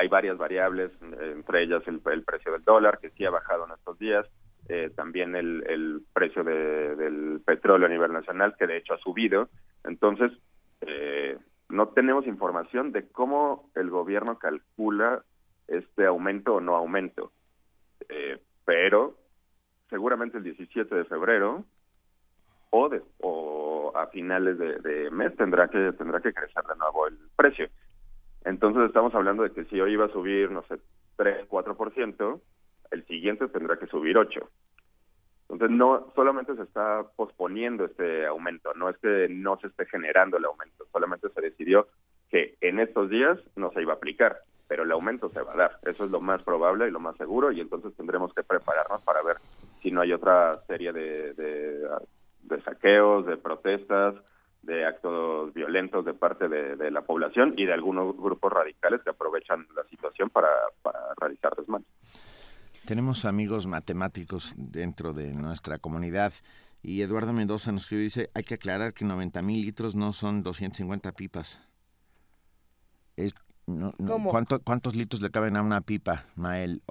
[0.01, 3.98] hay varias variables, entre ellas el, precio del dólar, que sí ha bajado en estos
[3.98, 4.27] días,
[4.68, 9.51] eh, también el, el precio del petróleo a nivel nacional, que de hecho ha subido.
[9.85, 10.32] Entonces,
[10.81, 11.36] eh,
[11.68, 15.22] no tenemos información de cómo el gobierno calcula
[15.68, 17.32] este aumento o no aumento.
[18.09, 19.18] Eh, pero
[19.90, 21.64] seguramente el 17 de febrero
[22.70, 27.18] o, de, o a finales de, mes tendrá que tendrá que crecer de nuevo el
[27.36, 27.68] precio.
[28.45, 30.77] Entonces estamos hablando de que si hoy iba a subir, no sé,
[31.17, 32.41] 3, 4%,
[32.91, 34.41] el siguiente tendrá que subir 8.
[35.51, 40.37] Entonces no solamente se está posponiendo este aumento, no es que no se esté generando
[40.37, 41.89] el aumento, solamente se decidió
[42.31, 44.39] que en estos días no se iba a aplicar,
[44.69, 45.79] pero el aumento se va a dar.
[45.83, 49.23] Eso es lo más probable y lo más seguro y entonces tendremos que prepararnos para
[49.23, 49.39] ver
[49.83, 54.15] si no hay otra serie de, de, saqueos, de protestas,
[54.62, 59.66] de actos violentos de parte de, la población y de algunos grupos radicales que aprovechan
[59.74, 60.49] la situación para,
[60.82, 61.89] para realizar desmanes.
[62.87, 66.32] Tenemos amigos matemáticos dentro de nuestra comunidad
[66.82, 70.12] y Eduardo Mendoza nos escribe y dice, hay que aclarar que 90 mil litros no
[70.12, 71.61] son 250 pipas.
[74.65, 76.82] ¿Cuántos litros le caben a una pipa, Mael?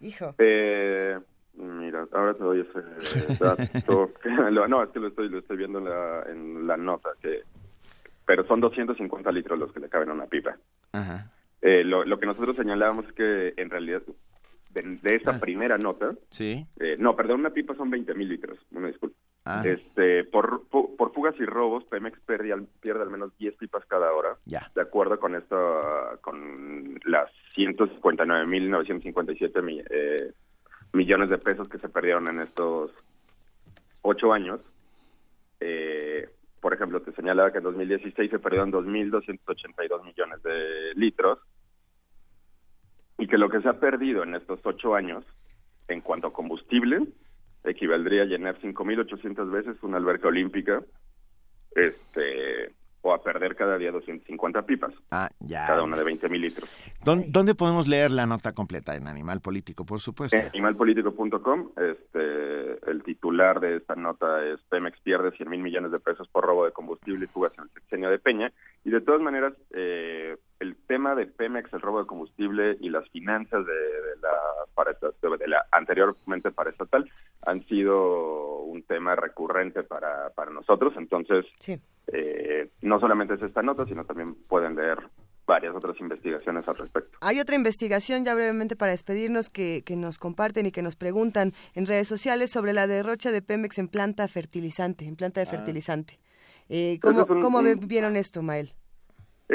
[0.00, 0.34] Hijo.
[0.38, 1.18] Eh,
[1.56, 4.10] mira, ahora te doy ese dato.
[4.68, 7.10] no, es que lo estoy, lo estoy viendo en la, en la nota.
[7.20, 7.42] que
[8.26, 10.56] Pero son 250 litros los que le caben a una pipa.
[10.92, 11.30] Ajá.
[11.60, 14.02] Eh, lo, lo que nosotros señalábamos es que en realidad
[14.74, 15.40] de, esa ah.
[15.40, 16.14] primera nota.
[16.28, 16.66] Sí.
[16.78, 19.16] Eh, no, perdón, una pipa son 20 mil litros, una disculpa.
[19.46, 19.62] Ah.
[19.64, 24.36] Este, por, por, fugas y robos, Pemex pierde, pierde al menos 10 pipas cada hora.
[24.46, 24.70] Ya.
[24.74, 25.54] De acuerdo con esto,
[26.22, 30.32] con las 159.957 eh,
[30.94, 32.90] millones de pesos que se perdieron en estos
[34.02, 34.60] ocho años.
[35.60, 36.28] Eh,
[36.60, 41.38] por ejemplo, te señalaba que en 2016 se perdieron 2.282 millones de litros
[43.18, 45.24] y que lo que se ha perdido en estos ocho años
[45.88, 47.06] en cuanto a combustible
[47.64, 50.82] equivaldría a llenar 5.800 veces una alberca olímpica
[51.74, 52.72] este
[53.04, 54.94] o a perder cada día 250 pipas.
[55.10, 55.66] Ah, ya.
[55.66, 56.68] Cada una de 20 mil litros.
[57.04, 58.96] ¿Dónde, podemos leer la nota completa?
[58.96, 60.36] En Animal Político, por supuesto.
[60.36, 61.70] En animalpolitico.com.
[61.76, 66.44] Este, el titular de esta nota es Pemex pierde 100 mil millones de pesos por
[66.46, 68.50] robo de combustible y fugas en el sexenio de Peña.
[68.84, 73.08] Y de todas maneras, eh, el tema de Pemex, el robo de combustible y las
[73.10, 73.72] finanzas de,
[74.22, 74.30] la
[74.74, 77.08] para de la anteriormente para estatal
[77.42, 80.94] han sido un tema recurrente para, para nosotros.
[80.96, 81.44] Entonces,
[82.08, 84.98] eh, no solamente es esta nota, sino también pueden leer
[85.46, 87.18] varias otras investigaciones al respecto.
[87.20, 91.52] Hay otra investigación, ya brevemente para despedirnos, que, que nos comparten y que nos preguntan
[91.74, 95.50] en redes sociales sobre la derrocha de Pemex en planta fertilizante, en planta de ah.
[95.50, 96.18] fertilizante.
[96.70, 98.72] Eh, ¿Cómo, ¿cómo vieron esto, Mael?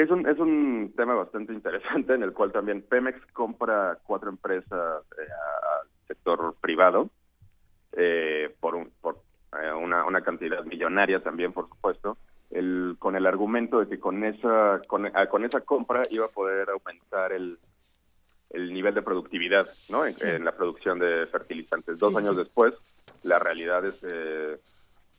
[0.00, 5.04] Es un, es un tema bastante interesante en el cual también Pemex compra cuatro empresas
[5.18, 5.28] eh,
[5.82, 7.10] al sector privado
[7.92, 9.18] eh, por, un, por
[9.62, 12.16] eh, una, una cantidad millonaria también, por supuesto,
[12.50, 16.30] el, con el argumento de que con esa, con, ah, con esa compra iba a
[16.30, 17.58] poder aumentar el,
[18.48, 20.06] el nivel de productividad ¿no?
[20.06, 21.98] en, la producción de fertilizantes.
[21.98, 22.72] Dos años después,
[23.22, 24.56] la realidad es que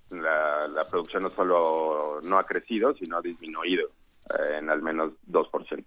[0.09, 3.91] la, la producción no solo no ha crecido, sino ha disminuido
[4.57, 5.83] en al menos 2%.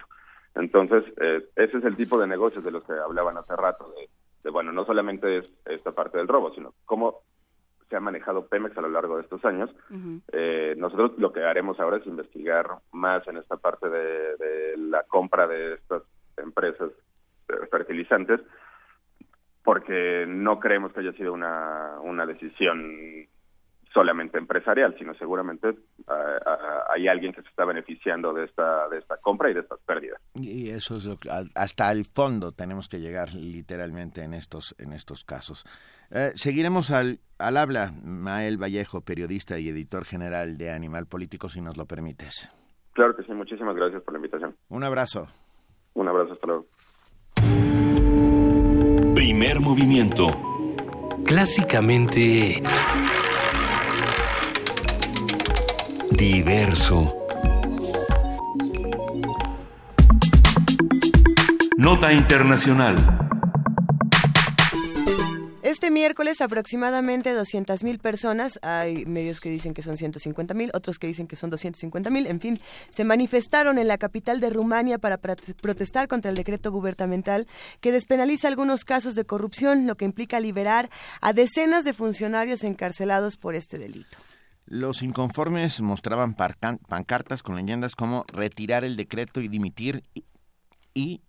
[0.54, 3.92] Entonces, eh, ese es el tipo de negocios de los que hablaban hace rato,
[4.42, 7.22] de, bueno, no solamente es esta parte del robo, sino cómo
[7.88, 9.70] se ha manejado Pemex a lo largo de estos años.
[10.32, 15.46] Eh, nosotros lo que haremos ahora es investigar más en esta parte de, la compra
[15.46, 16.02] de estas
[16.36, 16.90] empresas
[17.70, 18.40] fertilizantes,
[19.62, 23.26] porque no creemos que haya sido una, una decisión
[23.94, 25.68] solamente empresarial, sino seguramente
[26.08, 29.60] ah, ah, hay alguien que se está beneficiando de esta de esta compra y de
[29.60, 30.20] estas pérdidas.
[30.34, 34.92] Y eso es lo que, hasta el fondo tenemos que llegar literalmente en estos en
[34.92, 35.64] estos casos.
[36.10, 41.60] Eh, seguiremos al, al habla Mael Vallejo, periodista y editor general de Animal Político, si
[41.60, 42.50] nos lo permites.
[42.92, 44.54] Claro que sí, muchísimas gracias por la invitación.
[44.68, 45.28] Un abrazo.
[45.94, 46.66] Un abrazo, hasta luego.
[49.14, 50.26] Primer movimiento.
[51.24, 52.62] Clásicamente
[56.16, 57.12] diverso.
[61.77, 62.97] Nota Internacional.
[65.62, 71.27] Este miércoles aproximadamente 200.000 personas, hay medios que dicen que son 150.000, otros que dicen
[71.27, 72.61] que son 250.000, en fin,
[72.91, 77.47] se manifestaron en la capital de Rumania para protestar contra el decreto gubernamental
[77.81, 83.36] que despenaliza algunos casos de corrupción, lo que implica liberar a decenas de funcionarios encarcelados
[83.36, 84.16] por este delito.
[84.66, 90.03] Los inconformes mostraban pancartas con leyendas como retirar el decreto y dimitir
[90.95, 91.20] y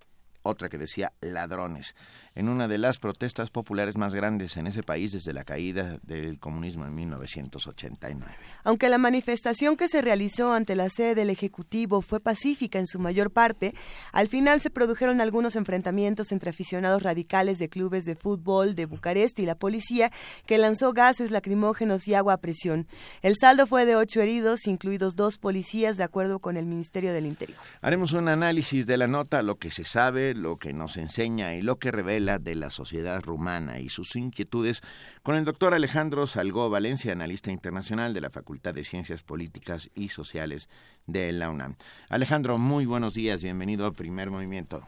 [0.41, 1.95] otra que decía ladrones
[2.35, 6.37] en una de las protestas populares más grandes en ese país desde la caída del
[6.37, 8.25] comunismo en 1989.
[8.65, 12.99] Aunque la manifestación que se realizó ante la sede del Ejecutivo fue pacífica en su
[12.99, 13.73] mayor parte,
[14.11, 19.39] al final se produjeron algunos enfrentamientos entre aficionados radicales de clubes de fútbol de Bucarest
[19.39, 20.11] y la policía,
[20.45, 22.87] que lanzó gases lacrimógenos y agua a presión.
[23.21, 27.25] El saldo fue de ocho heridos, incluidos dos policías, de acuerdo con el Ministerio del
[27.27, 27.57] Interior.
[27.81, 31.61] Haremos un análisis de la nota, lo que se sabe, lo que nos enseña y
[31.61, 34.81] lo que revela de la sociedad rumana y sus inquietudes
[35.21, 40.09] con el doctor Alejandro Salgó Valencia, analista internacional de la Facultad de Ciencias Políticas y
[40.09, 40.67] Sociales
[41.05, 41.75] de la UNAM.
[42.09, 44.83] Alejandro, muy buenos días, bienvenido a Primer Movimiento.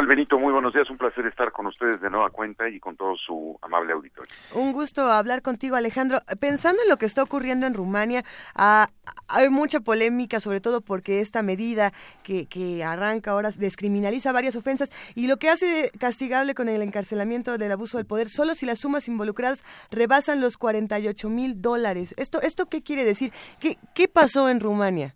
[0.00, 0.38] ¿Qué tal, Benito?
[0.38, 0.88] Muy buenos días.
[0.88, 4.32] Un placer estar con ustedes de nueva cuenta y con todo su amable auditorio.
[4.54, 6.20] Un gusto hablar contigo, Alejandro.
[6.40, 8.24] Pensando en lo que está ocurriendo en Rumania,
[8.54, 8.88] ah,
[9.28, 14.88] hay mucha polémica, sobre todo porque esta medida que, que arranca ahora descriminaliza varias ofensas
[15.14, 18.78] y lo que hace castigable con el encarcelamiento del abuso del poder solo si las
[18.78, 22.14] sumas involucradas rebasan los 48 mil dólares.
[22.16, 23.34] ¿Esto, ¿Esto qué quiere decir?
[23.60, 25.14] ¿Qué, qué pasó en Rumania?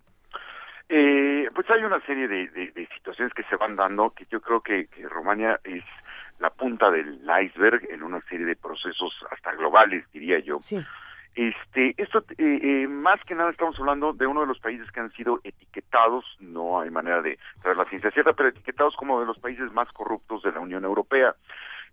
[0.89, 4.87] Eh, pues hay una serie de, situaciones que se van dando que yo creo que,
[4.87, 5.85] que Rumania es
[6.39, 10.61] la punta del iceberg en una serie de procesos hasta globales, diría yo.
[11.35, 15.01] Este, esto, eh, eh, más que nada estamos hablando de uno de los países que
[15.01, 19.27] han sido etiquetados, no hay manera de saber la ciencia cierta, pero etiquetados como de
[19.27, 21.35] los países más corruptos de la Unión Europea.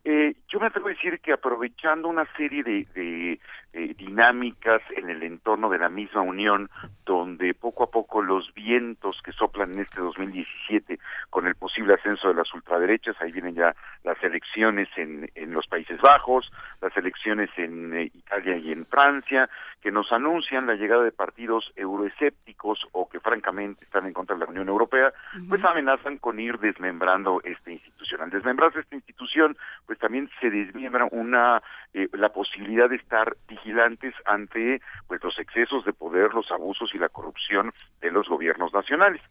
[0.03, 3.39] Eh, yo me atrevo a decir que aprovechando una serie de, de
[3.73, 6.69] eh, dinámicas en el entorno de la misma Unión,
[7.05, 10.99] donde poco a poco los vientos que soplan en este 2017
[11.29, 15.67] con el posible ascenso de las ultraderechas, ahí vienen ya las elecciones en, en los
[15.67, 19.49] Países Bajos, las elecciones en eh, Italia y en Francia,
[19.81, 24.43] que nos anuncian la llegada de partidos euroescépticos o que francamente están en contra de
[24.45, 25.11] la Unión Europea,
[25.49, 28.21] pues amenazan con ir desmembrando esta institución.
[28.21, 29.57] Al desmembrarse esta institución,
[29.87, 35.85] pues también se desmembra una eh, la posibilidad de estar vigilantes ante pues los excesos
[35.85, 39.21] de poder, los abusos y la corrupción de los gobiernos nacionales.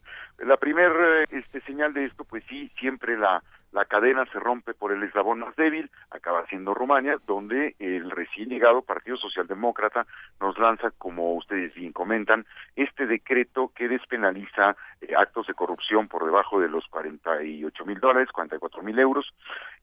[0.41, 3.43] La primera eh, este, señal de esto, pues sí, siempre la
[3.73, 8.49] la cadena se rompe por el eslabón más débil, acaba siendo Rumania, donde el recién
[8.49, 10.07] llegado Partido Socialdemócrata
[10.41, 16.25] nos lanza, como ustedes bien comentan, este decreto que despenaliza eh, actos de corrupción por
[16.25, 19.33] debajo de los 48 mil dólares, 44 mil euros,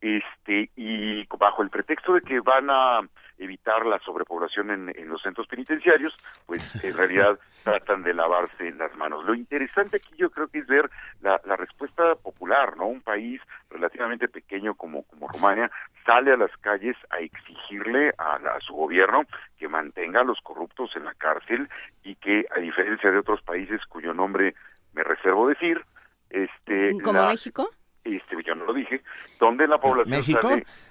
[0.01, 2.99] este, y bajo el pretexto de que van a
[3.37, 6.13] evitar la sobrepoblación en, en los centros penitenciarios,
[6.45, 9.23] pues en realidad tratan de lavarse las manos.
[9.25, 10.89] Lo interesante aquí yo creo que es ver
[11.21, 12.87] la, la respuesta popular, ¿no?
[12.87, 15.71] Un país relativamente pequeño como, como Rumania
[16.05, 19.23] sale a las calles a exigirle a, a su gobierno
[19.57, 21.69] que mantenga a los corruptos en la cárcel
[22.03, 24.55] y que, a diferencia de otros países cuyo nombre
[24.93, 25.83] me reservo decir,
[26.29, 26.91] este...
[27.03, 27.69] ¿Como México?
[28.15, 29.01] Este, yo no lo dije,
[29.39, 30.49] donde la población ¿México?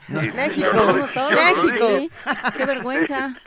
[0.08, 1.88] México, México,
[2.56, 3.34] qué vergüenza.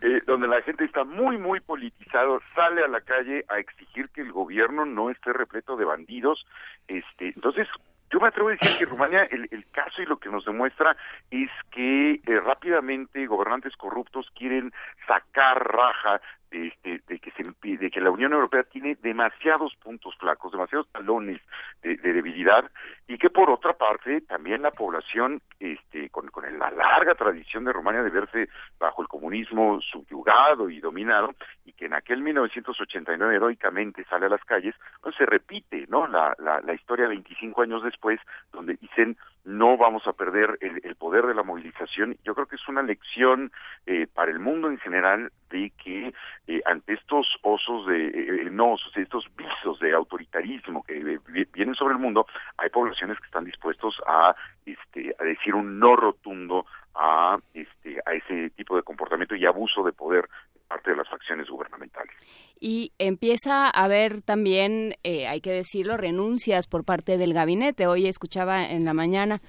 [0.00, 4.20] Eh, donde la gente está muy, muy politizado, sale a la calle a exigir que
[4.20, 6.46] el gobierno no esté repleto de bandidos,
[6.86, 7.66] este, entonces
[8.10, 10.96] yo me atrevo a decir que Rumania, el, el caso y lo que nos demuestra
[11.30, 14.72] es que eh, rápidamente gobernantes corruptos quieren
[15.06, 17.44] sacar raja de, este, de que se
[17.76, 21.40] de que la Unión Europea tiene demasiados puntos flacos, demasiados talones
[21.82, 22.70] de, debilidad
[23.06, 27.72] y que por otra parte también la población este con, con la larga tradición de
[27.72, 28.48] Rumania de verse
[28.78, 31.34] bajo el comunismo subyugado y dominado
[31.64, 36.06] y que en aquel 1989 heroicamente sale a las calles, pues se repite, ¿no?
[36.06, 38.20] La, la, la historia 25 años después
[38.52, 42.16] donde dicen no vamos a perder el, el poder de la movilización.
[42.22, 43.50] Yo creo que es una lección
[43.86, 46.12] eh, para el mundo en general de que
[46.48, 51.74] eh, ante estos osos de, eh, eh no estos visos de autoritarismo que eh, vienen
[51.74, 52.26] sobre el mundo,
[52.56, 54.34] hay poblaciones que están dispuestos a,
[54.64, 56.64] este, a decir un no rotundo
[56.94, 60.22] a, este, a ese tipo de comportamiento y abuso de poder
[60.54, 62.14] de parte de las facciones gubernamentales.
[62.58, 67.86] Y empieza a haber también, eh, hay que decirlo, renuncias por parte del gabinete.
[67.86, 69.40] Hoy escuchaba en la mañana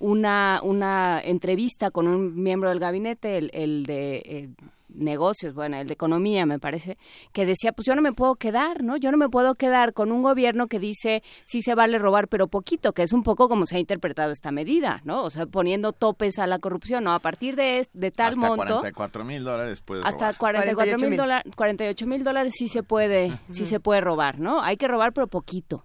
[0.00, 4.48] una, una entrevista con un miembro del gabinete, el, el de
[4.96, 6.98] negocios, bueno, el de economía me parece,
[7.32, 8.96] que decía, pues yo no me puedo quedar, ¿no?
[8.96, 12.48] Yo no me puedo quedar con un gobierno que dice sí se vale robar, pero
[12.48, 15.22] poquito, que es un poco como se ha interpretado esta medida, ¿no?
[15.22, 17.12] O sea, poniendo topes a la corrupción, ¿no?
[17.12, 18.80] A partir de, de tal hasta monto...
[18.80, 23.64] 44 mil dólares puede Hasta 44 mil dólares, 48 mil dólares sí se puede, sí
[23.64, 24.62] se puede robar, ¿no?
[24.62, 25.84] Hay que robar, pero poquito.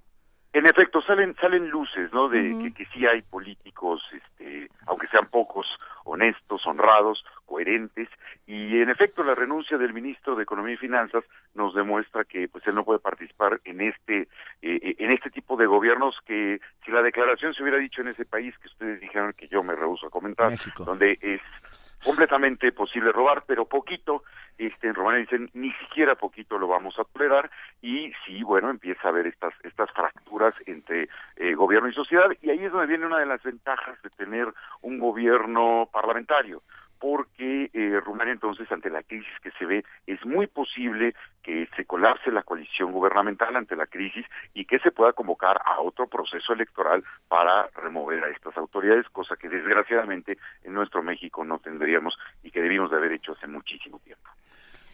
[0.54, 2.28] En efecto, salen salen luces, ¿no?
[2.28, 5.66] De que, que sí hay políticos, este, aunque sean pocos,
[6.04, 8.08] honestos, honrados, coherentes,
[8.48, 12.66] y en efecto la renuncia del ministro de Economía y Finanzas nos demuestra que pues
[12.66, 14.30] él no puede participar en este
[14.62, 18.24] eh, en este tipo de gobiernos que si la declaración se hubiera dicho en ese
[18.24, 20.54] país que ustedes dijeron que yo me rehuso a comentar,
[20.86, 21.42] donde es
[22.04, 24.24] completamente posible robar, pero poquito,
[24.58, 27.52] este, en Rumania dicen ni siquiera poquito lo vamos a tolerar
[27.82, 32.50] y sí, bueno, empieza a haber estas, estas fracturas entre eh, gobierno y sociedad y
[32.50, 34.48] ahí es donde viene una de las ventajas de tener
[34.82, 36.62] un gobierno parlamentario
[37.02, 42.32] porque eh, entonces ante la crisis que se ve es muy posible que se colapse
[42.32, 44.24] la coalición gubernamental ante la crisis
[44.54, 49.36] y que se pueda convocar a otro proceso electoral para remover a estas autoridades, cosa
[49.36, 52.14] que desgraciadamente en nuestro México no tendríamos
[52.44, 54.30] y que debimos de haber hecho hace muchísimo tiempo.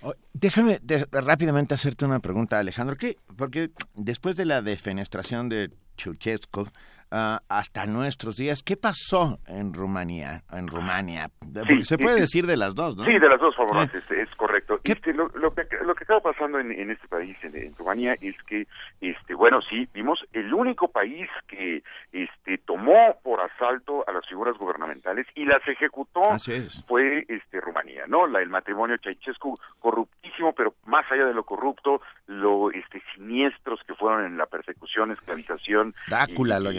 [0.02, 0.80] Oh, déjame
[1.12, 3.18] rápidamente hacerte una pregunta, Alejandro, ¿qué?
[3.38, 6.68] porque después de la defenestración de Ceausescu,
[7.10, 8.62] Ah, hasta nuestros días.
[8.64, 10.42] ¿Qué pasó en Rumanía?
[10.52, 11.30] En Rumania,
[11.84, 13.06] se puede decir de las dos, ¿no?
[13.06, 14.82] Sí, de las dos formas, es, correcto.
[14.84, 18.14] Este, lo, lo, que, lo que estaba pasando en, en este país, en, en, Rumanía,
[18.22, 18.68] es que,
[19.00, 21.82] este, bueno, sí, vimos el único país que,
[22.12, 26.24] este, tomó por asalto a las figuras gubernamentales y las ejecutó
[26.88, 28.28] fue, este, Rumanía, ¿no?
[28.28, 33.96] La, el matrimonio Ceausescu corruptísimo, pero más allá de lo corrupto, lo, este, siniestros que
[33.96, 35.96] fueron en la persecución, esclavización.
[36.08, 36.72] Drácula lo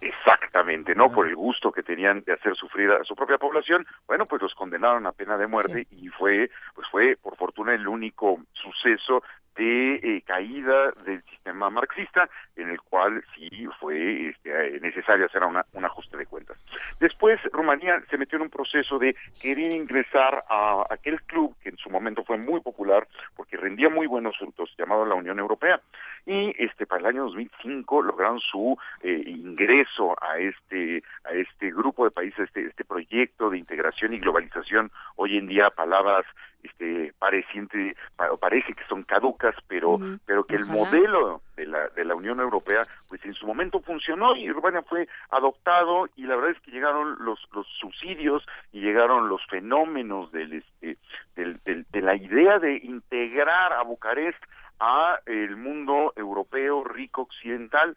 [0.00, 1.10] Exactamente, ¿no?
[1.10, 4.54] Por el gusto que tenían de hacer sufrir a su propia población, bueno, pues los
[4.54, 9.24] condenaron a pena de muerte y fue, pues fue, por fortuna, el único suceso
[9.58, 15.64] de eh, caída del sistema marxista, en el cual sí fue este, necesario hacer una,
[15.72, 16.56] un ajuste de cuentas.
[17.00, 21.76] Después, Rumanía se metió en un proceso de querer ingresar a aquel club que en
[21.76, 23.06] su momento fue muy popular
[23.36, 25.80] porque rendía muy buenos frutos, llamado la Unión Europea.
[26.24, 32.04] Y este para el año 2005 lograron su eh, ingreso a este a este grupo
[32.04, 34.90] de países, este este proyecto de integración y globalización.
[35.16, 36.26] Hoy en día palabras
[36.62, 37.96] este pareciente
[38.40, 42.84] parece que son caducas pero pero que el modelo de la de la Unión Europea
[43.08, 47.16] pues en su momento funcionó y Rumania fue adoptado y la verdad es que llegaron
[47.24, 50.98] los los subsidios y llegaron los fenómenos del este
[51.36, 54.42] del, de la idea de integrar a Bucarest
[54.80, 57.96] a el mundo europeo rico occidental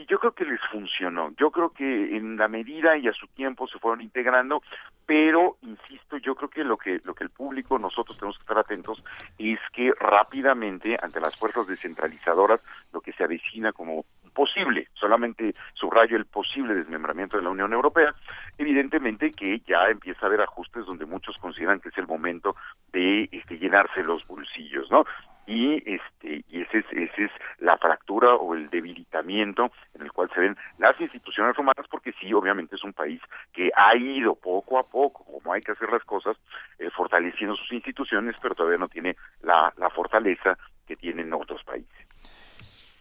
[0.00, 1.30] y yo creo que les funcionó.
[1.36, 4.62] Yo creo que en la medida y a su tiempo se fueron integrando,
[5.04, 8.58] pero insisto, yo creo que lo que lo que el público nosotros tenemos que estar
[8.58, 9.02] atentos
[9.38, 16.16] es que rápidamente ante las fuerzas descentralizadoras lo que se avecina como posible, solamente subrayo
[16.16, 18.14] el posible desmembramiento de la Unión Europea,
[18.56, 22.56] evidentemente que ya empieza a haber ajustes donde muchos consideran que es el momento
[22.92, 25.04] de este, llenarse los bolsillos, ¿no?
[25.50, 30.30] Y este y ese es, ese es la fractura o el debilitamiento en el cual
[30.32, 33.20] se ven las instituciones romanas porque sí obviamente es un país
[33.52, 36.36] que ha ido poco a poco como hay que hacer las cosas
[36.78, 40.56] eh, fortaleciendo sus instituciones pero todavía no tiene la, la fortaleza
[40.86, 42.06] que tienen otros países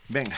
[0.09, 0.35] venga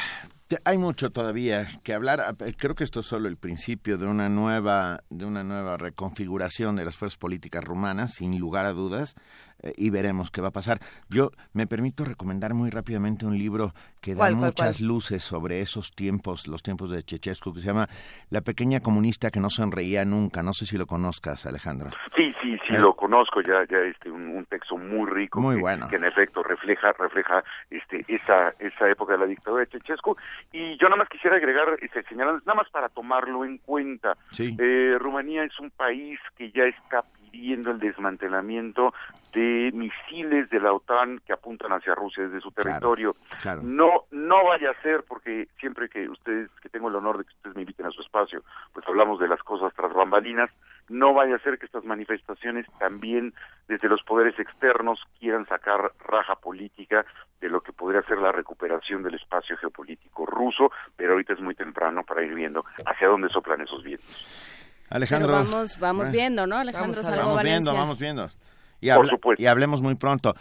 [0.66, 2.22] hay mucho todavía que hablar.
[2.22, 6.76] Ah, creo que esto es solo el principio de una nueva, de una nueva reconfiguración
[6.76, 9.16] de las fuerzas políticas rumanas, sin lugar a dudas.
[9.62, 10.80] Eh, y veremos qué va a pasar.
[11.10, 16.48] Yo me permito recomendar muy rápidamente un libro que da muchas luces sobre esos tiempos,
[16.48, 17.88] los tiempos de Chechescu, que se llama
[18.30, 20.44] La pequeña comunista que no sonreía nunca.
[20.44, 21.92] No sé si lo conozcas, Alejandro.
[22.16, 22.80] Sí, sí, sí, ¿Eh?
[22.80, 25.40] lo conozco ya, ya este, un, texto muy rico.
[25.40, 25.88] Muy que, bueno.
[25.90, 30.18] Que en efecto refleja, refleja este, esa, esa época de la dictadura de Chechescu.
[30.52, 34.18] Y yo nada más quisiera agregar, este, señalar, nada más para tomarlo en cuenta.
[34.32, 34.56] Sí.
[34.60, 38.94] Eh, Rumanía es un país que ya está pidiendo el desmantelamiento
[39.34, 43.16] de misiles de la OTAN que apuntan hacia Rusia desde su territorio.
[43.64, 47.34] No no vaya a ser porque siempre que ustedes que tengo el honor de que
[47.34, 48.44] ustedes me inviten a su espacio,
[48.74, 50.50] pues hablamos de las cosas tras bambalinas,
[50.90, 53.34] no vaya a ser que estas manifestaciones también
[53.68, 57.06] desde los poderes externos quieran sacar raja política
[57.40, 61.56] de lo que podría ser la recuperación del espacio geopolítico ruso, pero ahorita es muy
[61.56, 64.51] temprano para ir viendo hacia dónde soplan esos vientos.
[64.92, 65.32] Alejandro.
[65.32, 66.58] vamos, vamos viendo, ¿no?
[66.58, 68.30] Alejandro vamos, vamos viendo, vamos viendo.
[68.82, 68.90] Y,
[69.38, 70.36] y hablemos muy pronto.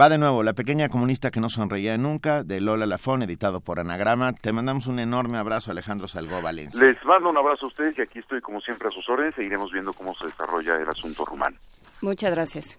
[0.00, 3.78] Va de nuevo, La pequeña comunista que no sonreía nunca, de Lola Lafón, editado por
[3.78, 4.32] Anagrama.
[4.32, 6.82] Te mandamos un enorme abrazo, Alejandro Salgó Valencia.
[6.82, 9.34] Les mando un abrazo a ustedes y aquí estoy como siempre a sus órdenes.
[9.34, 11.56] Seguiremos viendo cómo se desarrolla el asunto rumano.
[12.00, 12.78] Muchas gracias.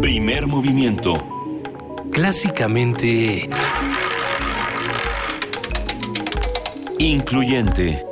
[0.00, 1.14] Primer movimiento.
[2.12, 3.50] Clásicamente...
[6.98, 8.04] Incluyente.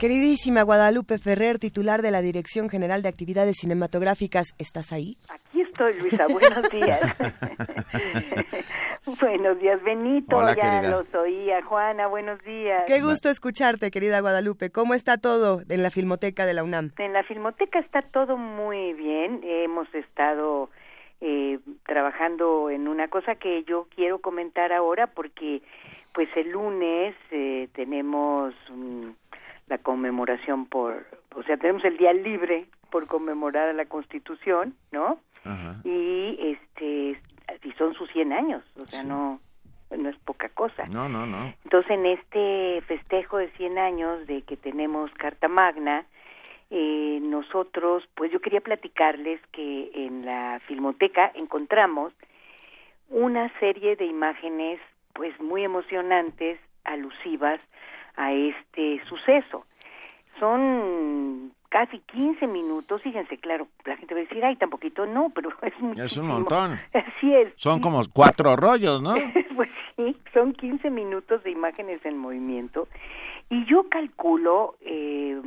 [0.00, 5.18] Queridísima Guadalupe Ferrer, titular de la Dirección General de Actividades Cinematográficas, ¿estás ahí?
[5.28, 6.26] Aquí estoy, Luisa.
[6.26, 7.00] Buenos días.
[9.20, 10.38] buenos días, Benito.
[10.38, 10.90] Hola, ya querida.
[10.90, 11.62] los oía.
[11.62, 12.84] Juana, buenos días.
[12.86, 14.70] Qué gusto escucharte, querida Guadalupe.
[14.70, 16.92] ¿Cómo está todo en la Filmoteca de la UNAM?
[16.96, 19.42] En la Filmoteca está todo muy bien.
[19.44, 20.70] Hemos estado
[21.20, 25.60] eh, trabajando en una cosa que yo quiero comentar ahora porque
[26.14, 28.54] pues el lunes eh, tenemos
[29.70, 35.18] la conmemoración por, o sea, tenemos el día libre por conmemorar a la Constitución, ¿no?
[35.84, 37.18] Y este
[37.62, 39.40] y son sus 100 años, o sea, no
[39.96, 40.86] no es poca cosa.
[40.86, 41.52] No, no, no.
[41.64, 46.04] Entonces, en este festejo de 100 años de que tenemos Carta Magna,
[46.70, 52.12] eh, nosotros, pues yo quería platicarles que en la Filmoteca encontramos
[53.08, 54.80] una serie de imágenes,
[55.12, 57.60] pues muy emocionantes, alusivas
[58.20, 59.64] a este suceso.
[60.38, 65.30] Son casi 15 minutos, fíjense, claro, la gente va a decir, ay, tan poquito, no,
[65.34, 66.04] pero es muchísimo.
[66.04, 66.78] Es un montón.
[66.92, 67.52] Así es.
[67.56, 69.14] Son como cuatro rollos, ¿no?
[69.56, 72.88] pues sí, son 15 minutos de imágenes en movimiento
[73.48, 75.40] y yo calculo eh,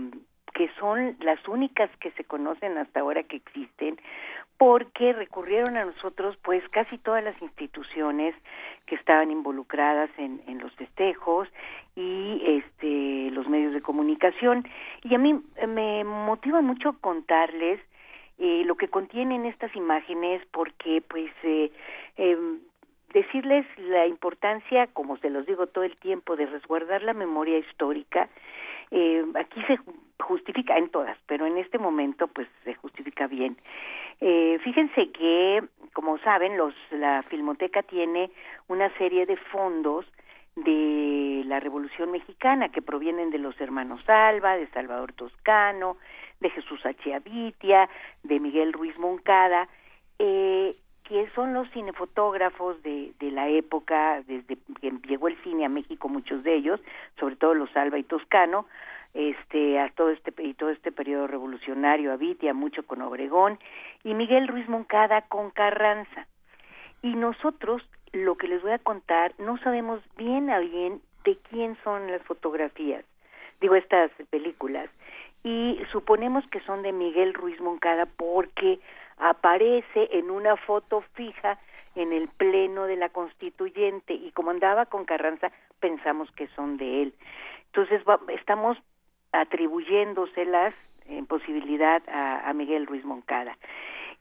[0.54, 3.98] que son las únicas que se conocen hasta ahora que existen
[4.64, 8.34] porque recurrieron a nosotros pues casi todas las instituciones
[8.86, 11.50] que estaban involucradas en, los festejos
[11.98, 14.66] y este los medios de comunicación
[15.04, 15.38] y a mí
[15.68, 17.82] me motiva mucho contarles
[18.40, 21.70] eh, lo que contienen estas imágenes porque pues eh,
[22.16, 22.38] eh,
[23.14, 28.30] decirles la importancia, como se los digo todo el tiempo, de resguardar la memoria histórica.
[28.96, 29.80] Eh, aquí se
[30.20, 33.58] justifica en todas, pero en este momento pues se justifica bien.
[34.22, 35.64] Eh, fíjense que,
[35.94, 38.30] como saben, los, la Filmoteca tiene
[38.68, 40.06] una serie de fondos
[40.56, 45.98] de la Revolución Mexicana que provienen de los hermanos Alba, de Salvador Toscano,
[46.40, 47.90] de Jesús Achiavitia,
[48.22, 49.68] de Miguel Ruiz Moncada,
[50.20, 55.70] eh, que son los cinefotógrafos de, de la época, desde que llegó el cine a
[55.70, 56.80] México, muchos de ellos,
[57.20, 58.66] sobre todo los Alba y Toscano,
[59.14, 63.60] este, a todo este y todo este periodo revolucionario, Avitia, mucho con Obregón,
[64.04, 66.28] y Miguel Ruiz Moncada con Carranza.
[67.02, 71.78] Y nosotros, lo que les voy a contar, no sabemos bien a bien de quién
[71.84, 73.06] son las fotografías,
[73.62, 74.90] digo, estas películas,
[75.44, 78.80] y suponemos que son de Miguel Ruiz Moncada porque
[79.18, 81.60] aparece en una foto fija
[81.96, 87.04] en el pleno de la constituyente y como andaba con Carranza pensamos que son de
[87.04, 87.14] él.
[87.68, 88.78] Entonces estamos
[89.32, 90.74] atribuyéndoselas
[91.08, 93.58] en posibilidad a, a Miguel Ruiz Moncada.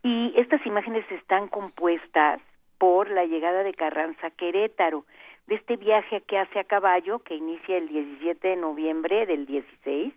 [0.02, 2.40] Y estas imágenes están compuestas
[2.78, 5.04] por la llegada de Carranza a Querétaro,
[5.46, 10.12] de este viaje que hace a caballo, que inicia el 17 de noviembre del 16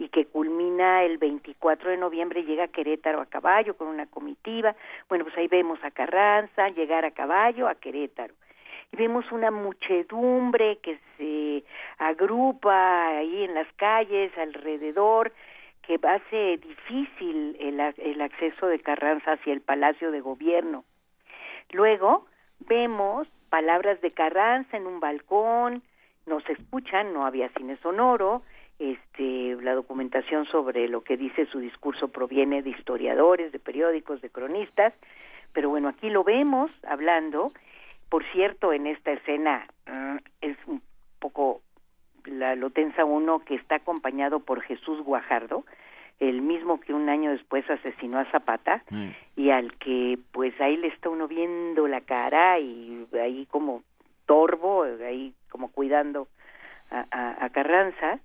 [0.00, 4.74] y que culmina el 24 de noviembre, llega a Querétaro a caballo con una comitiva.
[5.10, 8.32] Bueno, pues ahí vemos a Carranza llegar a caballo a Querétaro.
[8.92, 11.64] Y vemos una muchedumbre que se
[11.98, 15.34] agrupa ahí en las calles, alrededor,
[15.82, 20.84] que hace difícil el, el acceso de Carranza hacia el Palacio de Gobierno.
[21.72, 22.24] Luego
[22.60, 25.82] vemos palabras de Carranza en un balcón,
[26.24, 28.42] nos escuchan, no había cine sonoro,
[28.80, 34.30] este, la documentación sobre lo que dice su discurso proviene de historiadores, de periódicos, de
[34.30, 34.94] cronistas,
[35.52, 37.52] pero bueno, aquí lo vemos hablando.
[38.08, 40.80] Por cierto, en esta escena uh, es un
[41.18, 41.60] poco
[42.24, 45.64] la, lo tensa uno que está acompañado por Jesús Guajardo,
[46.18, 49.08] el mismo que un año después asesinó a Zapata mm.
[49.36, 53.82] y al que pues ahí le está uno viendo la cara y ahí como
[54.24, 56.28] torbo, ahí como cuidando
[56.90, 58.20] a, a, a Carranza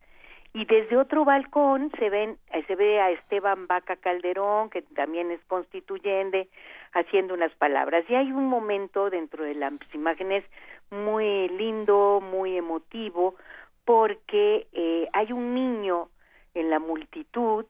[0.55, 5.43] y desde otro balcón se ven se ve a Esteban Vaca Calderón que también es
[5.47, 6.47] constituyente
[6.93, 8.05] haciendo unas palabras.
[8.07, 10.45] Y hay un momento dentro de las imágenes
[10.91, 13.35] muy lindo muy emotivo
[13.83, 16.07] porque eh, hay un niño
[16.53, 17.65] en la multitud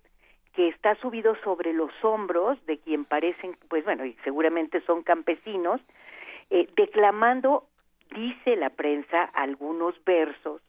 [0.53, 5.81] que está subido sobre los hombros de quien parecen pues bueno y seguramente son campesinos
[6.51, 7.65] eh, declamando
[8.11, 10.61] dice la prensa algunos versos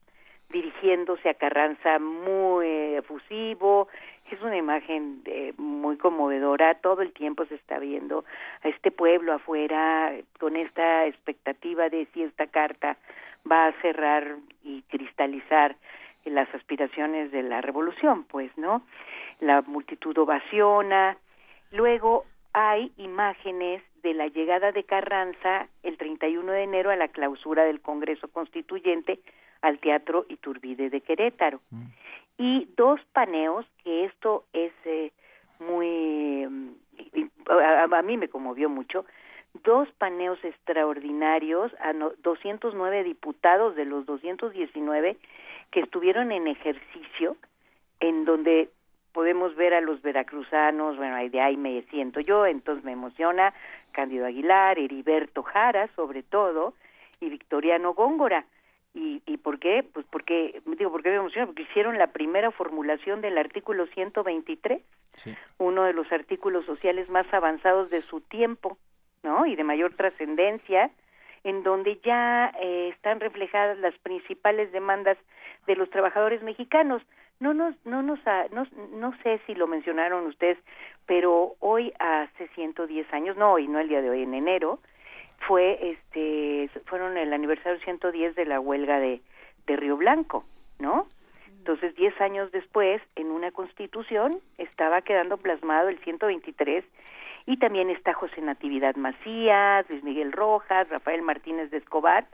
[0.51, 3.89] dirigiéndose a Carranza muy efusivo,
[4.31, 8.25] es una imagen eh, muy conmovedora, todo el tiempo se está viendo
[8.63, 12.97] a este pueblo afuera con esta expectativa de si esta carta
[13.51, 15.77] va a cerrar y cristalizar
[16.25, 18.83] las aspiraciones de la revolución, pues, ¿no?
[19.39, 21.17] La multitud ovaciona,
[21.73, 27.65] Luego hay imágenes de la llegada de Carranza el 31 de enero a la clausura
[27.65, 29.19] del Congreso Constituyente
[29.67, 31.61] al Teatro Iturbide de Querétaro.
[31.71, 31.87] Mm.
[32.39, 35.11] Y dos paneos, que esto es eh,
[35.59, 36.47] muy...
[36.47, 36.75] Mm,
[37.93, 39.05] a, mí me conmovió mucho,
[39.65, 45.17] dos paneos extraordinarios a 209 diputados de los 219
[45.71, 47.37] que estuvieron en ejercicio,
[48.01, 48.69] en donde
[49.13, 53.55] podemos ver a los veracruzanos, bueno, de ahí me siento yo, entonces me emociona
[53.93, 56.75] Cándido Aguilar, Heriberto Jara, sobre todo,
[57.21, 58.45] y Victoriano Góngora.
[58.97, 59.85] ¿Y, ¿Y por qué?
[59.93, 61.45] Pues porque, digo, ¿por qué me emociona?
[61.45, 64.81] Porque hicieron la primera formulación del artículo 123,
[65.59, 68.79] uno de los artículos sociales más avanzados de su tiempo,
[69.23, 69.45] ¿no?
[69.45, 70.91] Y de mayor trascendencia,
[71.45, 75.19] en donde ya eh, están reflejadas las principales demandas
[75.67, 77.03] de los trabajadores mexicanos
[77.39, 78.19] no nos no nos
[78.51, 80.57] no, no sé si lo mencionaron ustedes
[81.05, 84.81] pero hoy hace 110 años no hoy no el día de hoy en enero
[85.39, 89.21] fue este fueron el aniversario 110 de la huelga de
[89.67, 90.45] de Río Blanco
[90.81, 91.07] no
[91.59, 96.85] entonces 10 años después en una constitución estaba quedando plasmado el 123
[97.47, 102.27] y también está José Natividad Macías Luis Miguel Rojas Rafael Martínez de Escobar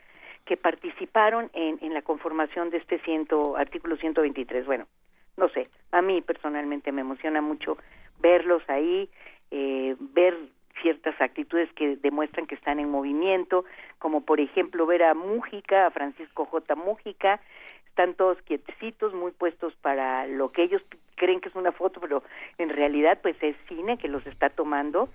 [0.45, 4.67] que participaron en, en la conformación de este ciento, artículo 123.
[4.67, 4.87] Bueno,
[5.37, 7.77] no sé, a mí personalmente me emociona mucho
[8.21, 9.09] verlos ahí,
[9.51, 10.37] eh, ver
[10.81, 13.65] ciertas actitudes que demuestran que están en movimiento,
[13.99, 16.75] como por ejemplo ver a Mújica, a Francisco J.
[16.75, 17.41] Mújica,
[17.89, 20.83] están todos quietecitos, muy puestos para lo que ellos
[21.17, 22.23] creen que es una foto, pero
[22.59, 25.09] en realidad pues es cine que los está tomando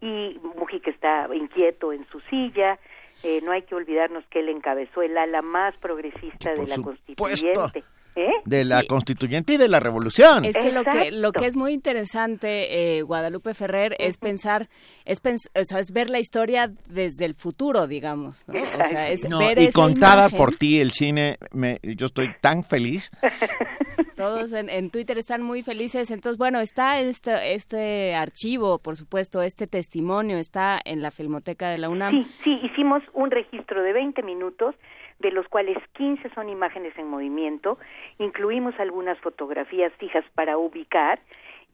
[0.00, 2.78] y Mújica está inquieto en su silla,
[3.22, 7.84] eh, no hay que olvidarnos que él encabezó el ala más progresista de la constituyente.
[8.14, 8.30] ¿Eh?
[8.44, 10.44] De la constituyente y de la revolución.
[10.44, 14.68] Es que lo que lo que es muy interesante, eh, Guadalupe Ferrer, es pensar,
[15.04, 18.44] es, o sea, es ver la historia desde el futuro, digamos.
[18.46, 18.54] ¿no?
[18.54, 23.10] O sea, es ver y contada por ti el cine, me, yo estoy tan feliz.
[24.16, 26.10] Todos en, Twitter están muy felices.
[26.10, 31.78] Entonces, bueno, está este, este archivo, por supuesto, este testimonio está en la Filmoteca de
[31.78, 32.24] la UNAM.
[32.24, 34.74] Sí, sí, hicimos un registro de 20 minutos
[35.22, 37.78] de los cuales 15 son imágenes en movimiento,
[38.18, 41.20] incluimos algunas fotografías fijas para ubicar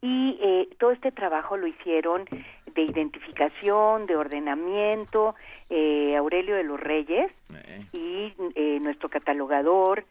[0.01, 2.25] y eh, todo este trabajo lo hicieron
[2.73, 5.35] de identificación, de ordenamiento,
[5.71, 7.81] eh, Aurelio de los Reyes eh.
[7.93, 10.05] y nuestro catalogador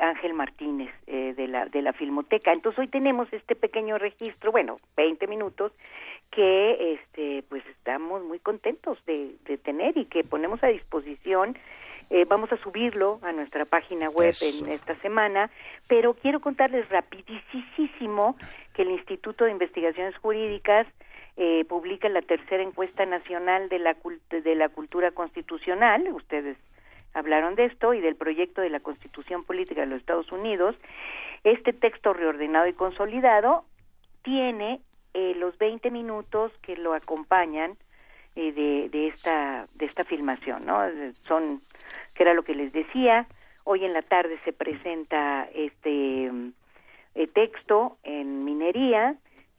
[0.00, 2.54] Ángel Martínez de la de la Filmoteca.
[2.54, 5.72] Entonces hoy tenemos este pequeño registro, bueno, 20 minutos
[6.30, 11.58] que este pues estamos muy contentos de, de tener y que ponemos a disposición
[12.10, 15.50] eh, vamos a subirlo a nuestra página web en esta semana,
[15.88, 18.36] pero quiero contarles rapidísimo
[18.74, 20.86] que el Instituto de Investigaciones Jurídicas
[21.36, 23.96] eh, publica la tercera encuesta nacional de la,
[24.30, 26.56] de la cultura constitucional, ustedes
[27.14, 30.76] hablaron de esto, y del proyecto de la Constitución Política de los Estados Unidos.
[31.44, 33.64] Este texto reordenado y consolidado
[34.22, 34.80] tiene
[35.14, 37.76] eh, los 20 minutos que lo acompañan
[38.40, 40.80] eh, de, de, esta de esta filmación, ¿no?
[41.26, 41.60] Son
[42.14, 43.26] que era lo que les decía.
[43.64, 46.30] Hoy en la tarde se presenta este
[47.16, 49.16] eh, texto en minería.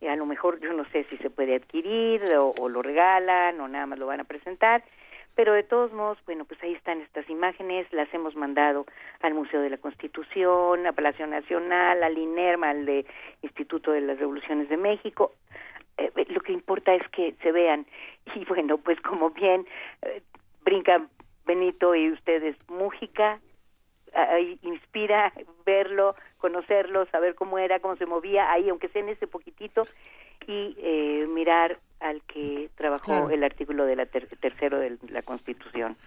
[0.10, 3.68] A lo mejor yo no sé si se puede adquirir o, o, lo regalan o
[3.68, 4.81] nada más lo van a presentar.
[5.35, 8.85] Pero de todos modos, bueno, pues ahí están estas imágenes, las hemos mandado
[9.19, 13.06] al Museo de la Constitución, a Palacio Nacional, al INERMA, al de
[13.41, 15.34] Instituto de las Revoluciones de México,
[15.99, 17.85] eh, eh, lo que importa es que se vean.
[18.35, 19.65] Y bueno, pues como bien
[20.03, 20.21] eh,
[20.63, 21.09] brincan
[21.47, 23.39] Benito y ustedes, Mújica,
[24.61, 25.34] inspira
[25.65, 29.84] verlo, conocerlo, saber cómo era, cómo se movía ahí, aunque sea en ese poquitito,
[30.45, 30.76] y
[31.27, 35.97] mirar al que trabajó el artículo de la tercero de la Constitución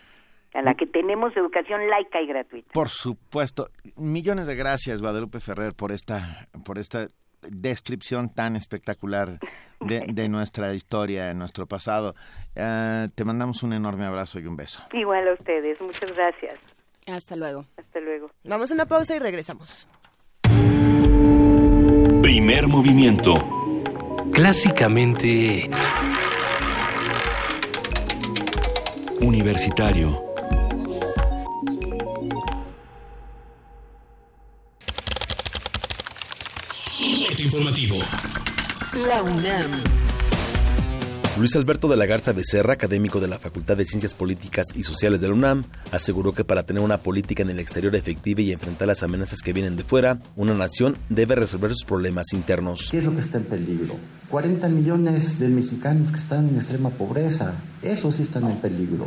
[0.54, 2.72] a la que tenemos educación laica y gratuita.
[2.72, 3.68] Por supuesto.
[3.96, 7.08] Millones de gracias, Guadalupe Ferrer, por esta, por esta
[7.48, 9.38] descripción tan espectacular
[9.80, 12.14] de, nuestra historia, nuestro pasado.
[12.54, 14.82] Eh, te mandamos un enorme abrazo y un beso.
[14.92, 16.58] Igual a ustedes, muchas gracias.
[17.06, 17.64] Hasta luego.
[17.76, 18.30] Hasta luego.
[18.44, 19.88] Vamos a una pausa y regresamos.
[22.22, 23.34] Primer movimiento.
[24.32, 25.68] Clásicamente...
[29.20, 30.31] Universitario
[37.42, 37.96] informativo.
[39.08, 39.70] La UNAM.
[41.38, 45.20] Luis Alberto de la Garza Becerra, académico de la Facultad de Ciencias Políticas y Sociales
[45.20, 48.88] de la UNAM, aseguró que para tener una política en el exterior efectiva y enfrentar
[48.88, 52.88] las amenazas que vienen de fuera, una nación debe resolver sus problemas internos.
[52.90, 53.96] ¿Qué es lo que está en peligro
[54.32, 57.52] 40 millones de mexicanos que están en extrema pobreza.
[57.82, 59.06] Esos sí están en peligro.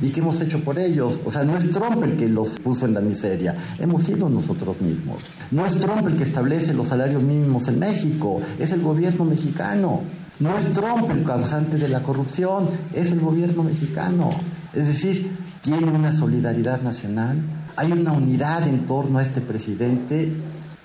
[0.00, 1.20] ¿Y qué hemos hecho por ellos?
[1.24, 4.80] O sea, no es Trump el que los puso en la miseria, hemos sido nosotros
[4.80, 5.18] mismos.
[5.50, 10.00] No es Trump el que establece los salarios mínimos en México, es el gobierno mexicano.
[10.40, 14.30] No es Trump el causante de la corrupción, es el gobierno mexicano.
[14.72, 15.30] Es decir,
[15.62, 17.38] tiene una solidaridad nacional,
[17.76, 20.32] hay una unidad en torno a este presidente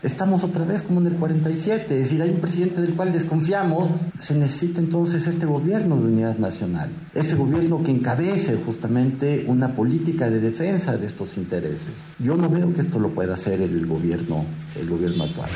[0.04, 3.90] estamos otra vez como en el 47, es decir, hay un presidente del cual desconfiamos,
[4.20, 10.30] se necesita entonces este gobierno de unidad nacional, este gobierno que encabece justamente una política
[10.30, 11.94] de defensa de estos intereses.
[12.20, 14.46] Yo no veo que esto lo pueda hacer el gobierno,
[14.80, 15.50] el gobierno actual.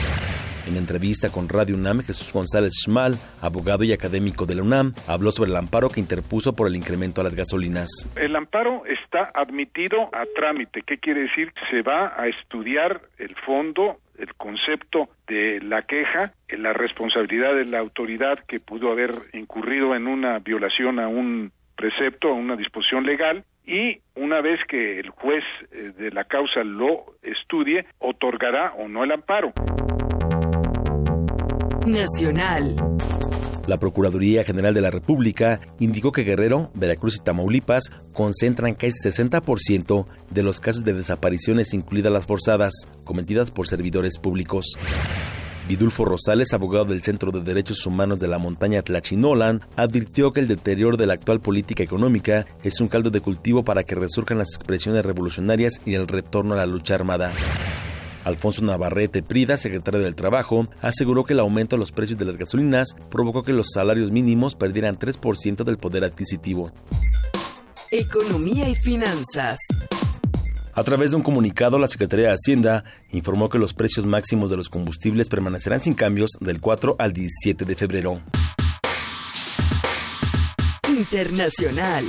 [0.67, 5.31] En entrevista con Radio UNAM, Jesús González Schmal, abogado y académico de la UNAM, habló
[5.31, 7.89] sobre el amparo que interpuso por el incremento a las gasolinas.
[8.15, 10.83] El amparo está admitido a trámite.
[10.83, 11.53] ¿Qué quiere decir?
[11.69, 17.79] Se va a estudiar el fondo el concepto de la queja, la responsabilidad de la
[17.79, 23.43] autoridad que pudo haber incurrido en una violación a un precepto, a una disposición legal,
[23.65, 29.03] y una vez que el juez eh, de la causa lo estudie, otorgará o no
[29.03, 29.53] el amparo.
[31.87, 32.75] Nacional.
[33.67, 40.05] La Procuraduría General de la República indicó que Guerrero, Veracruz y Tamaulipas concentran casi 60%
[40.29, 42.73] de los casos de desapariciones, incluidas las forzadas,
[43.03, 44.77] cometidas por servidores públicos.
[45.67, 50.47] Vidulfo Rosales, abogado del Centro de Derechos Humanos de la montaña Tlachinolan, advirtió que el
[50.47, 54.49] deterioro de la actual política económica es un caldo de cultivo para que resurjan las
[54.55, 57.31] expresiones revolucionarias y el retorno a la lucha armada.
[58.23, 62.37] Alfonso Navarrete Prida, secretario del Trabajo, aseguró que el aumento de los precios de las
[62.37, 66.71] gasolinas provocó que los salarios mínimos perdieran 3% del poder adquisitivo.
[67.91, 69.59] Economía y finanzas.
[70.73, 74.57] A través de un comunicado, la Secretaría de Hacienda informó que los precios máximos de
[74.57, 78.21] los combustibles permanecerán sin cambios del 4 al 17 de febrero.
[80.87, 82.05] Internacional.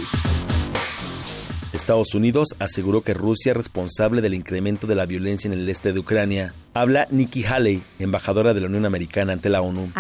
[1.72, 5.92] Estados Unidos aseguró que Rusia es responsable del incremento de la violencia en el este
[5.92, 6.52] de Ucrania.
[6.74, 9.90] Habla Nikki Haley, embajadora de la Unión Americana ante la ONU.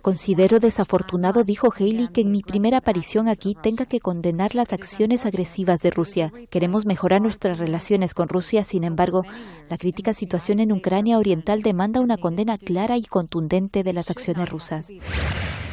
[0.00, 5.26] Considero desafortunado, dijo Haley, que en mi primera aparición aquí tenga que condenar las acciones
[5.26, 6.32] agresivas de Rusia.
[6.48, 9.24] Queremos mejorar nuestras relaciones con Rusia, sin embargo,
[9.68, 14.48] la crítica situación en Ucrania Oriental demanda una condena clara y contundente de las acciones
[14.48, 14.88] rusas.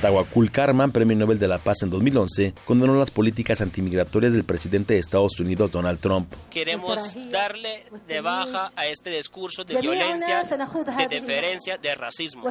[0.04, 4.96] Tawakul Karman, Premio Nobel de la Paz en 2011, condenó las políticas antimigratorias del presidente
[4.96, 6.30] de Estados Unidos, Donald Trump.
[6.50, 12.44] Queremos darle de baja a este discurso de violencia, de deferencia, de racismo.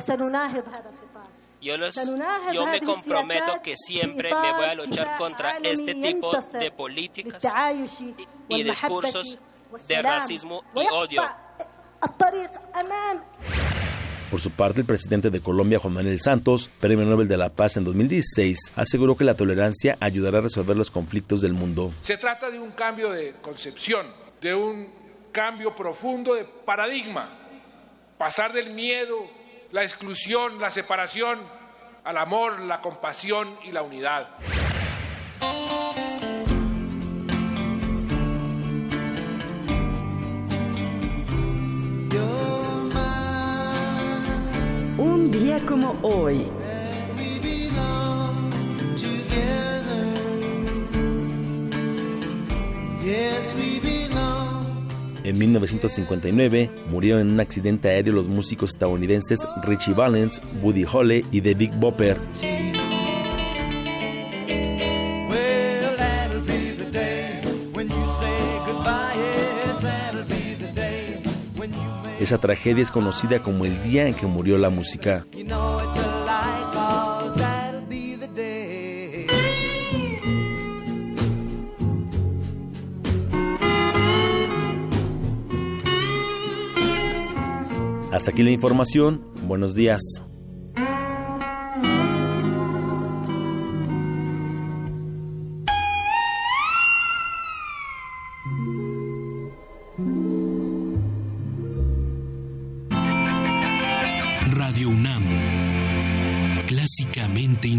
[1.61, 1.77] Yo,
[2.55, 7.45] yo, me comprometo que siempre me voy a luchar contra este tipo de políticas
[8.49, 9.39] y, y discursos
[9.87, 11.23] de racismo y odio.
[14.33, 17.77] Por su parte, el presidente de Colombia, Juan Manuel Santos, Premio Nobel de la Paz
[17.77, 21.93] en 2016, aseguró que la tolerancia ayudará a resolver los conflictos del mundo.
[22.01, 24.07] Se trata de un cambio de concepción,
[24.41, 24.89] de un
[25.33, 27.29] cambio profundo de paradigma,
[28.17, 29.19] pasar del miedo,
[29.71, 31.39] la exclusión, la separación,
[32.03, 34.31] al amor, la compasión y la unidad.
[45.33, 46.47] Día como hoy.
[55.25, 61.41] En 1959 murieron en un accidente aéreo los músicos estadounidenses Richie Valens, Buddy Holly y
[61.41, 62.19] The Big Bopper.
[72.23, 75.27] Esa tragedia es conocida como el día en que murió la música.
[88.13, 89.21] Hasta aquí la información.
[89.49, 90.01] Buenos días.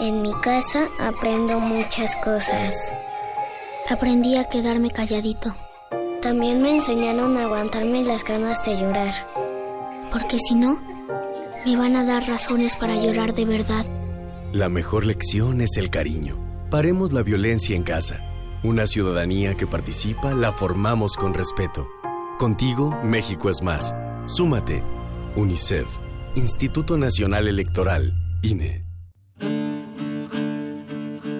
[0.00, 2.90] En mi casa aprendo muchas cosas.
[3.90, 5.54] Aprendí a quedarme calladito.
[6.22, 9.12] También me enseñaron a aguantarme las ganas de llorar.
[10.10, 10.80] Porque si no,
[11.66, 13.84] me van a dar razones para llorar de verdad.
[14.54, 16.38] La mejor lección es el cariño.
[16.70, 18.20] Paremos la violencia en casa.
[18.62, 21.86] Una ciudadanía que participa la formamos con respeto.
[22.38, 23.94] Contigo, México es más.
[24.24, 24.82] Súmate.
[25.36, 25.88] UNICEF,
[26.36, 28.89] Instituto Nacional Electoral, INE.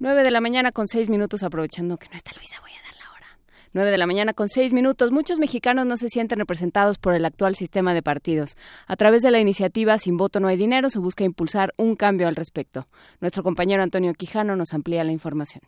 [0.00, 2.94] 9 de la mañana con 6 minutos, aprovechando que no está Luisa, voy a dar
[2.94, 3.26] la hora.
[3.72, 5.10] 9 de la mañana con 6 minutos.
[5.10, 8.56] Muchos mexicanos no se sienten representados por el actual sistema de partidos.
[8.86, 12.28] A través de la iniciativa Sin voto no hay dinero se busca impulsar un cambio
[12.28, 12.86] al respecto.
[13.20, 15.62] Nuestro compañero Antonio Quijano nos amplía la información.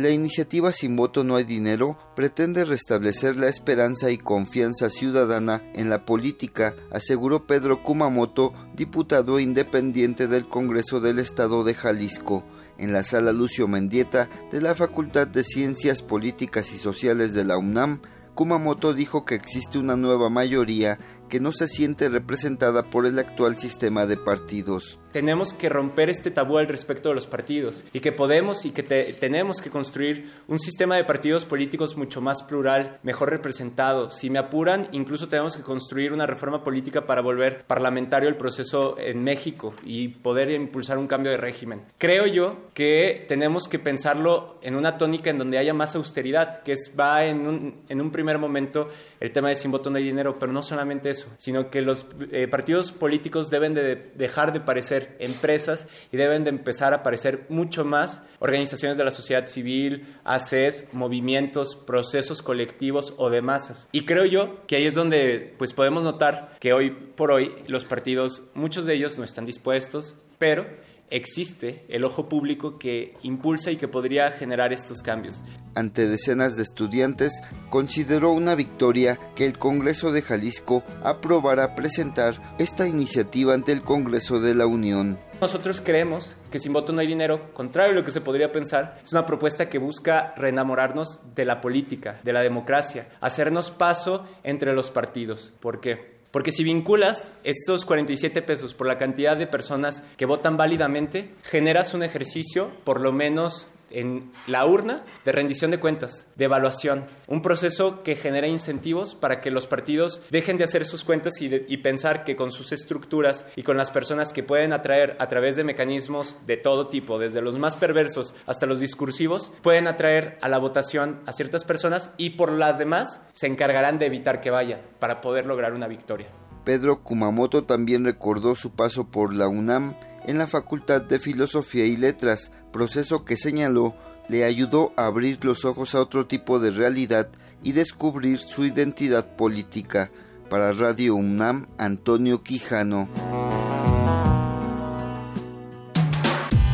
[0.00, 5.90] La iniciativa Sin voto no hay dinero pretende restablecer la esperanza y confianza ciudadana en
[5.90, 12.42] la política, aseguró Pedro Kumamoto, diputado independiente del Congreso del Estado de Jalisco,
[12.78, 17.58] en la sala Lucio Mendieta de la Facultad de Ciencias Políticas y Sociales de la
[17.58, 18.00] UNAM.
[18.34, 20.98] Kumamoto dijo que existe una nueva mayoría
[21.28, 26.30] que no se siente representada por el actual sistema de partidos tenemos que romper este
[26.30, 30.58] tabú al respecto de los partidos y que podemos y que tenemos que construir un
[30.58, 34.10] sistema de partidos políticos mucho más plural, mejor representado.
[34.10, 38.96] Si me apuran, incluso tenemos que construir una reforma política para volver parlamentario el proceso
[38.98, 41.82] en México y poder impulsar un cambio de régimen.
[41.98, 46.72] Creo yo que tenemos que pensarlo en una tónica en donde haya más austeridad, que
[46.72, 48.88] es, va en un, en un primer momento
[49.20, 52.06] el tema de sin voto no hay dinero, pero no solamente eso, sino que los
[52.32, 57.46] eh, partidos políticos deben de dejar de parecer empresas y deben de empezar a aparecer
[57.48, 63.88] mucho más organizaciones de la sociedad civil, ACES, movimientos, procesos colectivos o de masas.
[63.92, 67.84] Y creo yo que ahí es donde pues podemos notar que hoy por hoy los
[67.84, 70.66] partidos, muchos de ellos no están dispuestos, pero
[71.10, 75.42] existe el ojo público que impulsa y que podría generar estos cambios.
[75.74, 77.32] Ante decenas de estudiantes,
[77.68, 84.40] consideró una victoria que el Congreso de Jalisco aprobara presentar esta iniciativa ante el Congreso
[84.40, 85.18] de la Unión.
[85.40, 89.00] Nosotros creemos que sin voto no hay dinero, contrario a lo que se podría pensar,
[89.02, 94.74] es una propuesta que busca reenamorarnos de la política, de la democracia, hacernos paso entre
[94.74, 95.52] los partidos.
[95.60, 96.19] ¿Por qué?
[96.30, 101.92] Porque si vinculas esos 47 pesos por la cantidad de personas que votan válidamente, generas
[101.92, 107.42] un ejercicio, por lo menos en la urna de rendición de cuentas, de evaluación, un
[107.42, 112.24] proceso que genera incentivos para que los partidos dejen de hacer sus cuentas y, pensar
[112.24, 116.36] que con sus estructuras y con las personas que pueden atraer a través de mecanismos
[116.46, 121.20] de todo tipo, desde los más perversos hasta los discursivos, pueden atraer a la votación
[121.26, 125.46] a ciertas personas y por las demás se encargarán de evitar que vayan para poder
[125.46, 126.28] lograr una victoria.
[126.64, 129.94] Pedro Kumamoto también recordó su paso por la UNAM
[130.26, 133.96] en la Facultad de Filosofía y Letras, proceso que señaló
[134.28, 137.28] le ayudó a abrir los ojos a otro tipo de realidad
[137.62, 140.10] y descubrir su identidad política.
[140.48, 143.08] Para Radio UNAM, Antonio Quijano.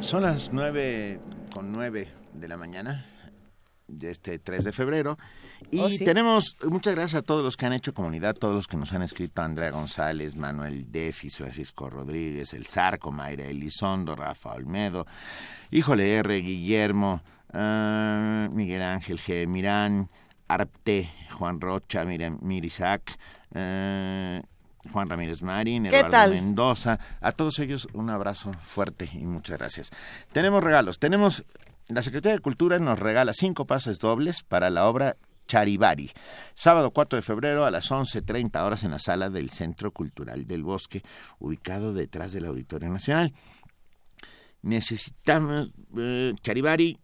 [0.01, 1.21] Son las nueve
[1.53, 3.07] con nueve de la mañana
[3.87, 5.17] de este 3 de febrero.
[5.71, 8.77] Y oh, tenemos, muchas gracias a todos los que han hecho comunidad, todos los que
[8.77, 15.07] nos han escrito, Andrea González, Manuel Defis, Francisco Rodríguez, El Zarco, Mayra Elizondo, Rafa Olmedo,
[15.71, 17.23] híjole R, Guillermo,
[17.53, 19.47] ah, Miguel Ángel G.
[19.47, 20.11] Mirán,
[20.49, 23.17] Arte, Juan Rocha, Miriam Mirisac,
[23.55, 24.41] uh,
[24.93, 29.91] Juan Ramírez Marín, Eduardo Mendoza, a todos ellos un abrazo fuerte y muchas gracias.
[30.33, 31.45] Tenemos regalos, tenemos,
[31.89, 35.17] la Secretaría de Cultura nos regala cinco pases dobles para la obra
[35.47, 36.11] Charivari,
[36.55, 40.63] sábado 4 de febrero a las 11.30 horas en la sala del Centro Cultural del
[40.63, 41.03] Bosque,
[41.39, 43.33] ubicado detrás del Auditorio Nacional.
[44.63, 46.99] necesitamos eh, Charivari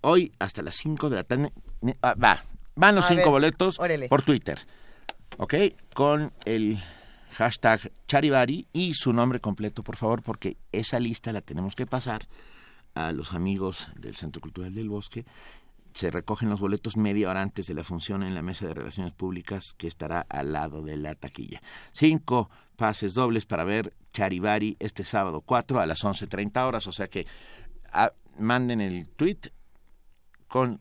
[0.00, 1.52] hoy hasta las 5 de la tarde.
[2.02, 2.42] Ah, va,
[2.74, 3.78] van los cinco boletos
[4.08, 4.58] por Twitter.
[5.36, 5.54] ¿Ok?
[5.94, 6.78] Con el
[7.32, 12.22] hashtag Charivari y su nombre completo, por favor, porque esa lista la tenemos que pasar
[12.94, 15.24] a los amigos del Centro Cultural del Bosque.
[15.94, 19.12] Se recogen los boletos media hora antes de la función en la mesa de relaciones
[19.12, 21.62] públicas que estará al lado de la taquilla.
[21.92, 27.08] Cinco pases dobles para ver Charivari este sábado 4 a las 11.30 horas, o sea
[27.08, 27.26] que
[27.92, 29.38] ah, manden el tweet
[30.46, 30.80] con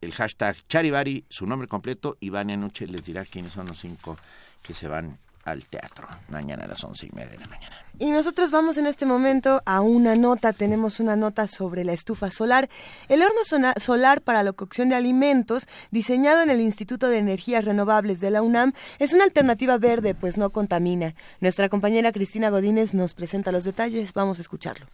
[0.00, 4.16] el hashtag Charivari, su nombre completo, y Vania Nuche les dirá quiénes son los cinco
[4.62, 7.76] que se van al teatro mañana a las once y media de la mañana.
[7.98, 12.30] Y nosotros vamos en este momento a una nota, tenemos una nota sobre la estufa
[12.30, 12.68] solar.
[13.08, 13.40] El horno
[13.78, 18.42] solar para la cocción de alimentos, diseñado en el Instituto de Energías Renovables de la
[18.42, 21.14] UNAM, es una alternativa verde, pues no contamina.
[21.40, 24.86] Nuestra compañera Cristina Godínez nos presenta los detalles, vamos a escucharlo.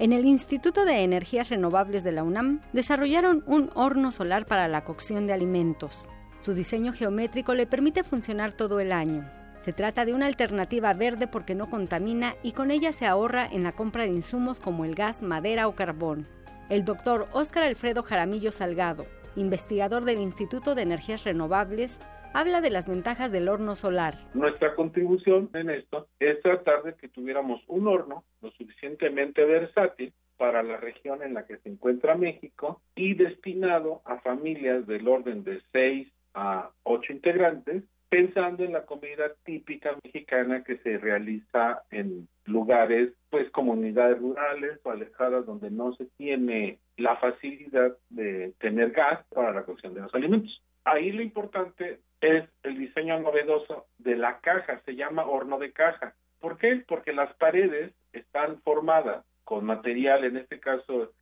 [0.00, 4.82] En el Instituto de Energías Renovables de la UNAM desarrollaron un horno solar para la
[4.82, 6.08] cocción de alimentos.
[6.40, 9.24] Su diseño geométrico le permite funcionar todo el año.
[9.60, 13.62] Se trata de una alternativa verde porque no contamina y con ella se ahorra en
[13.62, 16.26] la compra de insumos como el gas, madera o carbón.
[16.70, 19.06] El doctor Óscar Alfredo Jaramillo Salgado,
[19.36, 22.00] investigador del Instituto de Energías Renovables,
[22.34, 24.16] habla de las ventajas del horno solar.
[24.34, 30.64] Nuestra contribución en esto es tratar de que tuviéramos un horno lo suficientemente versátil para
[30.64, 35.62] la región en la que se encuentra México y destinado a familias del orden de
[35.72, 43.12] 6 a 8 integrantes, pensando en la comida típica mexicana que se realiza en lugares,
[43.30, 49.52] pues comunidades rurales o alejadas donde no se tiene la facilidad de tener gas para
[49.52, 50.60] la cocción de los alimentos.
[50.84, 56.14] Ahí lo importante es el diseño novedoso de la caja, se llama horno de caja.
[56.40, 56.82] ¿Por qué?
[56.88, 61.12] Porque las paredes están formadas con material, en este caso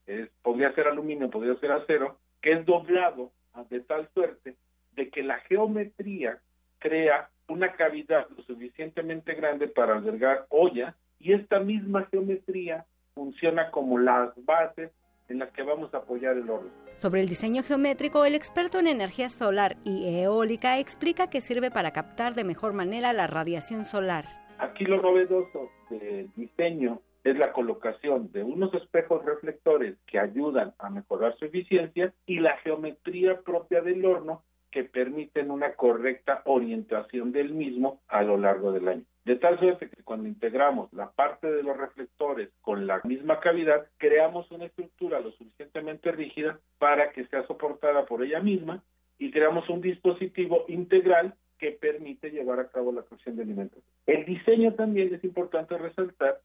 [0.43, 3.33] podría ser aluminio, podría ser acero, que es doblado
[3.69, 4.55] de tal suerte
[4.93, 6.39] de que la geometría
[6.79, 13.99] crea una cavidad lo suficientemente grande para albergar olla y esta misma geometría funciona como
[13.99, 14.93] las bases
[15.29, 16.71] en las que vamos a apoyar el horno.
[16.97, 21.93] Sobre el diseño geométrico, el experto en energía solar y eólica explica que sirve para
[21.93, 24.27] captar de mejor manera la radiación solar.
[24.59, 30.91] Aquí lo novedoso del diseño es la colocación de unos espejos reflectores que ayudan a
[30.91, 37.53] mejorar su eficiencia y la geometría propia del horno que permiten una correcta orientación del
[37.53, 39.05] mismo a lo largo del año.
[39.25, 43.87] De tal suerte que cuando integramos la parte de los reflectores con la misma cavidad,
[43.99, 48.83] creamos una estructura lo suficientemente rígida para que sea soportada por ella misma
[49.19, 53.85] y creamos un dispositivo integral que permite llevar a cabo la cocción de alimentos.
[54.07, 56.41] El diseño también es importante resaltar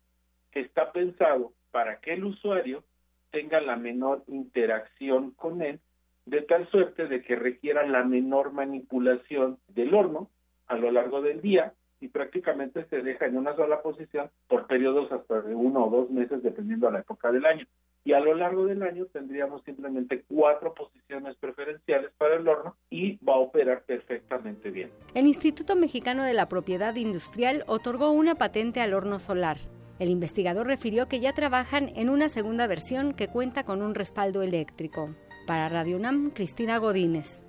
[0.51, 2.83] que está pensado para que el usuario
[3.31, 5.79] tenga la menor interacción con él,
[6.27, 10.29] de tal suerte de que requiera la menor manipulación del horno
[10.67, 15.11] a lo largo del día y prácticamente se deja en una sola posición por periodos
[15.11, 17.65] hasta de uno o dos meses dependiendo de la época del año.
[18.03, 23.17] Y a lo largo del año tendríamos simplemente cuatro posiciones preferenciales para el horno y
[23.17, 24.91] va a operar perfectamente bien.
[25.13, 29.57] El Instituto Mexicano de la Propiedad Industrial otorgó una patente al horno solar.
[29.99, 34.41] El investigador refirió que ya trabajan en una segunda versión que cuenta con un respaldo
[34.41, 35.09] eléctrico.
[35.45, 37.43] Para Radio UNAM, Cristina Godínez.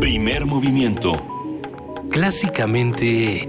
[0.00, 1.39] Primer movimiento
[2.20, 3.48] clásicamente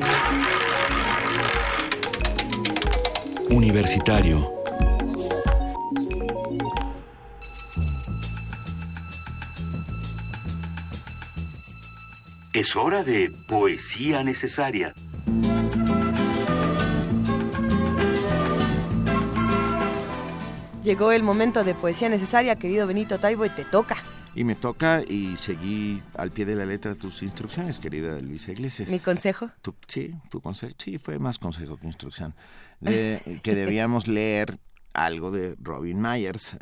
[3.50, 4.50] universitario.
[12.54, 14.94] Es hora de poesía necesaria.
[20.82, 23.98] Llegó el momento de poesía necesaria, querido Benito Taibo, y te toca.
[24.34, 28.90] Y me toca y seguí al pie de la letra tus instrucciones, querida Luisa Iglesias.
[28.90, 29.50] ¿Mi consejo?
[29.88, 30.74] sí, tu consejo.
[30.78, 32.34] Sí, fue más consejo que instrucción.
[32.82, 34.58] que debíamos leer
[34.94, 36.58] algo de Robin Myers, eh,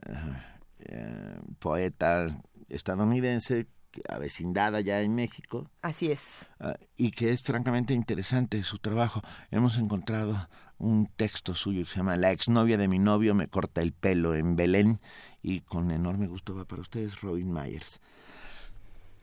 [0.80, 3.68] eh, poeta estadounidense
[4.08, 5.70] avecindada ya en México.
[5.82, 6.48] Así es.
[6.60, 9.22] Ah, y que es francamente interesante su trabajo.
[9.52, 13.82] Hemos encontrado un texto suyo que se llama La exnovia de mi novio me corta
[13.82, 15.02] el pelo en Belén
[15.42, 18.00] y con enorme gusto va para ustedes Robin Myers.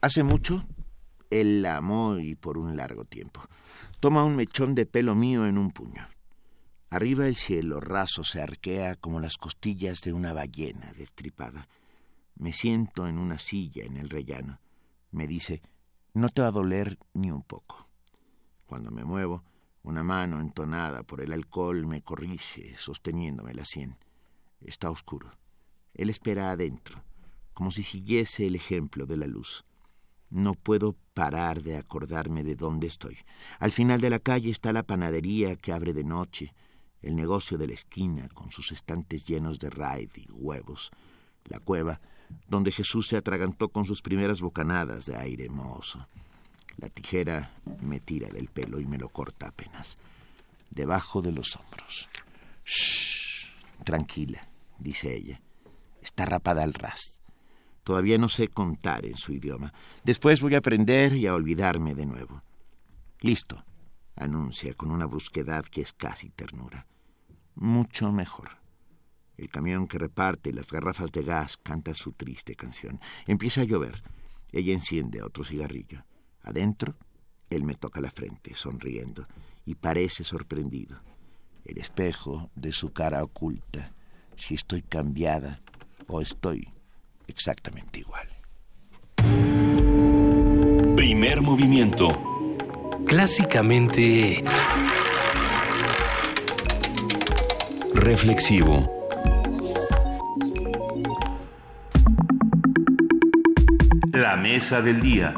[0.01, 0.65] Hace mucho
[1.31, 3.43] él la amó y por un largo tiempo.
[4.01, 6.07] Toma un mechón de pelo mío en un puño.
[6.91, 11.69] Arriba el cielo raso se arquea como las costillas de una ballena destripada.
[12.37, 14.61] Me siento en una silla en el rellano.
[15.11, 15.63] Me dice,
[16.15, 17.89] no te va a doler ni un poco.
[18.67, 19.43] Cuando me muevo,
[19.83, 23.97] una mano entonada por el alcohol me corrige, sosteniéndome la sien.
[24.61, 25.33] Está oscuro.
[25.97, 27.03] Él espera adentro,
[27.55, 29.65] como si siguiese el ejemplo de la luz.
[30.29, 33.17] No puedo parar de acordarme de dónde estoy.
[33.59, 36.53] Al final de la calle está la panadería que abre de noche,
[37.01, 40.91] el negocio de la esquina con sus estantes llenos de raid y huevos,
[41.45, 42.01] la cueva
[42.49, 46.07] donde Jesús se atragantó con sus primeras bocanadas de aire mohoso.
[46.77, 49.97] La tijera me tira del pelo y me lo corta apenas,
[50.71, 52.09] debajo de los hombros.
[52.65, 53.49] Shh,
[53.85, 54.47] tranquila,
[54.79, 55.41] dice ella.
[56.07, 57.21] Está rapada al ras.
[57.83, 59.75] Todavía no sé contar en su idioma.
[60.05, 62.45] Después voy a aprender y a olvidarme de nuevo.
[63.19, 63.65] Listo,
[64.15, 66.87] anuncia con una brusquedad que es casi ternura.
[67.57, 68.51] Mucho mejor.
[69.37, 73.01] El camión que reparte las garrafas de gas canta su triste canción.
[73.27, 74.01] Empieza a llover.
[74.53, 76.05] Ella enciende otro cigarrillo.
[76.45, 76.95] Adentro,
[77.51, 79.27] él me toca la frente, sonriendo,
[79.65, 81.01] y parece sorprendido.
[81.65, 83.93] El espejo de su cara oculta
[84.37, 85.61] si estoy cambiada
[86.09, 86.69] o estoy
[87.27, 88.29] exactamente igual.
[90.97, 92.09] Primer movimiento.
[93.07, 94.43] Clásicamente...
[97.95, 98.89] Reflexivo.
[104.13, 105.35] La mesa del día.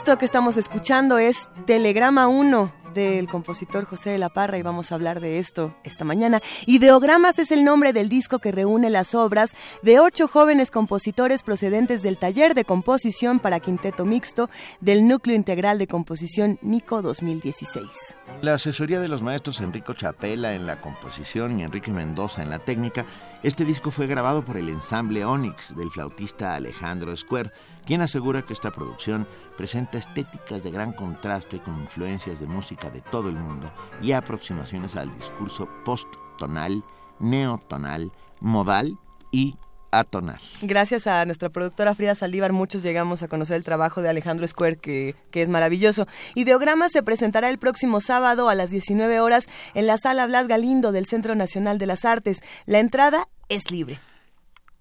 [0.00, 1.36] Esto que estamos escuchando es
[1.66, 6.04] Telegrama 1 del compositor José de la Parra y vamos a hablar de esto esta
[6.04, 6.40] mañana.
[6.66, 9.50] Ideogramas es el nombre del disco que reúne las obras
[9.82, 14.48] de ocho jóvenes compositores procedentes del taller de composición para quinteto mixto
[14.80, 18.16] del Núcleo Integral de Composición NICO 2016.
[18.42, 22.60] La asesoría de los maestros Enrico Chapela en la composición y Enrique Mendoza en la
[22.60, 23.04] técnica,
[23.42, 27.52] este disco fue grabado por el ensamble Onyx del flautista Alejandro Square,
[27.84, 29.26] quien asegura que esta producción
[29.60, 33.70] presenta estéticas de gran contraste con influencias de música de todo el mundo
[34.00, 36.82] y aproximaciones al discurso post-tonal,
[37.18, 38.10] neotonal,
[38.40, 38.96] modal
[39.30, 39.56] y
[39.90, 40.40] atonal.
[40.62, 44.76] Gracias a nuestra productora Frida Saldívar, muchos llegamos a conocer el trabajo de Alejandro Square,
[44.76, 46.06] que, que es maravilloso.
[46.34, 50.90] Ideograma se presentará el próximo sábado a las 19 horas en la Sala Blas Galindo
[50.90, 52.40] del Centro Nacional de las Artes.
[52.64, 54.00] La entrada es libre.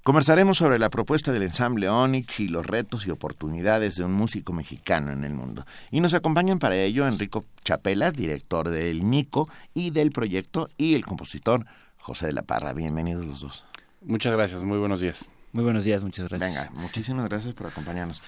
[0.03, 4.53] Conversaremos sobre la propuesta del ensamble Onyx y los retos y oportunidades de un músico
[4.53, 5.65] mexicano en el mundo.
[5.91, 11.05] Y nos acompañan para ello Enrico Chapela, director del NICO y del proyecto, y el
[11.05, 11.65] compositor
[11.97, 12.71] José de la Parra.
[12.71, 13.65] Bienvenidos los dos.
[14.01, 15.29] Muchas gracias, muy buenos días.
[15.51, 16.49] Muy buenos días, muchas gracias.
[16.49, 18.21] Venga, muchísimas gracias por acompañarnos.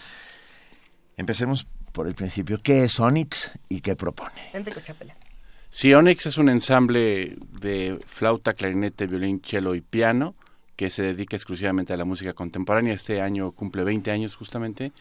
[1.16, 2.60] Empecemos por el principio.
[2.62, 4.50] ¿Qué es Onyx y qué propone?
[4.52, 5.16] Enrico Chapela.
[5.70, 10.36] Sí, Onyx es un ensamble de flauta, clarinete, violín, cello y piano
[10.82, 12.96] que se dedica exclusivamente a la música contemporánea.
[12.96, 14.94] Este año cumple 20 años justamente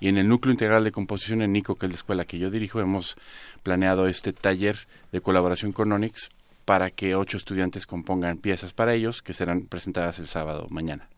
[0.00, 2.50] y en el Núcleo Integral de Composición en NICO, que es la escuela que yo
[2.50, 3.14] dirijo, hemos
[3.62, 6.30] planeado este taller de colaboración con Onyx
[6.64, 11.08] para que ocho estudiantes compongan piezas para ellos que serán presentadas el sábado mañana.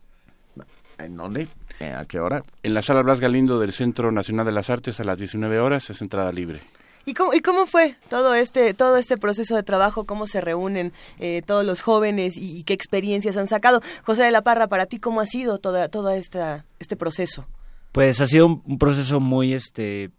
[0.99, 1.47] ¿En dónde?
[1.79, 2.43] ¿A qué hora?
[2.61, 5.89] En la Sala Blas Galindo del Centro Nacional de las Artes a las 19 horas
[5.89, 6.61] es entrada libre.
[7.05, 10.05] ¿Y cómo, ¿Y cómo fue todo este, todo este proceso de trabajo?
[10.05, 13.81] ¿Cómo se reúnen eh, todos los jóvenes y, qué experiencias han sacado?
[14.03, 17.45] José de la Parra, para ti, ¿cómo ha sido todo toda esta, este proceso?
[17.91, 20.11] Pues ha sido un, proceso muy, este,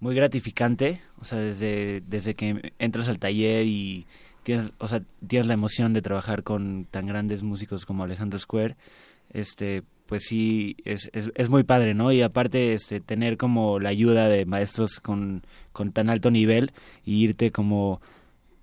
[0.00, 4.06] muy gratificante, o sea, desde, desde que entras al taller y
[4.42, 8.76] tienes, o sea, tienes la emoción de trabajar con tan grandes músicos como Alejandro Square,
[9.30, 12.12] este, pues sí, es, es, es, muy padre, ¿no?
[12.12, 16.72] Y aparte, este, tener como la ayuda de maestros con, con tan alto nivel
[17.04, 18.00] y irte como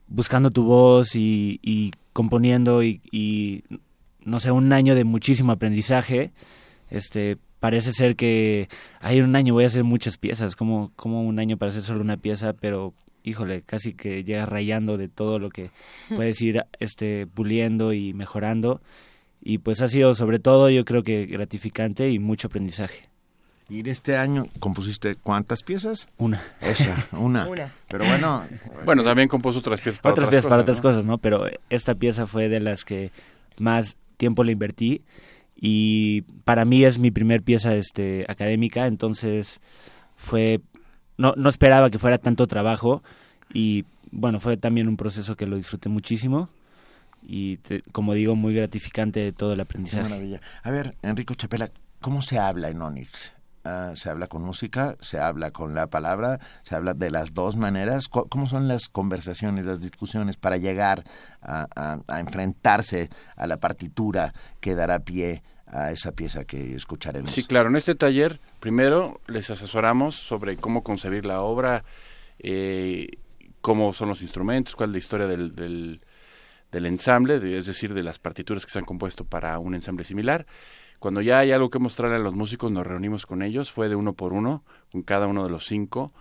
[0.08, 3.64] buscando tu voz y, y componiendo y, y,
[4.24, 6.32] no sé, un año de muchísimo aprendizaje,
[6.90, 8.68] este, parece ser que
[9.00, 12.02] hay un año voy a hacer muchas piezas, como, como un año para hacer solo
[12.02, 15.70] una pieza, pero híjole, casi que llegas rayando de todo lo que
[16.16, 18.82] puedes ir este, puliendo y mejorando
[19.42, 23.10] y pues ha sido sobre todo yo creo que gratificante y mucho aprendizaje.
[23.70, 26.08] ¿Y en este año compusiste cuántas piezas?
[26.18, 26.42] Una.
[26.62, 27.48] Esa, una.
[27.90, 28.46] Pero bueno.
[28.86, 31.18] Bueno, también compuso otras piezas para otras, piezas cosas, para otras cosas, ¿no?
[31.18, 33.12] Pero esta pieza fue de las que
[33.60, 35.02] más tiempo le invertí
[35.56, 39.60] y para mí es mi primer pieza este académica, entonces
[40.16, 40.62] fue
[41.18, 43.04] no no esperaba que fuera tanto trabajo
[43.54, 46.50] y bueno, fue también un proceso que lo disfruté muchísimo
[47.22, 47.60] y
[47.92, 50.04] como digo, muy gratificante todo el aprendizaje.
[50.04, 50.42] Maravilla.
[50.64, 51.72] A ver, Enrico Chapela,
[52.02, 53.38] ¿cómo se habla en Onyx?
[53.68, 57.56] ah, se habla con música, se habla con la palabra, se habla de las dos
[57.56, 58.08] maneras.
[58.08, 61.04] ¿Cómo son las conversaciones, las discusiones para llegar
[61.42, 67.32] a, enfrentarse a la partitura que dará pie a esa pieza que escucharemos?
[67.32, 67.70] Sí, claro.
[67.70, 71.84] En este taller, primero les asesoramos sobre cómo concebir la obra,
[72.40, 73.08] eh,
[73.62, 76.02] cómo son los instrumentos, cuál es la historia del, del,
[76.72, 80.46] del ensamble, es decir, de las partituras que se han compuesto para un ensamble similar
[81.00, 83.96] cuando ya hay algo que mostrarle a los músicos, nos reunimos con ellos, fue de
[83.96, 86.12] uno por uno, con cada uno de los cinco.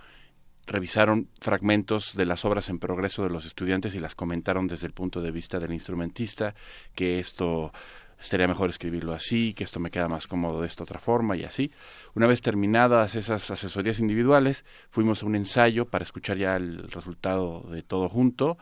[0.67, 4.93] Revisaron fragmentos de las obras en progreso de los estudiantes y las comentaron desde el
[4.93, 6.55] punto de vista del instrumentista,
[6.95, 7.73] que esto
[8.19, 11.45] sería mejor escribirlo así, que esto me queda más cómodo de esta otra forma y
[11.45, 11.71] así.
[12.15, 17.63] Una vez terminadas esas asesorías individuales, fuimos a un ensayo para escuchar ya el resultado
[17.71, 18.59] de todo junto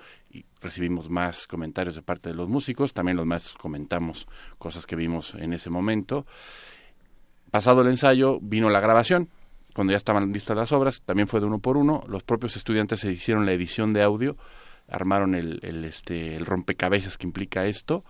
[0.64, 4.26] recibimos más comentarios de parte de los músicos, también los más comentamos
[4.58, 6.26] cosas que vimos en ese momento.
[7.50, 9.28] Pasado el ensayo vino la grabación,
[9.74, 13.00] cuando ya estaban listas las obras, también fue de uno por uno, los propios estudiantes
[13.00, 14.36] se hicieron la edición de audio,
[14.88, 18.04] armaron el, este, el rompecabezas que implica esto,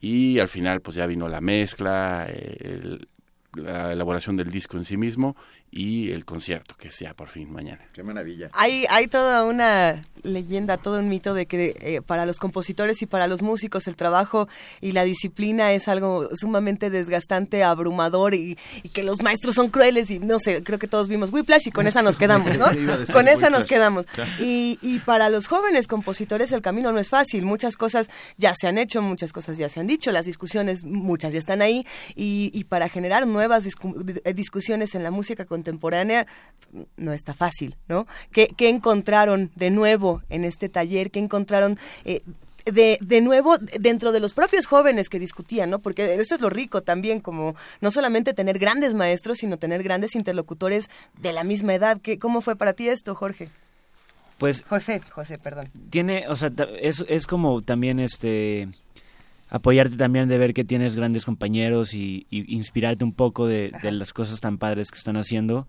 [0.00, 3.08] y al final pues ya vino la mezcla, el,
[3.54, 5.36] la elaboración del disco en sí mismo
[5.70, 7.80] y el concierto que sea por fin mañana.
[7.92, 8.50] Qué maravilla.
[8.52, 13.06] Hay, hay toda una leyenda, todo un mito de que eh, para los compositores y
[13.06, 14.48] para los músicos el trabajo
[14.80, 18.56] y la disciplina es algo sumamente desgastante, abrumador y,
[18.92, 21.86] que los maestros son crueles y no sé, creo que todos vimos Whiplash y con
[21.86, 22.66] esa nos quedamos, ¿no?
[23.12, 24.06] con esa nos quedamos.
[24.40, 28.08] Y, y para los jóvenes compositores el camino no es fácil, muchas cosas
[28.38, 31.60] ya se han hecho, muchas cosas ya se han dicho, las discusiones muchas ya están
[31.60, 31.86] ahí
[32.16, 33.64] y, y para generar nuevas
[34.34, 36.26] discusiones en la música contemporánea
[36.96, 38.06] no está fácil, ¿no?
[38.30, 41.10] ¿Qué, encontraron de nuevo en este taller?
[41.10, 42.22] ¿Qué encontraron eh,
[42.66, 45.78] de, de nuevo dentro de los propios jóvenes que discutían, ¿no?
[45.78, 50.14] Porque esto es lo rico también, como no solamente tener grandes maestros, sino tener grandes
[50.14, 50.90] interlocutores
[51.20, 51.98] de la misma edad.
[52.00, 53.48] ¿Qué, ¿Cómo fue para ti esto, Jorge?
[54.38, 55.70] Pues José, José, perdón.
[55.90, 58.68] Tiene, o sea, es, es como también este
[59.48, 64.40] apoyarte también de ver que tienes grandes compañeros y, inspirarte un poco de, las cosas
[64.40, 65.66] tan padres que están haciendo.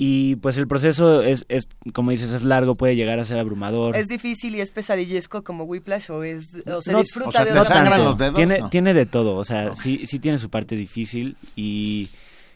[0.00, 3.96] Y pues el proceso es, es, como dices, es largo, puede llegar a ser abrumador.
[3.96, 8.16] ¿Es difícil y es pesadillesco como Whiplash o, es, o se disfruta de otra los
[8.16, 12.08] dedos, tiene, tiene de todo, o sea, sí, sí tiene su parte difícil y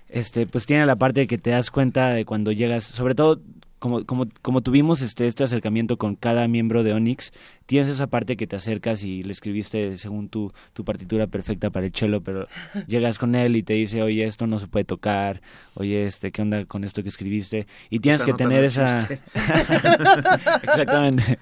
[0.09, 3.41] este pues tiene la parte de que te das cuenta de cuando llegas, sobre todo
[3.83, 7.33] como, como, como tuvimos este, este acercamiento con cada miembro de Onyx,
[7.67, 11.87] tienes esa parte que te acercas y le escribiste según tu, tu partitura perfecta para
[11.87, 12.47] el cello, pero
[12.87, 15.43] llegas con él y te dice, oye, esto no se puede tocar,
[15.75, 17.67] oye, este, ¿qué onda con esto que escribiste?
[17.91, 18.99] Y tienes que tener esa...
[20.63, 21.41] Exactamente.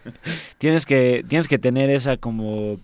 [0.57, 2.79] tienes que, tienes que tener esa como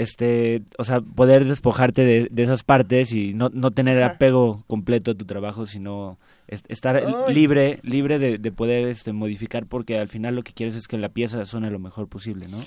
[0.00, 5.10] este, o sea, poder despojarte de, de esas partes y no, no tener apego completo
[5.10, 10.42] a tu trabajo, sino estar libre libre de, poder este, modificar porque al final lo
[10.42, 12.60] que quieres es que la pieza suene lo mejor posible, ¿no?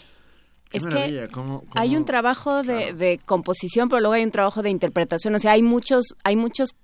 [0.72, 1.28] Es que
[1.74, 5.34] hay un trabajo de, composición, pero luego hay un trabajo de interpretación.
[5.34, 6.76] O sea, hay muchos, hay muchos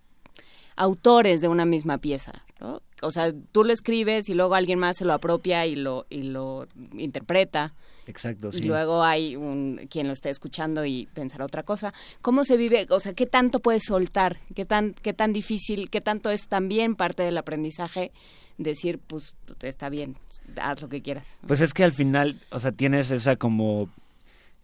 [0.76, 2.82] autores de una misma pieza, ¿no?
[3.04, 6.24] O sea, tú lo escribes y luego alguien más se lo apropia y lo, y
[6.24, 7.74] lo interpreta.
[8.10, 11.94] Exacto, Y luego hay un, quien lo esté escuchando y pensará otra cosa.
[12.24, 12.88] ¿Cómo se vive?
[12.90, 14.38] O sea, ¿qué tanto puedes soltar?
[14.56, 18.12] ¿Qué tan, qué tan difícil, qué tanto es también parte del aprendizaje?
[18.58, 20.18] decir, pues está bien,
[20.62, 21.26] haz lo que quieras.
[21.48, 23.90] Pues es que al final, o sea, tienes esa como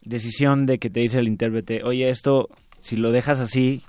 [0.01, 2.49] decisión de que te dice el intérprete, oye, esto,
[2.81, 3.83] si lo dejas así,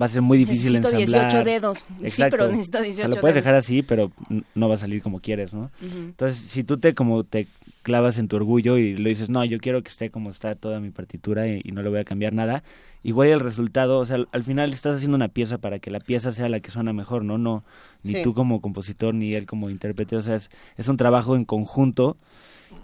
[0.00, 1.30] va a ser muy difícil necesito ensamblar.
[1.30, 1.84] 18 dedos.
[2.04, 4.10] Sí, pero necesito 18 o lo puedes dejar así, pero
[4.54, 5.70] no va a salir como quieres, ¿no?
[5.80, 7.46] Entonces, si tú te como te
[7.84, 10.80] clavas en tu orgullo y le dices, no, yo quiero que esté como está toda
[10.80, 12.64] mi partitura y, no le voy a cambiar nada,
[13.04, 16.32] igual el resultado, o sea, al, final estás haciendo una pieza para que la pieza
[16.32, 17.38] sea la que suena mejor, ¿no?
[17.38, 17.62] No,
[18.02, 22.16] ni tú como compositor, ni él como intérprete, o sea, es, un trabajo en conjunto.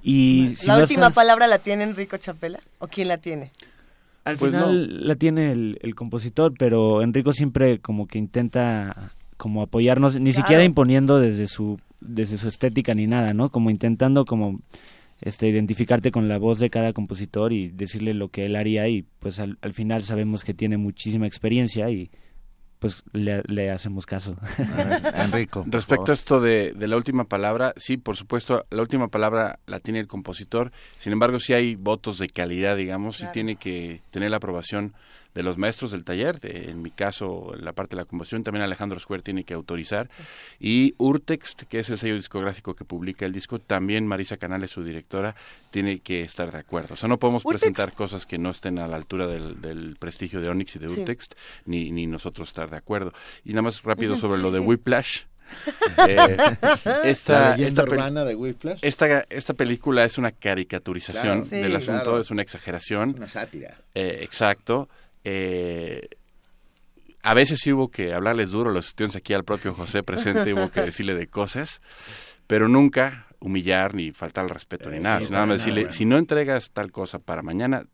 [0.03, 2.61] Y ¿La última palabra la tiene Enrico Chapela?
[2.79, 3.51] ¿O quién la tiene?
[4.25, 10.21] Al pues final la tiene el, compositor, pero Enrico siempre como que intenta como apoyarnos,
[10.21, 13.51] ni siquiera imponiendo desde su desde su estética ni nada, ¿no?
[13.51, 14.61] Como intentando como
[15.21, 19.03] este identificarte con la voz de cada compositor y decirle lo que él haría y
[19.19, 22.11] pues al, al final sabemos que tiene muchísima experiencia y
[22.81, 24.37] pues le, hacemos caso.
[25.15, 25.65] Enrico.
[25.67, 29.81] Respecto a esto de, de, la última palabra, sí, por supuesto, la última palabra la
[29.81, 34.31] tiene el compositor, sin embargo, sí hay votos de calidad, digamos, y tiene que tener
[34.31, 34.95] la aprobación
[35.35, 38.43] de los maestros del taller, de, en mi caso, en la parte de la composición,
[38.43, 40.09] también Alejandro Square tiene que autorizar,
[40.59, 44.83] y Urtext, que es el sello discográfico que publica el disco, también Marisa Canales, su
[44.83, 45.35] directora,
[45.71, 46.95] tiene que estar de acuerdo.
[46.95, 50.49] O sea, no podemos presentar cosas que no estén a la altura del, prestigio de
[50.49, 51.35] Onyx y de Urtext,
[51.65, 53.13] ni, ni nosotros estar de acuerdo.
[53.45, 55.23] Y nada más rápido sobre lo de Whiplash.
[56.09, 56.27] Eh,
[57.05, 63.15] esta, esta, de esta, esta película es una caricaturización del asunto, es una exageración.
[63.17, 63.79] Una sátira.
[63.95, 64.89] Eh, exacto.
[65.25, 66.09] Eh,
[67.23, 70.71] a veces sí hubo que hablarles duro los estudiantes aquí al propio José presente, hubo
[70.71, 71.83] que decirle de cosas,
[72.47, 75.21] pero nunca humillar ni faltar al respeto ni nada.
[75.31, 77.85] nada más decirle, si no entregas tal cosa para mañana,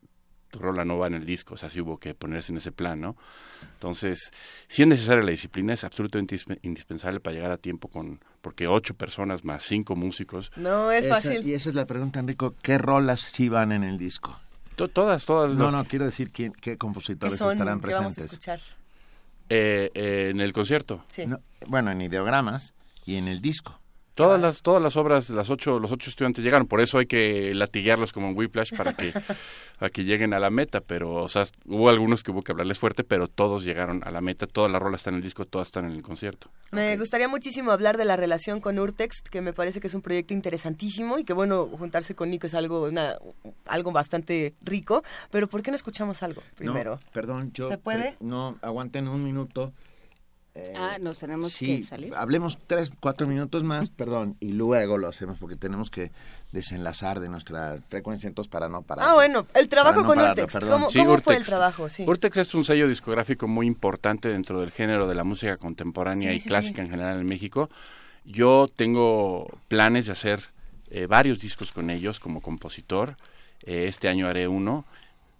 [0.50, 2.72] tu rola no va en el disco, o sea, sí hubo que ponerse en ese
[2.72, 3.16] plan, ¿no?
[3.74, 4.30] Entonces,
[4.68, 8.94] si es necesaria la disciplina, es absolutamente indispensable para llegar a tiempo con, porque ocho
[8.94, 10.52] personas más cinco músicos.
[10.56, 11.46] No es fácil.
[11.46, 14.38] Y esa es la pregunta, Enrico, ¿qué rolas sí van en el disco?
[14.76, 15.54] Todas, todas.
[15.54, 18.16] No, no, quiero decir quién, qué compositores estarán presentes.
[18.16, 18.60] vamos a escuchar?
[19.48, 21.04] Eh, eh, en el concierto.
[21.08, 21.24] Sí.
[21.66, 22.74] bueno, en ideogramas
[23.04, 23.80] y en el disco.
[24.16, 27.52] Todas las, todas las obras, las ocho, los ocho estudiantes llegaron, por eso hay que
[27.52, 29.12] latiguearlos como en Whiplash para que,
[29.78, 32.78] para que lleguen a la meta, pero, o sea, hubo algunos que hubo que hablarles
[32.78, 35.68] fuerte, pero todos llegaron a la meta, todas las rolas están en el disco, todas
[35.68, 36.48] están en el concierto.
[36.72, 40.00] Me gustaría muchísimo hablar de la relación con Urtext, que me parece que es un
[40.00, 43.18] proyecto interesantísimo y que, bueno, juntarse con Nico es algo, una,
[43.66, 47.00] algo bastante rico, pero ¿por qué no escuchamos algo primero?
[47.12, 47.68] perdón, yo...
[47.68, 48.16] ¿Se puede?
[48.20, 49.74] No, aguanten un minuto.
[50.56, 52.14] Eh, ah, nos tenemos que salir.
[52.14, 56.10] Hablemos tres, cuatro minutos más, perdón, y luego lo hacemos porque tenemos que
[56.50, 59.06] desenlazar de nuestra frecuencia entonces para no parar.
[59.06, 60.54] Ah, bueno, el trabajo con Urtex.
[60.64, 61.90] ¿Cómo, fue el trabajo?
[61.90, 62.04] Sí.
[62.06, 66.40] Urtex es un sello discográfico muy importante dentro del género de la música contemporánea y
[66.40, 67.68] clásica en general en México.
[68.24, 70.40] Yo tengo planes de hacer
[70.90, 73.16] eh, varios discos con ellos como compositor.
[73.62, 74.86] Eh, este año haré uno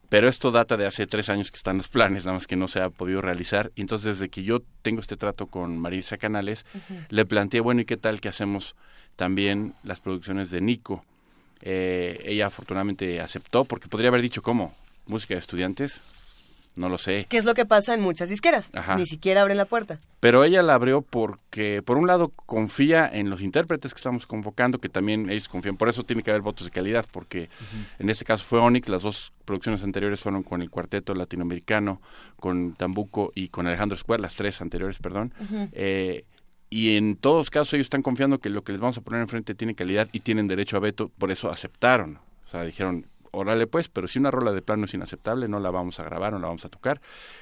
[0.08, 2.68] pero esto data de hace tres años que están los planes, nada más que no
[2.68, 3.72] se ha podido realizar.
[3.74, 6.64] Y entonces, desde que yo tengo este trato con Marisa Canales,
[7.08, 8.76] le planteé, bueno, ¿y qué tal que hacemos
[9.16, 11.04] también las producciones de Nico?
[11.62, 14.74] Eh, ella afortunadamente aceptó, porque podría haber dicho, ¿cómo?
[15.06, 16.02] ¿Música de estudiantes?
[16.76, 17.26] No lo sé.
[17.28, 18.70] ¿Qué es lo que pasa en muchas disqueras?
[18.96, 19.98] Ni siquiera abren la puerta.
[20.20, 24.78] Pero ella la abrió porque, por un lado, confía en los intérpretes que estamos convocando,
[24.78, 25.78] que también ellos confían.
[25.78, 27.48] Por eso tiene que haber votos de calidad, porque
[27.98, 32.02] en este caso fue Onyx, las dos producciones anteriores fueron con el cuarteto latinoamericano,
[32.38, 35.32] con Tambuco y con Alejandro Square, las tres anteriores, perdón.
[35.72, 36.24] Eh,
[36.68, 39.54] y en todos casos ellos están confiando que lo que les vamos a poner enfrente
[39.54, 42.18] tiene calidad y tienen derecho a veto, por eso aceptaron.
[42.46, 43.06] O sea, dijeron,
[43.36, 46.32] órale pues, pero si una rola de plano es inaceptable, no la vamos a grabar,
[46.32, 47.00] no la vamos a tocar,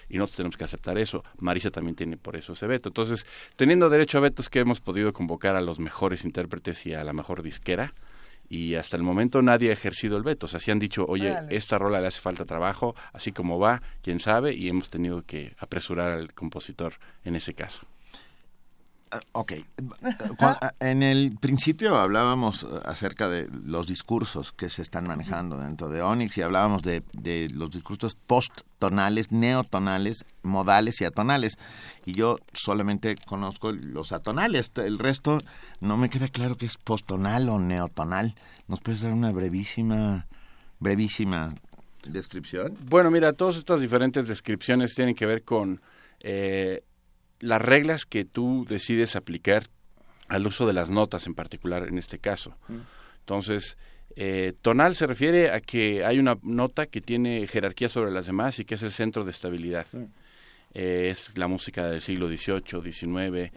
[0.09, 1.25] y nosotros tenemos que aceptar eso.
[1.39, 2.89] Marisa también tiene por eso ese veto.
[2.89, 7.05] Entonces, teniendo derecho a vetos que hemos podido convocar a los mejores intérpretes y a
[7.05, 7.95] la mejor disquera,
[8.49, 10.47] y hasta el momento nadie ha ejercido el veto.
[10.47, 13.83] O sea, si han dicho, oye, esta rola le hace falta trabajo, así como va,
[14.03, 17.87] quién sabe, y hemos tenido que apresurar al compositor en ese caso.
[19.15, 19.53] Ah, ok.
[20.41, 26.03] Ah, en el principio hablábamos acerca de los discursos que se están manejando dentro de
[26.03, 27.05] Onyx y hablábamos de,
[27.55, 31.59] los discursos post-tonales, neotonales, modales y atonales.
[32.05, 34.73] Y yo solamente conozco los atonales.
[34.75, 35.39] El resto
[35.81, 38.35] no me queda claro qué es post-tonal o neotonal.
[38.67, 40.27] ¿Nos puedes dar una brevísima,
[40.81, 41.55] brevísima
[42.05, 42.77] descripción?
[42.89, 45.81] Bueno, mira, todas estas diferentes descripciones tienen que ver con...
[46.19, 46.83] Eh,
[47.41, 49.69] las reglas que tú decides aplicar
[50.29, 52.57] al uso de las notas en particular en este caso.
[52.69, 52.79] Mm.
[53.21, 53.77] Entonces,
[54.17, 58.59] eh, tonal se refiere a que hay una nota que tiene jerarquía sobre las demás
[58.59, 59.87] y que es el centro de estabilidad.
[60.73, 63.53] Eh, es la música del siglo XVIII, XIX,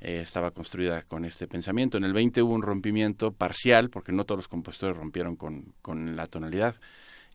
[0.00, 1.96] eh, estaba construida con este pensamiento.
[1.96, 6.16] En el XX hubo un rompimiento parcial, porque no todos los compositores rompieron con, con
[6.16, 6.76] la tonalidad,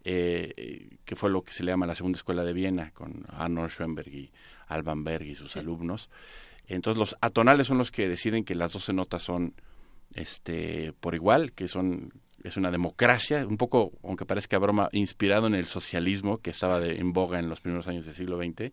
[0.03, 4.07] que fue lo que se le llama la Segunda Escuela de Viena, con Arnold Schoenberg
[4.07, 4.31] y
[4.73, 6.09] Alban Berg y sus alumnos.
[6.67, 9.53] Entonces los atonales son los que deciden que las 12 notas son
[10.13, 15.55] este por igual, que son es una democracia, un poco, aunque parezca broma, inspirado en
[15.55, 18.71] el socialismo que estaba de, en boga en los primeros años del siglo XX.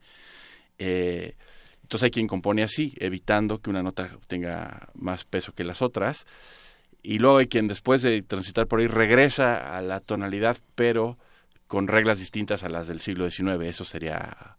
[0.78, 1.36] Eh,
[1.82, 6.26] entonces hay quien compone así, evitando que una nota tenga más peso que las otras.
[7.02, 11.18] Y luego hay quien después de transitar por ahí regresa a la tonalidad, pero
[11.66, 13.62] con reglas distintas a las del siglo XIX.
[13.62, 14.57] Eso sería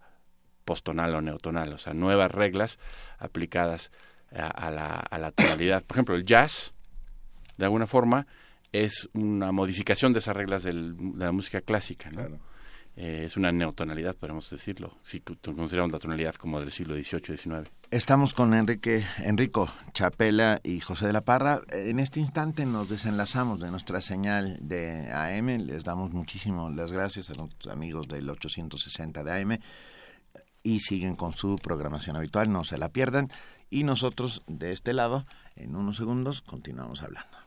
[0.70, 2.78] postonal o neotonal, o sea, nuevas reglas
[3.18, 3.90] aplicadas
[4.32, 5.84] a, la, a la tonalidad.
[5.84, 6.76] Por ejemplo, el jazz,
[7.58, 8.28] de alguna forma,
[8.72, 12.38] es una modificación de esas reglas de la música clásica, ¿no?
[13.00, 17.72] eh, es una neotonalidad, podemos decirlo, si consideramos la tonalidad como del siglo XVIII XIX.
[17.92, 21.62] Estamos con Enrique, Enrico Chapela y José de la Parra.
[21.70, 25.66] En este instante nos desenlazamos de nuestra señal de AM.
[25.66, 29.60] Les damos muchísimo las gracias a los amigos del 860 de AM
[30.64, 33.32] y siguen con su programación habitual, no se la pierdan.
[33.70, 37.38] Y nosotros de este lado, en unos segundos, continuamos hablando.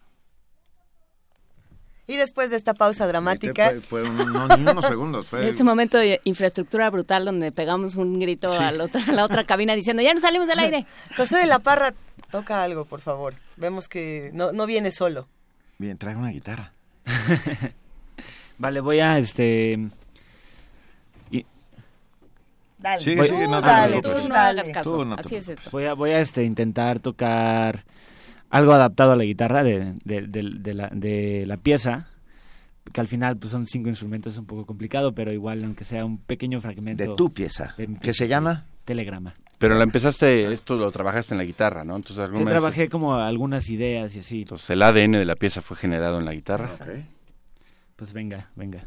[2.06, 3.72] Y después de esta pausa dramática...
[3.88, 5.26] Fue, unos segundos.
[5.26, 5.48] Fue...
[5.50, 9.44] Este momento de infraestructura brutal donde pegamos un grito a, la otra, a la otra
[9.44, 10.86] cabina diciendo, ya no salimos del aire.
[11.16, 11.94] José de la Parra,
[12.30, 13.34] toca algo, por favor.
[13.56, 15.28] Vemos que no, no viene solo.
[15.78, 16.72] Bien, trae una guitarra.
[18.58, 19.78] vale, voy a, este...
[22.82, 25.02] Dale, sigue, sigue, no, dale, tú no hagas caso.
[25.16, 25.70] Así es esto.
[25.70, 27.84] Voy a, voy a este, intentar tocar
[28.50, 32.08] algo adaptado a la guitarra de, de, de, la, de la pieza,
[32.92, 36.04] que al final pues son cinco instrumentos, es un poco complicado, pero igual aunque sea
[36.04, 37.02] un pequeño fragmento.
[37.02, 38.66] De tu pieza, ¿qué se llama?
[38.84, 39.34] Telegrama.
[39.58, 41.94] Pero la empezaste, esto lo trabajaste en la guitarra, ¿no?
[41.94, 44.42] Entonces, Yo trabajé como algunas ideas y así.
[44.42, 46.68] Entonces el ADN de la pieza fue generado en la guitarra.
[46.80, 47.06] Okay.
[47.94, 48.84] Pues venga, venga.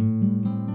[0.00, 0.69] Música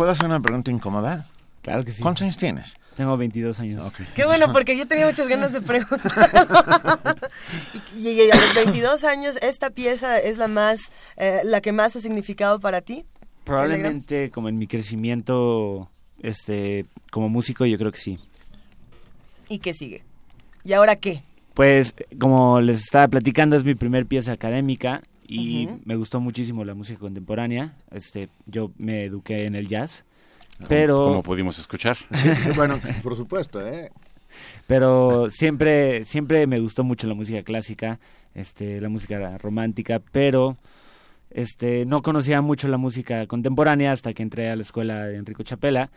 [0.00, 1.26] ¿Puedo hacer una pregunta incómoda?
[1.60, 2.00] Claro que sí.
[2.00, 2.74] ¿Cuántos años tienes?
[2.96, 3.92] Tengo 22 años.
[4.16, 6.30] Qué bueno, porque yo tenía muchas ganas de preguntar.
[7.94, 10.80] y, a los 22 años, ¿esta pieza es la más,
[11.18, 13.04] eh, la que más ha significado para ti?
[13.44, 15.90] Probablemente como en mi crecimiento
[16.22, 18.18] este, como músico, yo creo que sí.
[19.50, 20.02] ¿Y qué sigue?
[20.64, 21.24] ¿Y ahora qué?
[21.52, 26.74] Pues, como les estaba platicando, es mi primer pieza académica y me gustó muchísimo la
[26.74, 27.76] música contemporánea.
[27.92, 30.04] Este, yo me eduqué en el jazz,
[30.68, 31.96] pero como pudimos escuchar.
[32.56, 33.92] bueno, por supuesto, ¿eh?
[34.66, 38.00] Pero siempre siempre me gustó mucho la música clásica,
[38.34, 40.56] este, la música romántica, pero
[41.30, 45.44] este no conocía mucho la música contemporánea hasta que entré a la escuela de Enrico
[45.44, 45.90] Chapela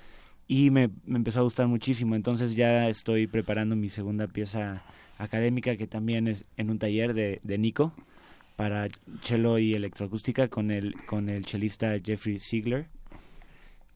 [0.47, 2.13] y me, empezó a gustar muchísimo.
[2.13, 4.83] Entonces ya estoy preparando mi segunda pieza
[5.17, 7.93] académica que también es en un taller de, de Nico
[8.55, 8.87] para
[9.23, 12.87] cello y electroacústica con el con el chelista Jeffrey Ziegler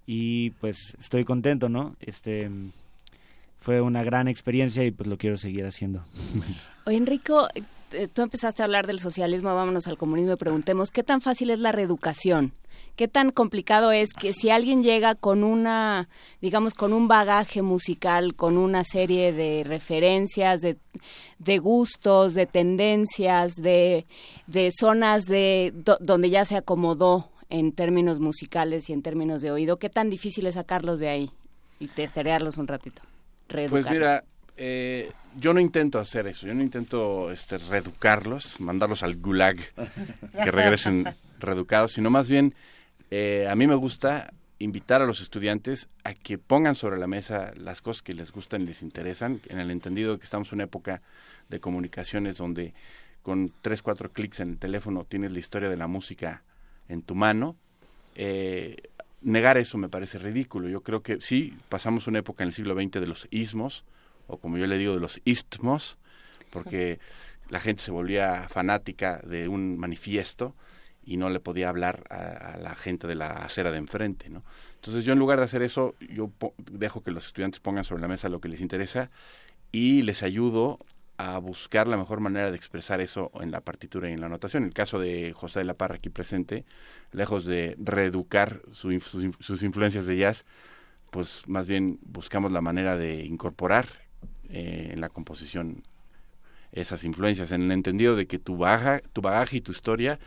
[0.05, 1.95] y pues estoy contento, ¿no?
[1.99, 2.49] Este
[3.57, 6.03] fue una gran experiencia y pues lo quiero seguir haciendo.
[6.85, 7.47] Oye, Enrico,
[8.13, 11.59] tú empezaste a hablar del socialismo, vámonos al comunismo y preguntemos, ¿qué tan fácil es
[11.59, 12.53] la reeducación?
[12.95, 16.09] ¿Qué tan complicado es que si alguien llega con una,
[16.41, 20.77] digamos, con un bagaje musical, con una serie de referencias, de,
[21.37, 24.07] de gustos, de tendencias, de,
[24.47, 29.77] de zonas de donde ya se acomodó en términos musicales y en términos de oído,
[29.77, 31.31] ¿qué tan difícil es sacarlos de ahí
[31.79, 33.03] y testearlos un ratito?
[33.47, 34.23] Pues mira,
[34.57, 39.57] eh, yo no intento hacer eso, yo no intento este, reeducarlos, mandarlos al gulag,
[40.43, 41.05] que regresen
[41.39, 42.53] reeducados, sino más bien
[43.11, 47.53] eh, a mí me gusta invitar a los estudiantes a que pongan sobre la mesa
[47.55, 50.55] las cosas que les gustan y les interesan, en el entendido de que estamos en
[50.55, 51.01] una época
[51.49, 52.73] de comunicaciones donde
[53.21, 56.43] con tres, cuatro clics en el teléfono tienes la historia de la música
[56.87, 57.55] en tu mano.
[58.15, 58.77] Eh,
[59.21, 60.69] negar eso me parece ridículo.
[60.69, 63.83] Yo creo que sí, pasamos una época en el siglo XX de los ismos,
[64.27, 65.97] o como yo le digo, de los istmos,
[66.51, 66.99] porque
[67.49, 70.55] la gente se volvía fanática de un manifiesto
[71.03, 74.43] y no le podía hablar a, la gente de la acera de enfrente, ¿no?
[74.75, 76.31] Entonces yo en lugar de hacer eso, yo
[76.69, 79.09] dejo que los estudiantes pongan sobre la mesa lo que les interesa
[79.71, 80.79] y les ayudo
[81.17, 84.63] a buscar la mejor manera de expresar eso en la partitura y en la notación.
[84.63, 86.65] En el caso de José de la Parra aquí presente,
[87.11, 90.45] lejos de reeducar sus, influencias de jazz,
[91.09, 94.06] pues más bien buscamos la manera de incorporar
[94.49, 95.83] eh, en la composición
[96.71, 98.63] esas influencias, en el entendido de que tu,
[99.13, 100.19] tu bagaje y tu historia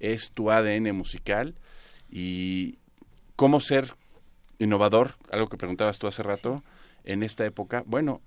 [0.00, 1.54] es tu ADN musical
[2.10, 2.78] y
[3.36, 3.92] ¿Cómo ser
[4.58, 5.12] innovador?
[5.30, 6.62] Algo que preguntabas tú hace rato,
[7.04, 7.84] en esta época.
[7.86, 8.22] Bueno,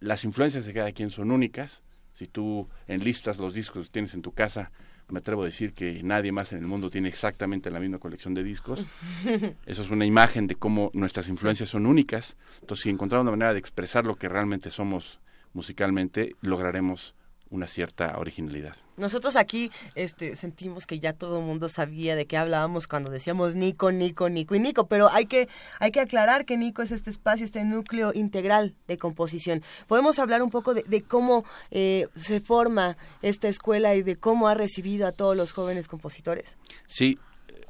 [0.00, 1.82] las influencias de cada quien son únicas.
[2.12, 4.70] Si tú enlistas los discos que tienes en tu casa,
[5.08, 8.34] me atrevo a decir que nadie más en el mundo tiene exactamente la misma colección
[8.34, 8.84] de discos.
[9.66, 12.36] Eso es una imagen de cómo nuestras influencias son únicas.
[12.60, 15.20] Entonces, si encontramos una manera de expresar lo que realmente somos
[15.52, 17.14] musicalmente, lograremos
[17.54, 18.76] una cierta originalidad.
[18.96, 23.54] Nosotros aquí este, sentimos que ya todo el mundo sabía de qué hablábamos cuando decíamos
[23.54, 27.10] Nico, Nico, Nico y Nico, pero hay que, hay que aclarar que Nico es este
[27.10, 29.62] espacio, este núcleo integral de composición.
[29.86, 34.54] Podemos hablar un poco de, cómo eh, se forma esta escuela y de cómo ha
[34.54, 36.56] recibido a todos los jóvenes compositores.
[36.86, 37.18] Sí,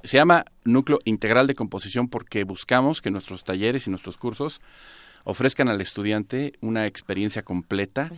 [0.02, 4.60] se llama núcleo integral de composición porque buscamos que nuestros talleres y nuestros cursos
[5.24, 8.10] ofrezcan al estudiante una experiencia completa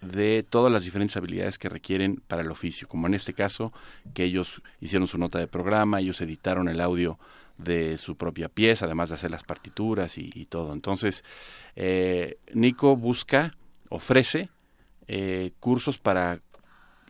[0.00, 3.72] de todas las diferentes habilidades que requieren para el oficio, como en este caso
[4.14, 7.18] que ellos hicieron su nota de programa, ellos editaron el audio
[7.56, 10.72] de su propia pieza, además de hacer las partituras y, todo.
[10.72, 11.24] Entonces,
[11.74, 13.52] eh, Nico busca,
[13.88, 14.48] ofrece
[15.08, 16.40] eh, cursos para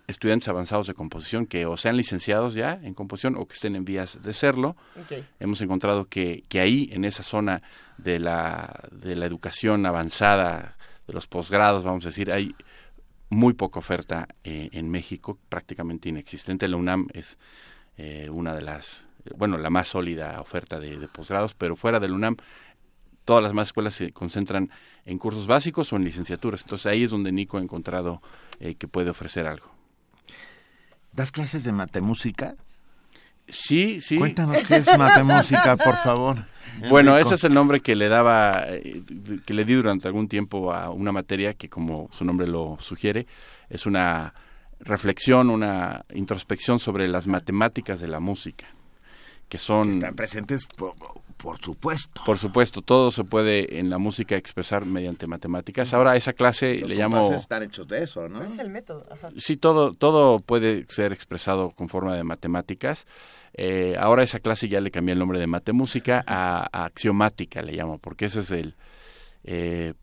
[0.07, 3.85] estudiantes avanzados de composición que o sean licenciados ya en composición o que estén en
[3.85, 4.75] vías de serlo.
[5.39, 7.61] Hemos encontrado que, que ahí, en esa zona
[7.99, 12.55] de la, de la educación avanzada, de los posgrados, vamos a decir, hay
[13.31, 16.69] muy poca oferta eh, en México, prácticamente inexistente.
[16.69, 17.39] La UNAM es
[17.97, 22.15] eh, una de las, bueno, la más sólida oferta de, posgrados, pero fuera de la
[22.15, 22.37] UNAM
[23.25, 24.71] todas las más escuelas se concentran
[25.05, 26.63] en cursos básicos o en licenciaturas.
[26.63, 28.23] Entonces ahí es donde Nico ha encontrado
[28.59, 29.71] eh, que puede ofrecer algo.
[31.13, 32.57] ¿Das clases de matemúsica?
[33.49, 34.19] Sí, sí.
[34.19, 36.37] Cuéntanos qué es matemúsica, por favor.
[36.89, 39.03] Bueno, ese es el nombre que le daba, eh,
[39.45, 43.27] que le di durante algún tiempo a una materia que, como su nombre lo sugiere,
[43.69, 44.33] es una
[44.79, 48.67] reflexión, una introspección sobre las matemáticas de la música,
[49.49, 49.93] que son...
[49.93, 50.67] están presentes
[51.39, 52.21] por supuesto.
[52.27, 55.95] Por supuesto, todo se puede en la música expresar mediante matemáticas.
[55.95, 57.33] Ahora esa clase le llamo...
[57.33, 58.43] están hechos de eso, ¿no?
[58.43, 59.07] Es el método.
[59.37, 63.07] Sí, todo, todo puede ser expresado con forma de matemáticas.
[63.55, 67.73] Eh, ahora esa clase ya le cambié el nombre de matemúsica a, a axiomática, le
[67.73, 68.75] llamo, porque ese es el...
[69.45, 69.95] Eh,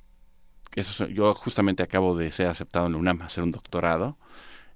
[0.76, 4.18] eso, yo justamente acabo de ser aceptado en la UNAM a hacer un doctorado.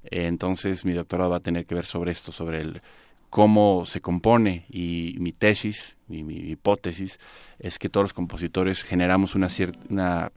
[0.03, 2.81] Eh, entonces mi doctorado va a tener que ver sobre esto, sobre el
[3.29, 7.19] cómo se compone y mi tesis, mi, hipótesis
[7.59, 9.47] es que todos los compositores generamos una,
[9.89, 10.31] una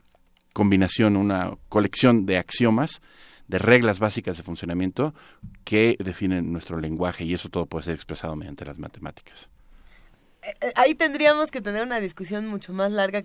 [0.53, 3.01] combinación, una colección de axiomas,
[3.47, 5.13] de reglas básicas de funcionamiento
[5.63, 9.49] que definen nuestro lenguaje y eso todo puede ser expresado mediante las matemáticas.
[10.45, 13.23] Eh, ahí tendríamos que tener una discusión mucho más larga,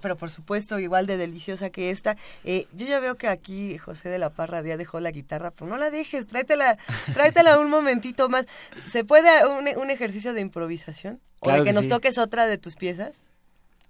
[0.00, 2.16] pero por supuesto igual de deliciosa que esta.
[2.44, 5.70] Eh, yo ya veo que aquí José de la Parra ya dejó la guitarra, pues
[5.70, 6.78] no la dejes, tráetela,
[7.14, 8.46] tráetela un momentito más.
[8.88, 11.20] ¿Se puede un, un ejercicio de improvisación?
[11.40, 13.16] ¿O de que, nos toques otra de tus piezas?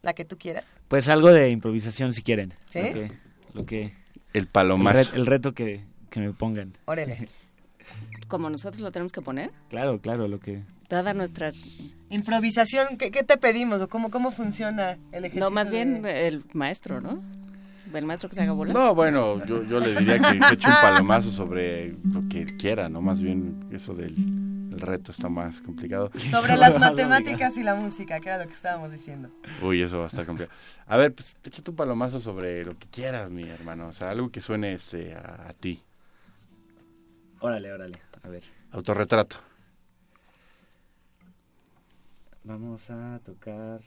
[0.03, 0.65] La que tú quieras.
[0.89, 2.55] Pues algo de improvisación si quieren.
[2.71, 2.81] ¿Sí?
[3.55, 3.95] Lo que...
[4.33, 5.13] el palomazo.
[5.13, 6.73] El, el, reto que, que me pongan.
[6.87, 7.29] Órale.
[8.29, 9.51] ¿Como nosotros lo tenemos que poner?
[9.69, 10.63] Claro, claro, lo que...
[10.93, 11.53] Dada nuestra
[12.11, 15.41] Improvisación, ¿qué, te pedimos o cómo, cómo funciona el ejercicio?
[15.41, 17.23] No, más bien el maestro, ¿no?
[17.95, 18.75] El maestro que se haga bola.
[18.75, 23.01] No, bueno, yo, yo le diría que, eche un palomazo sobre lo que quiera, ¿no?
[23.01, 24.15] Más bien eso del
[24.71, 26.11] el reto está más complicado.
[26.15, 29.31] Sobre las matemáticas y la música, que era lo que estábamos diciendo.
[29.63, 30.55] Uy, eso va a estar complicado.
[30.87, 33.87] A ver, pues échate un palomazo sobre lo que quieras, mi hermano.
[33.87, 35.81] O sea, algo que suene este a, a ti.
[37.41, 37.99] Órale, órale.
[38.23, 38.43] A ver.
[38.73, 39.52] Autorretrato.
[42.45, 43.81] Vamos a tocar...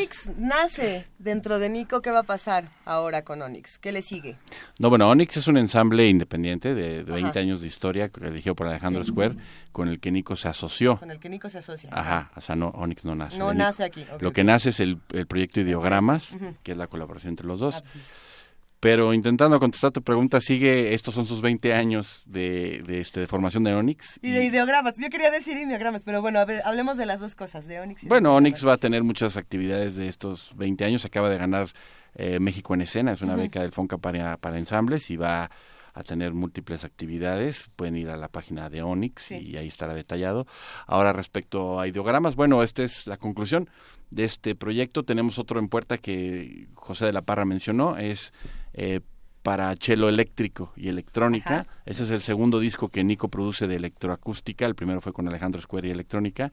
[0.00, 3.78] Onyx nace dentro de Nico, ¿qué va a pasar ahora con Onyx?
[3.78, 4.38] ¿Qué le sigue?
[4.78, 9.04] No, bueno, Onyx es un ensamble independiente de, 20 años de historia, elegido por Alejandro
[9.04, 9.36] Square,
[9.72, 10.96] con el que Nico se asoció.
[10.96, 11.90] Con el que Nico se asocia.
[11.92, 13.36] Ajá, o sea, no, Onyx no nace.
[13.36, 14.06] No nace aquí.
[14.20, 17.74] Lo que nace es el, proyecto Ideogramas, que es la colaboración entre los dos.
[17.76, 17.94] Ah, pues
[18.80, 23.26] pero intentando contestar tu pregunta, sigue, estos son sus 20 años de, de, este, de
[23.26, 24.18] formación de Onyx.
[24.22, 27.34] Y, de ideogramas, yo quería decir ideogramas, pero bueno, a ver, hablemos de las dos
[27.34, 28.04] cosas, de Onyx.
[28.04, 31.68] Y bueno, Onyx va a tener muchas actividades de estos 20 años, acaba de ganar
[32.14, 35.50] eh, México en Escena, es una beca del FONCA para, para ensambles y va
[35.92, 37.68] a tener múltiples actividades.
[37.76, 40.46] Pueden ir a la página de Onyx y ahí estará detallado.
[40.86, 43.68] Ahora respecto a ideogramas, bueno, esta es la conclusión
[44.10, 45.04] de este proyecto.
[45.04, 48.32] Tenemos otro en puerta que José de la Parra mencionó, es
[48.72, 49.00] eh,
[49.42, 51.66] para cello eléctrico y electrónica.
[51.86, 54.66] Ese es el segundo disco que Nico produce de electroacústica.
[54.66, 56.52] El primero fue con Alejandro Square y electrónica.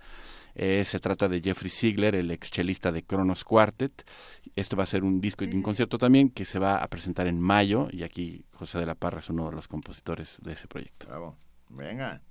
[0.56, 4.10] Eh, se trata de Jeffrey Ziegler, el ex chelista de Kronos Quartet.
[4.56, 7.28] Este va a ser un disco y un concierto también que se va a presentar
[7.28, 7.90] en mayo.
[7.92, 11.08] Y aquí José de la Parra es uno de los compositores de ese proyecto.
[11.08, 11.36] Bravo.
[11.70, 12.22] Venga,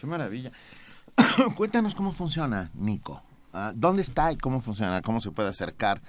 [0.00, 0.52] qué maravilla.
[1.56, 3.22] Cuéntanos cómo funciona, Nico.
[3.52, 5.02] Ah, ¿Dónde está y cómo funciona?
[5.02, 6.00] ¿Cómo se puede acercar?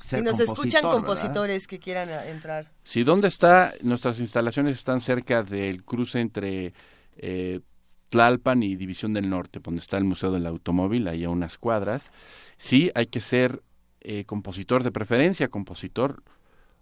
[0.00, 2.70] Si nos escuchan compositores que quieran entrar.
[2.84, 3.72] Sí, ¿dónde está?
[3.82, 6.72] Nuestras instalaciones están cerca del cruce entre
[7.16, 7.60] eh,
[8.08, 12.10] Tlalpan y División del Norte, donde está el Museo del Automóvil, ahí a unas cuadras.
[12.56, 13.62] Sí, hay que ser
[14.00, 16.22] eh, compositor de preferencia, compositor.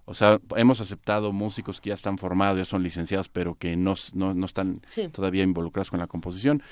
[0.05, 3.94] O sea, hemos aceptado músicos que ya están formados, ya son licenciados, pero que no,
[4.15, 6.62] no, están todavía involucrados con la composición.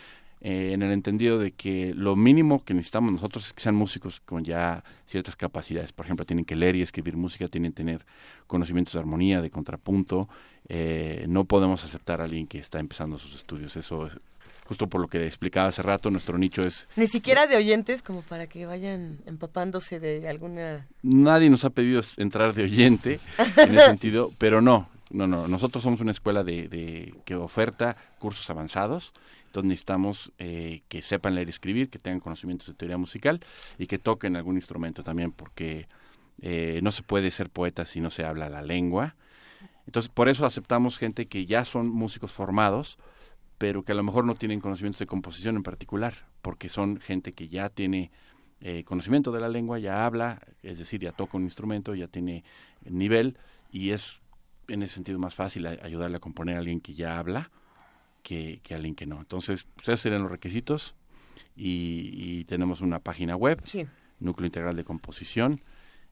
[0.47, 4.21] Eh, en el entendido de que lo mínimo que necesitamos nosotros es que sean músicos
[4.21, 5.95] con ya ciertas capacidades.
[5.95, 8.05] Por ejemplo, tienen que leer y escribir música, tienen que tener
[8.47, 10.29] conocimientos de armonía, de contrapunto.
[10.69, 13.75] Eh, no podemos aceptar a alguien que está empezando sus estudios.
[13.75, 14.19] Eso es,
[14.67, 16.89] justo por lo que explicaba hace rato, nuestro nicho es...
[16.97, 20.87] Ni siquiera de oyentes, como para que vayan empapándose de alguna...
[21.03, 23.19] Nadie nos ha pedido entrar de oyente
[23.57, 25.49] en ese sentido, pero no, no, no.
[25.49, 29.15] Nosotros somos una escuela de, de que oferta cursos avanzados
[29.55, 33.39] entonces necesitamos eh, que sepan leer y escribir, que tengan conocimientos de teoría musical
[33.79, 35.87] y que toquen algún instrumento también, porque
[36.43, 39.15] eh, no se puede ser poeta si no se habla la lengua.
[39.87, 42.99] Entonces, por eso aceptamos gente que ya son músicos formados,
[43.57, 47.31] pero que a lo mejor no tienen conocimientos de composición en particular, porque son gente
[47.31, 48.11] que ya tiene
[48.61, 52.43] eh, conocimiento de la lengua, ya habla, es decir, ya toca un instrumento, ya tiene
[52.85, 53.39] nivel,
[53.71, 54.19] y es
[54.67, 57.53] en ese sentido más fácil ayudarle a componer a alguien que ya habla
[58.25, 59.21] que, que alguien que no.
[59.21, 60.97] Entonces, pues, esos serían los requisitos
[61.55, 63.63] y, tenemos una página web,
[64.19, 65.61] Núcleo Integral de Composición,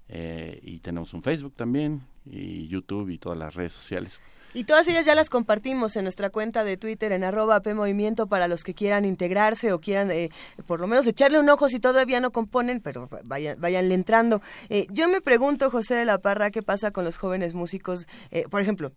[0.09, 4.21] eh, y tenemos un Facebook también, y YouTube y todas las redes sociales.
[4.55, 8.49] Y todas ellas ya las compartimos en nuestra cuenta de Twitter en arroba PMovimiento para
[8.49, 10.29] los que quieran integrarse o quieran eh,
[10.67, 14.43] por lo menos echarle un ojo si todavía no componen, pero vayan, váyanle entrando.
[14.69, 18.07] Eh, yo me pregunto, José de la Parra, ¿qué pasa con los jóvenes músicos?
[18.51, 18.93] por ejemplo,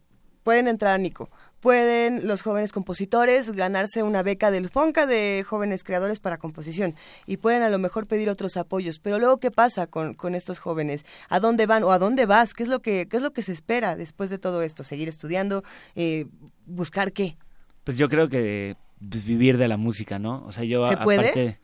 [0.46, 5.84] pueden entrar a Nico, pueden los jóvenes compositores ganarse una beca del FONCA de jóvenes
[5.84, 6.94] creadores para composición
[7.26, 9.00] y pueden a lo mejor pedir otros apoyos.
[9.00, 11.04] Pero luego, ¿qué pasa con, con estos jóvenes?
[11.30, 12.54] ¿A dónde van o a dónde vas?
[12.54, 14.84] ¿Qué es lo que, qué es lo que se espera después de todo esto?
[14.84, 15.64] ¿Seguir estudiando?
[15.96, 16.28] Eh,
[16.68, 17.38] ¿Buscar qué?
[17.84, 20.46] Pues yo creo que pues, vivir de la música, ¿no?
[20.46, 21.58] O sea, yo ¿Se puede?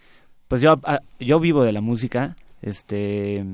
[0.47, 0.81] pues yo,
[1.19, 3.45] yo vivo de la música, este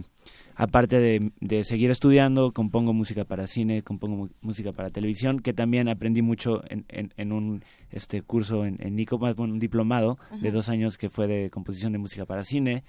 [0.57, 6.23] aparte de, seguir estudiando, compongo música para cine, compongo música para televisión, que también aprendí
[6.23, 10.67] mucho en, en, un este curso en, en Nico, más bueno, un diplomado de dos
[10.67, 12.83] años que fue de composición de música para cine.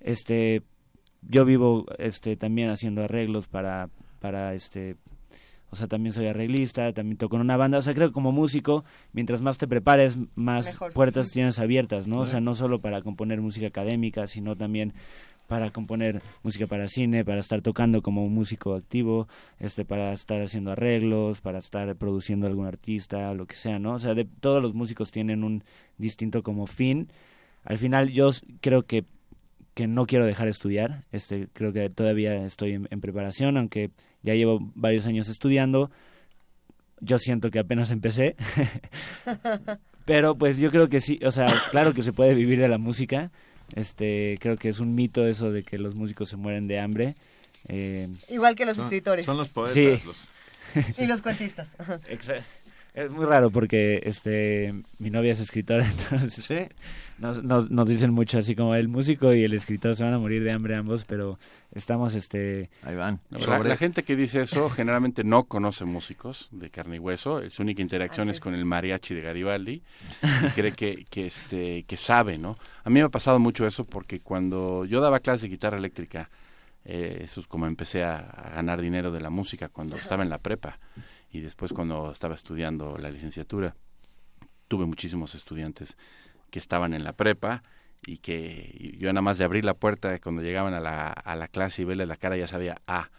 [0.00, 0.62] Este,
[1.22, 4.96] yo vivo este también haciendo arreglos para para este
[5.70, 8.30] o sea, también soy arreglista, también toco en una banda, o sea, creo que como
[8.30, 12.20] músico, mientras más te prepares, más puertas tienes abiertas, ¿no?
[12.20, 14.94] O sea, no solo para componer música académica, sino también
[15.46, 20.42] para componer música para cine, para estar tocando como un músico activo, este, para estar
[20.42, 23.94] haciendo arreglos, para estar produciendo algún artista, lo que sea, ¿no?
[23.94, 25.64] O sea, de, todos los músicos tienen un
[25.98, 27.08] distinto como fin.
[27.64, 29.04] Al final yo creo que,
[29.74, 33.90] que no quiero dejar de estudiar, este, creo que todavía estoy en, preparación, aunque
[34.22, 35.90] ya llevo varios años estudiando.
[37.00, 38.36] Yo siento que apenas empecé.
[40.06, 42.78] Pero pues yo creo que sí, o sea, claro que se puede vivir de la
[42.78, 43.32] música,
[43.74, 47.14] este, creo que es un mito eso de que los músicos se mueren de hambre.
[47.68, 49.26] Eh, Igual que los escritores.
[49.26, 50.02] Son los poetas.
[50.98, 51.68] y los cuentistas.
[52.96, 56.70] Es muy raro porque este mi novia es escritora, entonces
[57.18, 60.18] nos, nos, nos, dicen mucho así como el músico y el escritor se van a
[60.18, 61.38] morir de hambre ambos, pero
[61.72, 63.20] estamos este ahí van.
[63.28, 67.82] la, gente que dice eso generalmente no conoce músicos de carne y hueso, su única
[67.82, 68.40] interacción es.
[68.40, 69.82] con el mariachi de Garibaldi.
[70.22, 72.56] Y cree que, que este que sabe, ¿no?
[72.82, 76.30] A mí me ha pasado mucho eso porque cuando yo daba clases de guitarra eléctrica
[76.86, 80.30] eh, eso es como empecé a, a ganar dinero de la música cuando estaba en
[80.30, 80.78] la prepa
[81.30, 83.74] y después cuando estaba estudiando la licenciatura
[84.68, 85.96] tuve muchísimos estudiantes
[86.50, 87.62] que estaban en la prepa
[88.06, 91.48] y que yo nada más de abrir la puerta cuando llegaban a la, a la
[91.48, 93.10] clase y verles la cara ya sabía, ah,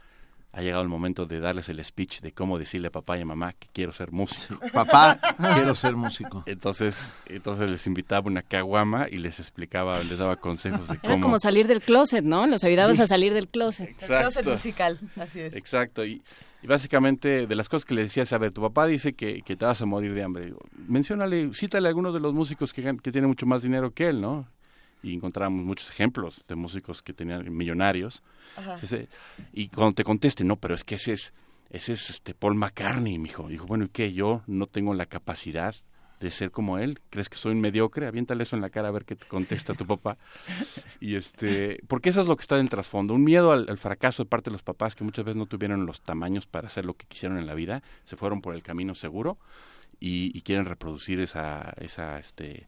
[0.58, 3.26] ha llegado el momento de darles el speech de cómo decirle a papá y a
[3.26, 4.60] mamá que quiero ser músico.
[4.74, 5.20] papá,
[5.54, 6.44] quiero ser músico.
[6.48, 11.14] Entonces, entonces les invitaba una caguama y les explicaba, les daba consejos de cómo.
[11.14, 12.48] Era como salir del closet, ¿no?
[12.48, 13.90] Los ayudabas a salir del closet.
[13.90, 14.16] Exacto.
[14.16, 15.54] El closet musical, así es.
[15.54, 16.06] Exacto.
[16.06, 16.24] Y,
[16.62, 19.56] y, básicamente de las cosas que le decías, a ver, tu papá dice que, que
[19.56, 20.46] te vas a morir de hambre.
[20.46, 24.10] Digo, menciónale, cítale a algunos de los músicos que, que tienen mucho más dinero que
[24.10, 24.48] él, ¿no?
[25.04, 28.24] y encontramos muchos ejemplos de músicos que tenían millonarios.
[28.82, 29.08] Ese,
[29.54, 31.34] y cuando te conteste, no, pero es que ese es,
[31.70, 33.48] ese es este Paul McCartney, mi hijo.
[33.48, 34.14] Dijo, bueno, ¿y qué?
[34.14, 35.76] Yo no tengo la capacidad
[36.20, 37.00] de ser como él.
[37.10, 38.08] ¿Crees que soy un mediocre?
[38.08, 40.18] Aviéntale eso en la cara a ver qué te contesta tu papá.
[41.00, 43.14] Y este, porque eso es lo que está en el trasfondo.
[43.14, 45.86] Un miedo al, al, fracaso de parte de los papás que muchas veces no tuvieron
[45.86, 47.84] los tamaños para hacer lo que quisieron en la vida.
[48.06, 49.38] Se fueron por el camino seguro
[50.00, 52.68] y, y quieren reproducir esa, esa, este,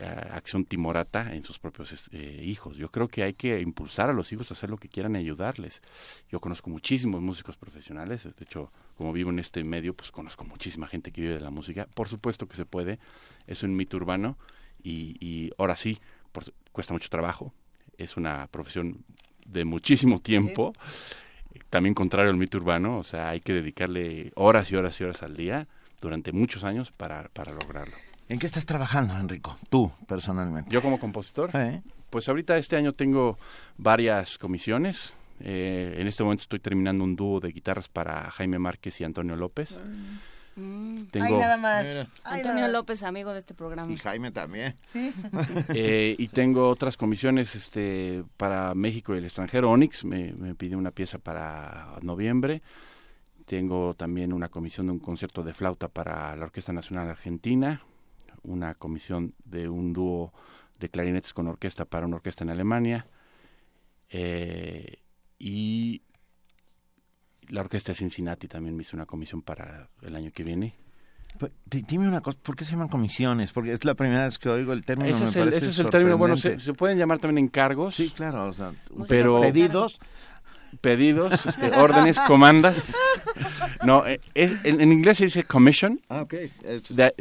[0.00, 2.76] acción timorata en sus propios eh, hijos.
[2.76, 5.18] Yo creo que hay que impulsar a los hijos a hacer lo que quieran y
[5.18, 5.82] ayudarles.
[6.30, 10.86] Yo conozco muchísimos músicos profesionales, de hecho, como vivo en este medio, pues conozco muchísima
[10.86, 11.86] gente que vive de la música.
[11.94, 12.98] Por supuesto que se puede,
[13.46, 14.38] es un mito urbano
[14.82, 15.98] y, y ahora sí,
[16.72, 17.52] cuesta mucho trabajo,
[17.98, 19.04] es una profesión
[19.46, 20.72] de muchísimo tiempo.
[21.70, 25.22] También contrario al mito urbano, o sea, hay que dedicarle horas y horas y horas
[25.22, 25.66] al día
[26.00, 27.96] durante muchos años para, para lograrlo.
[28.28, 29.56] ¿En qué estás trabajando, Enrico?
[29.70, 30.70] Tú, personalmente.
[30.70, 31.50] ¿Yo como compositor?
[32.10, 33.38] Pues ahorita este año tengo
[33.76, 35.16] varias comisiones.
[35.40, 39.36] Eh, en este momento estoy terminando un dúo de guitarras para Jaime Márquez y Antonio
[39.36, 39.80] López.
[40.56, 41.04] Mm.
[41.10, 41.26] Tengo...
[41.26, 42.08] Ay, nada más.
[42.24, 43.92] Antonio López, amigo de este programa.
[43.92, 44.74] Y Jaime también.
[44.90, 45.12] Sí.
[45.68, 49.70] eh, y tengo otras comisiones este, para México y el extranjero.
[49.70, 52.62] Onyx me, me pidió una pieza para noviembre.
[53.44, 57.82] Tengo también una comisión de un concierto de flauta para la Orquesta Nacional Argentina
[58.46, 60.32] una comisión de un dúo
[60.78, 63.06] de clarinetes con orquesta para una orquesta en Alemania
[64.08, 64.98] eh,
[65.38, 66.02] y
[67.48, 70.74] la orquesta de Cincinnati también me hizo una comisión para el año que viene.
[71.66, 73.52] Dime una cosa, ¿por qué se llaman comisiones?
[73.52, 75.14] Porque es la primera vez que oigo el término.
[75.14, 77.94] Ese, es, el, ese es el término, bueno, se, pueden llamar también encargos.
[77.94, 78.72] Sí, claro, o sea,
[79.06, 80.00] pero pedidos
[80.80, 82.94] pedidos, este, órdenes, comandas.
[83.84, 86.00] No, eh, en, inglés se dice commission.
[86.08, 86.34] Ah, ok.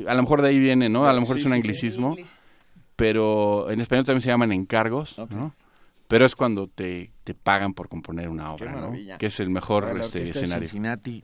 [0.08, 1.06] a lo mejor de ahí viene, ¿no?
[1.06, 2.16] A lo mejor es un anglicismo.
[2.96, 5.54] Pero en español también se llaman encargos, ¿no?
[6.08, 8.94] Pero es cuando te, te pagan por componer una obra, ¿no?
[9.18, 10.70] Que es el mejor este, escenario.
[10.70, 11.24] Cincinnati,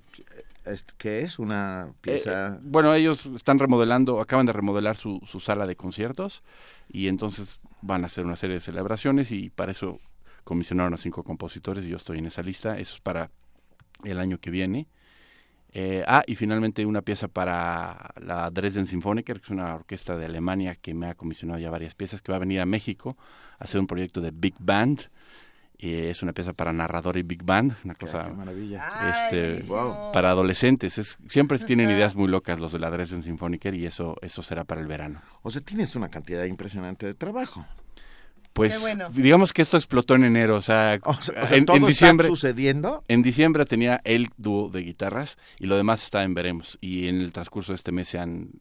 [0.97, 1.37] ¿qué es?
[1.37, 2.55] ¿Una pieza?
[2.55, 6.41] Eh, bueno, ellos están remodelando, acaban de remodelar su, su sala de conciertos
[6.89, 9.99] y entonces van a hacer una serie de celebraciones y para eso
[10.43, 12.79] comisionaron a cinco compositores y yo estoy en esa lista.
[12.79, 13.29] Eso es para
[14.03, 14.87] el año que viene.
[15.73, 20.25] Eh, ah, y finalmente una pieza para la Dresden Symphoniker, que es una orquesta de
[20.25, 23.15] Alemania que me ha comisionado ya varias piezas, que va a venir a México
[23.59, 25.09] a hacer un proyecto de Big Band.
[25.83, 28.85] Eh, es una pieza para narrador y Big Band, una cosa maravilla.
[29.09, 29.63] Este,
[30.13, 30.99] para adolescentes.
[30.99, 34.63] Es, siempre tienen ideas muy locas los de la Dresden Symphoniker y eso, eso será
[34.63, 35.21] para el verano.
[35.41, 37.65] O sea, tienes una cantidad impresionante de trabajo.
[38.53, 40.95] Pues digamos que esto explotó en enero, o sea,
[41.51, 43.03] en, diciembre sucediendo.
[43.07, 47.21] En diciembre tenía el dúo de guitarras y lo demás está en veremos y en
[47.21, 48.51] el transcurso de este mes se han,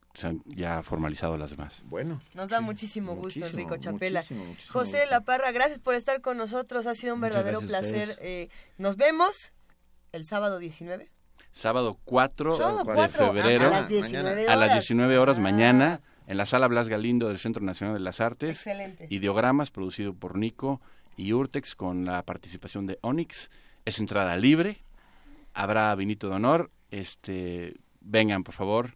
[0.46, 1.82] ya formalizado las demás.
[1.86, 4.22] Bueno, nos da muchísimo gusto, Enrico Chapela.
[4.68, 8.16] José La Parra, gracias por estar con nosotros, ha sido un verdadero placer.
[8.20, 9.52] Eh, nos vemos
[10.12, 11.10] el sábado 19.
[11.52, 16.46] Sábado 4, de febrero a, las 19 horas, a las 19 horas mañana en la
[16.46, 18.58] sala Blas Galindo del Centro Nacional de las Artes.
[18.58, 19.08] Excelente.
[19.10, 20.80] Ideogramas, producido por Nico
[21.16, 23.50] y Urtex, con la participación de Onyx.
[23.84, 24.78] Es entrada libre.
[25.54, 26.70] Habrá vinito de honor.
[26.92, 28.94] Este, vengan, por favor.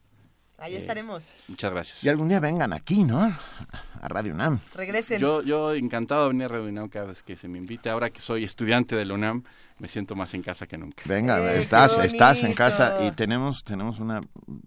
[0.59, 1.25] Ahí eh, estaremos.
[1.49, 2.05] Muchas gracias.
[2.05, 3.21] Y algún día vengan aquí, ¿no?
[3.21, 4.61] A Radio UNAM.
[4.73, 5.21] Regresen.
[5.21, 7.91] Yo, yo encantado de venir a Radio UNAM cada vez que se me invite.
[7.91, 9.43] Ahora que soy estudiante de la UNAM,
[9.79, 11.03] me siento más en casa que nunca.
[11.07, 14.21] Venga, eh, estás, estás en casa y tenemos, tenemos una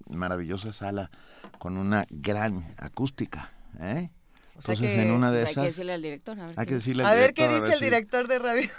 [0.09, 1.09] maravillosa sala
[1.59, 4.09] con una gran acústica, ¿eh?
[4.55, 5.57] Entonces, en una de pues esas...
[5.57, 6.39] Hay que decirle al director.
[6.39, 8.69] A ver, hay que decirle a ver qué dice el director de radio.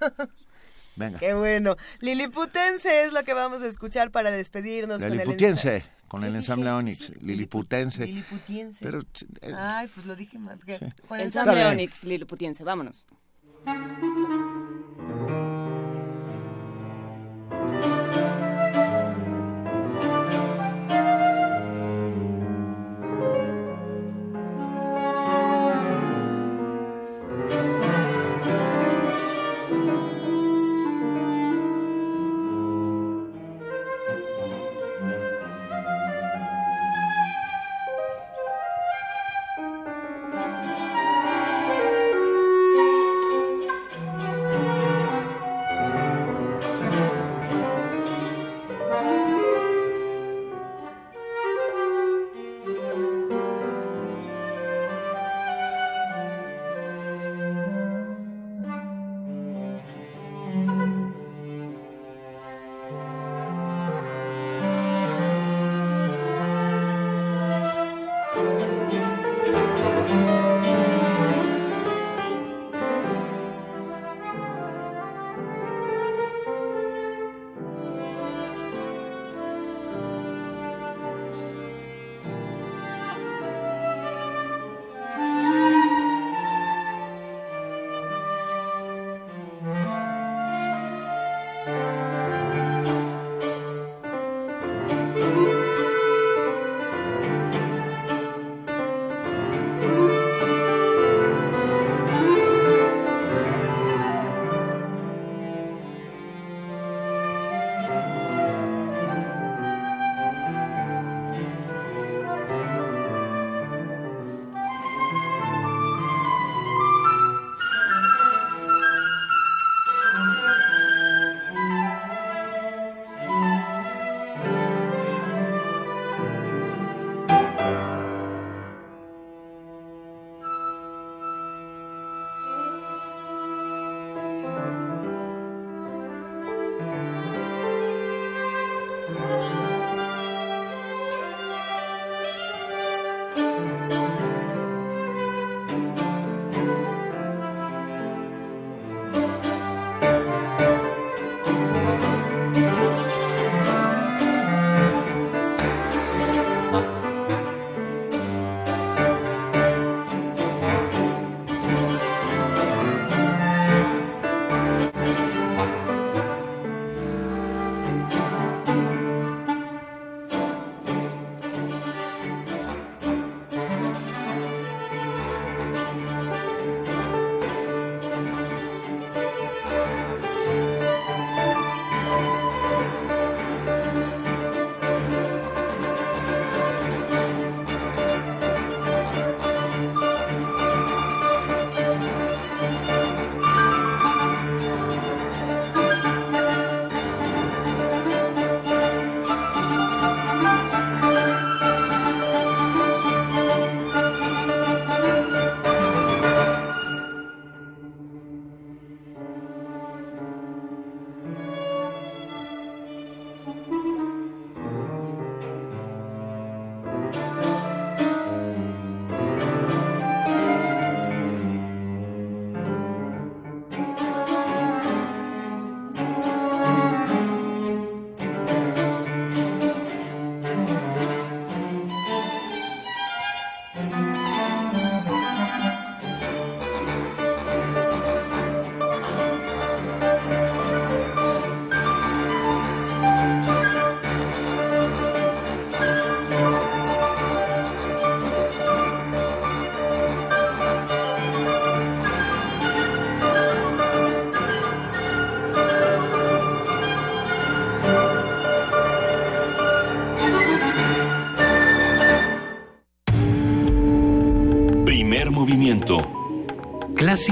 [0.96, 1.18] Venga.
[1.20, 1.76] Qué bueno.
[2.00, 5.84] Liliputense es lo que vamos a escuchar para despedirnos con el Liliputense.
[6.08, 8.04] con el ensamble Onyx, liliputense.
[8.04, 8.84] Liliputiense.
[8.84, 8.98] Pero,
[9.42, 10.58] eh, Ay, pues lo dije mal.
[10.66, 13.06] el Ensamble Onyx, Liliputiense, vámonos.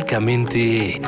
[0.06, 1.00] Clásicamente...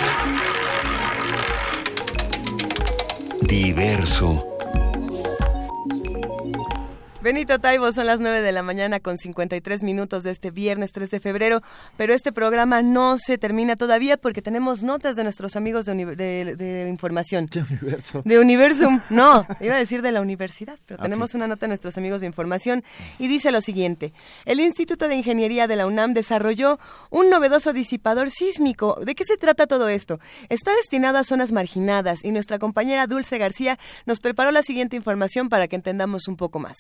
[7.49, 11.09] Benito Taibo, son las 9 de la mañana con 53 minutos de este viernes 3
[11.09, 11.63] de febrero,
[11.97, 16.15] pero este programa no se termina todavía porque tenemos notas de nuestros amigos de, uni-
[16.15, 17.47] de- de información.
[17.47, 18.21] De universo.
[18.27, 21.97] De Universum, no, iba a decir de la universidad, pero tenemos una nota de nuestros
[21.97, 22.85] amigos de información
[23.19, 24.13] y dice lo siguiente.
[24.45, 26.79] El Instituto de Ingeniería de la UNAM desarrolló
[27.09, 28.99] un novedoso disipador sísmico.
[29.03, 30.21] ¿De qué se trata todo esto?
[30.51, 35.49] Está destinado a zonas marginadas y nuestra compañera Dulce García nos preparó la siguiente información
[35.49, 36.77] para que entendamos un poco más.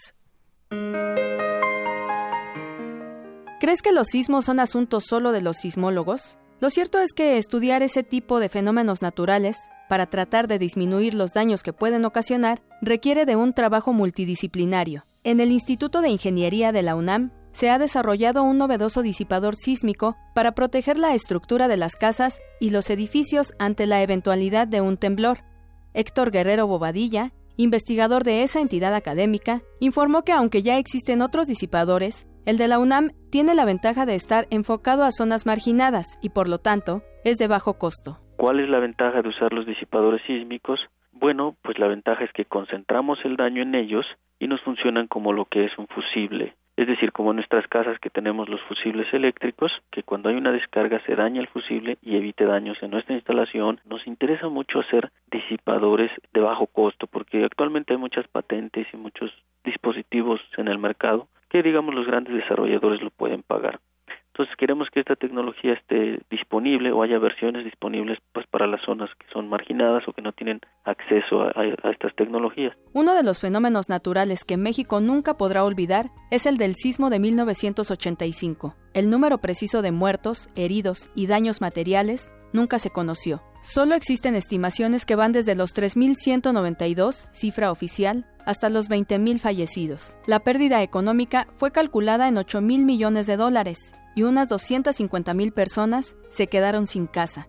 [3.60, 6.38] ¿Crees que los sismos son asuntos solo de los sismólogos?
[6.60, 11.32] Lo cierto es que estudiar ese tipo de fenómenos naturales, para tratar de disminuir los
[11.32, 15.06] daños que pueden ocasionar, requiere de un trabajo multidisciplinario.
[15.24, 20.16] En el Instituto de Ingeniería de la UNAM se ha desarrollado un novedoso disipador sísmico
[20.36, 24.98] para proteger la estructura de las casas y los edificios ante la eventualidad de un
[24.98, 25.38] temblor.
[25.94, 32.26] Héctor Guerrero Bobadilla, investigador de esa entidad académica, informó que aunque ya existen otros disipadores,
[32.46, 36.48] el de la UNAM tiene la ventaja de estar enfocado a zonas marginadas y por
[36.48, 38.20] lo tanto es de bajo costo.
[38.38, 40.80] ¿Cuál es la ventaja de usar los disipadores sísmicos?
[41.20, 44.06] Bueno, pues la ventaja es que concentramos el daño en ellos
[44.38, 46.54] y nos funcionan como lo que es un fusible.
[46.76, 50.52] Es decir, como en nuestras casas que tenemos los fusibles eléctricos, que cuando hay una
[50.52, 55.10] descarga se daña el fusible y evite daños en nuestra instalación, nos interesa mucho hacer
[55.28, 59.32] disipadores de bajo costo, porque actualmente hay muchas patentes y muchos
[59.64, 63.80] dispositivos en el mercado que digamos los grandes desarrolladores lo pueden pagar.
[64.38, 69.10] Entonces queremos que esta tecnología esté disponible o haya versiones disponibles pues para las zonas
[69.18, 72.72] que son marginadas o que no tienen acceso a, a, estas tecnologías.
[72.92, 77.18] Uno de los fenómenos naturales que México nunca podrá olvidar es el del sismo de
[77.18, 78.76] 1985.
[78.94, 83.42] El número preciso de muertos, heridos y daños materiales nunca se conoció.
[83.64, 90.16] Solo existen estimaciones que van desde los 3.192, cifra oficial, hasta los 20.000 fallecidos.
[90.28, 96.46] La pérdida económica fue calculada en 8.000 millones de dólares y unas 250.000 personas se
[96.46, 97.48] quedaron sin casa.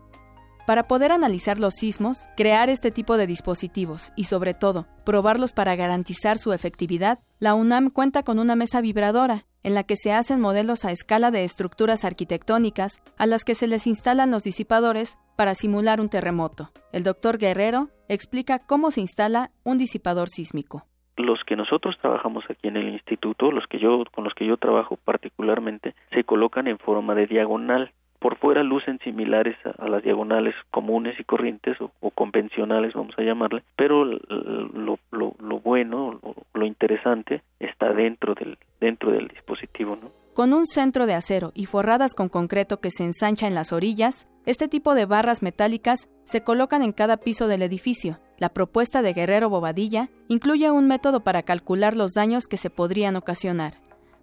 [0.69, 5.75] Para poder analizar los sismos, crear este tipo de dispositivos y sobre todo probarlos para
[5.75, 10.39] garantizar su efectividad, la UNAM cuenta con una mesa vibradora en la que se hacen
[10.39, 15.55] modelos a escala de estructuras arquitectónicas a las que se les instalan los disipadores para
[15.55, 16.71] simular un terremoto.
[16.91, 20.85] El doctor Guerrero explica cómo se instala un disipador sísmico.
[21.19, 24.55] Los que nosotros trabajamos aquí en el instituto, los que yo con los que yo
[24.55, 27.91] trabajo particularmente, se colocan en forma de diagonal.
[28.19, 33.63] Por fuera lucen similares a, las diagonales comunes y corrientes o, convencionales, vamos a llamarle,
[33.75, 40.11] pero lo, lo, bueno, lo, lo interesante está dentro del dentro del dispositivo, ¿no?
[40.33, 44.27] Con un centro de acero y forradas con concreto que se ensancha en las orillas,
[44.45, 48.19] este tipo de barras metálicas se colocan en cada piso del edificio.
[48.39, 53.17] La propuesta de Guerrero Bobadilla incluye un método para calcular los daños que se podrían
[53.17, 53.73] ocasionar.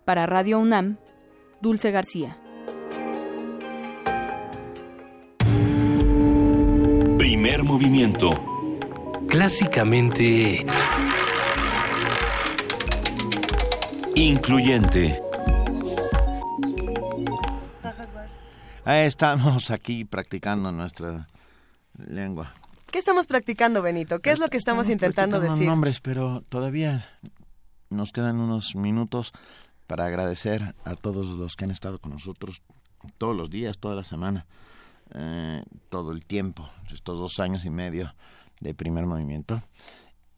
[0.07, 0.97] Para Radio UNAM,
[1.61, 2.39] Dulce García.
[7.19, 8.31] Primer movimiento.
[9.29, 10.65] Clásicamente...
[14.15, 15.21] Incluyente.
[18.87, 21.29] estamos aquí practicando nuestra
[21.99, 22.55] lengua.
[22.97, 24.21] ¿Qué estamos practicando, Benito?
[24.21, 25.67] ¿Qué es lo que estamos, intentando decir?
[25.67, 27.07] nombres, pero todavía
[27.91, 29.35] nos quedan unos minutos
[29.87, 32.63] para agradecer a todos los que han estado con nosotros
[33.19, 34.47] todos los días, toda la semana,
[35.13, 38.15] eh, todo el tiempo, estos dos años y medio
[38.61, 39.63] de primer movimiento.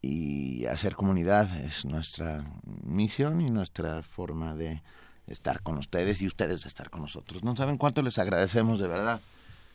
[0.01, 2.43] Y hacer comunidad es nuestra
[2.83, 4.83] misión y nuestra forma de
[5.27, 7.41] estar con ustedes y ustedes de estar con nosotros.
[7.41, 9.21] No saben cuánto les agradecemos de verdad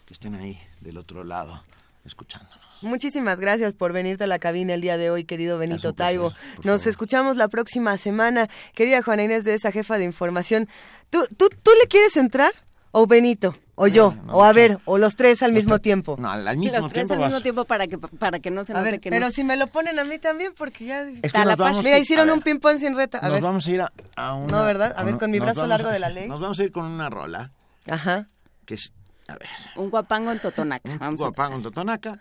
[0.05, 1.63] que estén ahí del otro lado
[2.05, 2.64] escuchándonos.
[2.85, 6.33] Muchísimas gracias por venirte a la cabina el día de hoy, querido Benito Taibo.
[6.63, 8.49] Nos escuchamos la próxima semana.
[8.75, 10.69] Querida Juana Inés de esa jefa de información,
[11.11, 12.53] ¿tú, tú, tú le quieres entrar
[12.93, 13.57] o Benito?
[13.77, 16.15] O yo, o a ver, o los tres al mismo tiempo.
[16.17, 17.15] No, al mismo los tres tiempo.
[17.25, 19.33] al mismo tiempo para que, para que no se note que Pero no.
[19.33, 21.03] si me lo ponen a mí también, porque ya...
[21.23, 23.19] Es que nos vamos- Mira, hicieron a un ver, ping-pong sin reta.
[23.19, 23.43] A nos ver.
[23.43, 24.59] vamos a ir a, a una...
[24.59, 24.95] No, ¿verdad?
[24.97, 26.29] A ver, con mi brazo largo a- de la ley.
[26.29, 27.51] Nos vamos a ir con una rola.
[27.91, 28.29] Ajá.
[28.65, 28.93] Que es,
[29.27, 30.89] a ver, Un guapango en Totonaca.
[30.89, 32.21] un Vamos a guapango en Totonaca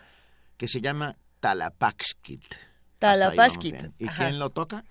[0.64, 2.42] que se llama Talapaxkit.
[2.98, 3.76] Talapaxkit.
[4.00, 4.28] ¿Y Ajá.
[4.28, 4.86] quién lo toca?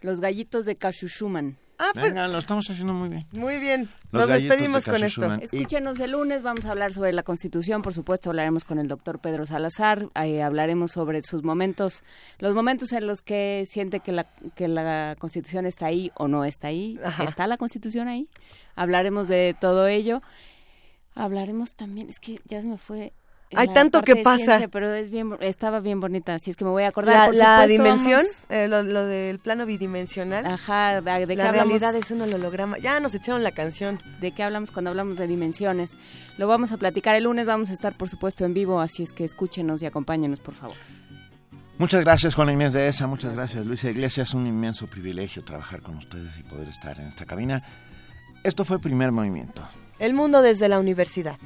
[0.00, 1.58] Los gallitos de Kashushuman.
[1.80, 3.26] Ah, pues, Venga, lo estamos haciendo muy bien.
[3.32, 3.90] muy bien.
[4.12, 5.34] Los Nos despedimos de con esto.
[5.34, 9.18] Escúchenos el lunes, vamos a hablar sobre la Constitución, por supuesto hablaremos con el doctor
[9.18, 12.04] Pedro Salazar, eh, hablaremos sobre sus momentos,
[12.38, 16.44] los momentos en los que siente que la, que la Constitución está ahí o no
[16.44, 17.24] está ahí, Ajá.
[17.24, 18.28] está la Constitución ahí,
[18.76, 20.22] hablaremos de todo ello,
[21.16, 23.12] hablaremos también, es que ya se me fue...
[23.54, 24.44] Hay tanto que pasa.
[24.44, 27.14] ciencia, pero es bien, estaba bien bonita, así es que me voy a acordar.
[27.14, 30.44] La, por la supuesto, dimensión, vamos- eh, lo, lo del plano bidimensional.
[30.46, 31.68] Ajá, ¿de, de qué la hablamos?
[31.68, 32.78] realidad es un holograma.
[32.78, 34.00] Ya nos echaron la canción.
[34.20, 35.96] de qué hablamos cuando hablamos de dimensiones.
[36.38, 39.12] Lo vamos a platicar el lunes, vamos a estar por supuesto en vivo, así es
[39.12, 40.76] que escúchenos y acompáñenos, por favor.
[41.78, 43.06] Muchas gracias, Juana Inés de ESA.
[43.06, 44.32] Muchas gracias, Luisa Iglesias.
[44.34, 47.62] Un inmenso privilegio trabajar con ustedes y poder estar en esta cabina.
[48.42, 49.62] Esto fue Primer Movimiento.
[49.98, 51.36] El mundo desde la universidad.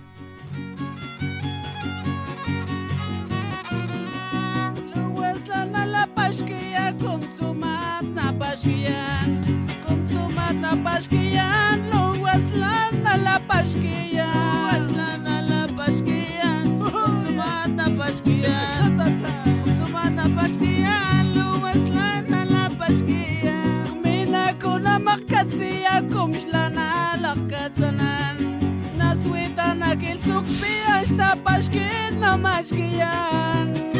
[8.61, 9.41] paskian,
[9.81, 14.37] kontzumata paskian, nuaz lan ala paskian.
[14.37, 17.97] Nuaz lan ala paskian, kontzumata uh-huh.
[17.97, 19.01] paskian.
[19.65, 23.89] Kontzumata paskian, nuaz lan ala paskian.
[23.89, 28.37] Kminako na markatzia, komx lan ala katzanan.
[29.01, 33.73] Nazuetan akiltzuk bihazta paskian, namaskian.
[33.73, 34.00] Kminako